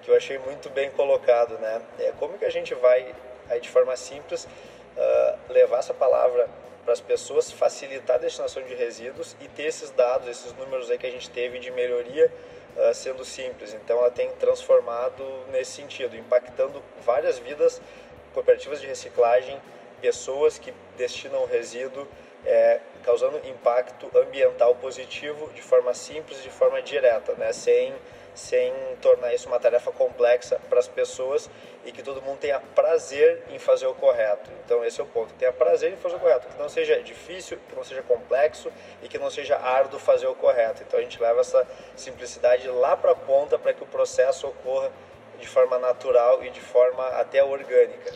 que 0.04 0.12
eu 0.12 0.18
achei 0.18 0.38
muito 0.38 0.70
bem 0.70 0.92
colocado, 0.92 1.58
né? 1.60 1.82
É 2.00 2.14
como 2.20 2.38
que 2.38 2.46
a 2.46 2.52
gente 2.52 2.74
vai, 2.76 3.16
aí 3.50 3.60
de 3.60 3.70
forma 3.70 3.96
simples, 3.96 4.46
uh, 4.46 5.38
levar 5.52 5.80
essa 5.80 5.94
palavra 5.94 6.48
para 6.84 6.94
as 6.94 7.02
pessoas, 7.02 7.52
facilitar 7.52 8.18
a 8.18 8.20
destinação 8.20 8.64
de 8.64 8.74
resíduos 8.76 9.36
e 9.42 9.48
ter 9.48 9.64
esses 9.64 9.92
dados, 9.92 10.28
esses 10.28 10.54
números 10.54 10.90
aí 10.92 10.98
que 10.98 11.08
a 11.08 11.12
gente 11.12 11.30
teve 11.30 11.60
de 11.60 11.72
melhoria 11.72 12.32
uh, 12.78 12.94
sendo 12.94 13.26
simples. 13.26 13.74
Então 13.74 13.98
ela 13.98 14.12
tem 14.12 14.30
transformado 14.34 15.24
nesse 15.52 15.72
sentido, 15.72 16.16
impactando 16.16 16.82
várias 17.02 17.38
vidas, 17.40 17.82
cooperativas 18.34 18.80
de 18.80 18.88
reciclagem, 18.88 19.60
pessoas 20.02 20.58
que 20.58 20.74
destinam 20.96 21.46
resíduo, 21.46 22.08
é, 22.46 22.80
causando 23.04 23.42
impacto 23.48 24.10
ambiental 24.18 24.76
positivo 24.76 25.52
de 25.54 25.62
forma 25.62 25.94
simples, 25.94 26.42
de 26.44 26.50
forma 26.50 26.82
direta, 26.82 27.34
né? 27.34 27.52
sem 27.52 27.94
sem 28.38 28.74
tornar 29.02 29.34
isso 29.34 29.48
uma 29.48 29.60
tarefa 29.60 29.92
complexa 29.92 30.60
para 30.70 30.80
as 30.80 30.88
pessoas 30.88 31.50
e 31.84 31.92
que 31.92 32.04
todo 32.04 32.22
mundo 32.22 32.38
tenha 32.38 32.60
prazer 32.60 33.44
em 33.50 33.58
fazer 33.58 33.88
o 33.88 33.94
correto. 33.94 34.50
Então 34.64 34.86
esse 34.86 35.02
é 35.02 35.04
o 35.04 35.08
ponto, 35.08 35.34
tenha 35.34 35.52
prazer 35.52 35.92
em 35.92 35.98
fazer 35.98 36.16
o 36.16 36.20
correto, 36.20 36.48
que 36.48 36.58
não 36.58 36.70
seja 36.70 37.02
difícil, 37.02 37.58
que 37.68 37.76
não 37.76 37.84
seja 37.84 38.02
complexo 38.04 38.72
e 39.02 39.08
que 39.08 39.18
não 39.18 39.30
seja 39.30 39.58
árduo 39.58 40.00
fazer 40.00 40.28
o 40.28 40.36
correto. 40.36 40.84
Então 40.86 41.00
a 41.00 41.04
gente 41.04 41.22
leva 41.22 41.42
essa 41.42 41.68
simplicidade 41.96 42.68
lá 42.68 42.96
para 42.96 43.12
a 43.12 43.16
ponta 43.16 43.58
para 43.58 43.74
que 43.74 43.84
o 43.84 43.88
processo 43.88 44.48
ocorra 44.48 44.92
de 45.40 45.48
forma 45.48 45.78
natural 45.80 46.44
e 46.44 46.50
de 46.50 46.62
forma 46.62 47.06
até 47.10 47.44
orgânica. 47.44 48.14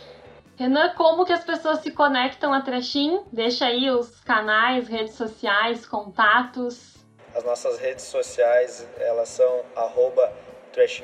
Renan, 0.58 0.94
como 0.96 1.26
que 1.26 1.34
as 1.34 1.44
pessoas 1.44 1.80
se 1.80 1.92
conectam 1.92 2.54
a 2.54 2.62
Trechim? 2.62 3.24
Deixa 3.32 3.66
aí 3.66 3.90
os 3.90 4.20
canais, 4.20 4.88
redes 4.88 5.16
sociais, 5.16 5.88
contatos. 5.88 6.91
As 7.34 7.44
nossas 7.44 7.80
redes 7.80 8.06
sociais, 8.06 8.86
elas 9.00 9.30
são 9.30 9.64
arroba 9.76 10.32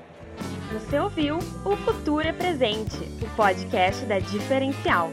Você 0.72 0.98
ouviu 0.98 1.38
O 1.64 1.76
Futuro 1.76 2.26
é 2.26 2.32
Presente, 2.32 2.98
o 3.22 3.36
podcast 3.36 4.04
da 4.04 4.18
Diferencial. 4.18 5.10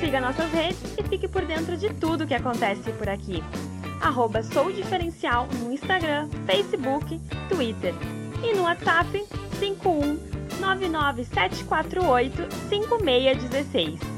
Siga 0.00 0.20
nossas 0.20 0.50
redes 0.52 0.78
e 0.98 1.02
fique 1.02 1.26
por 1.28 1.44
dentro 1.44 1.76
de 1.76 1.92
tudo 1.94 2.26
que 2.26 2.34
acontece 2.34 2.90
por 2.92 3.08
aqui 3.08 3.42
arroba 4.00 4.42
Sou 4.42 4.72
Diferencial 4.72 5.48
no 5.60 5.72
Instagram, 5.72 6.28
Facebook, 6.46 7.20
Twitter. 7.48 7.94
E 8.42 8.54
no 8.54 8.62
WhatsApp 8.62 9.24
51 9.58 10.18
99748 10.60 12.48
5616. 12.68 14.15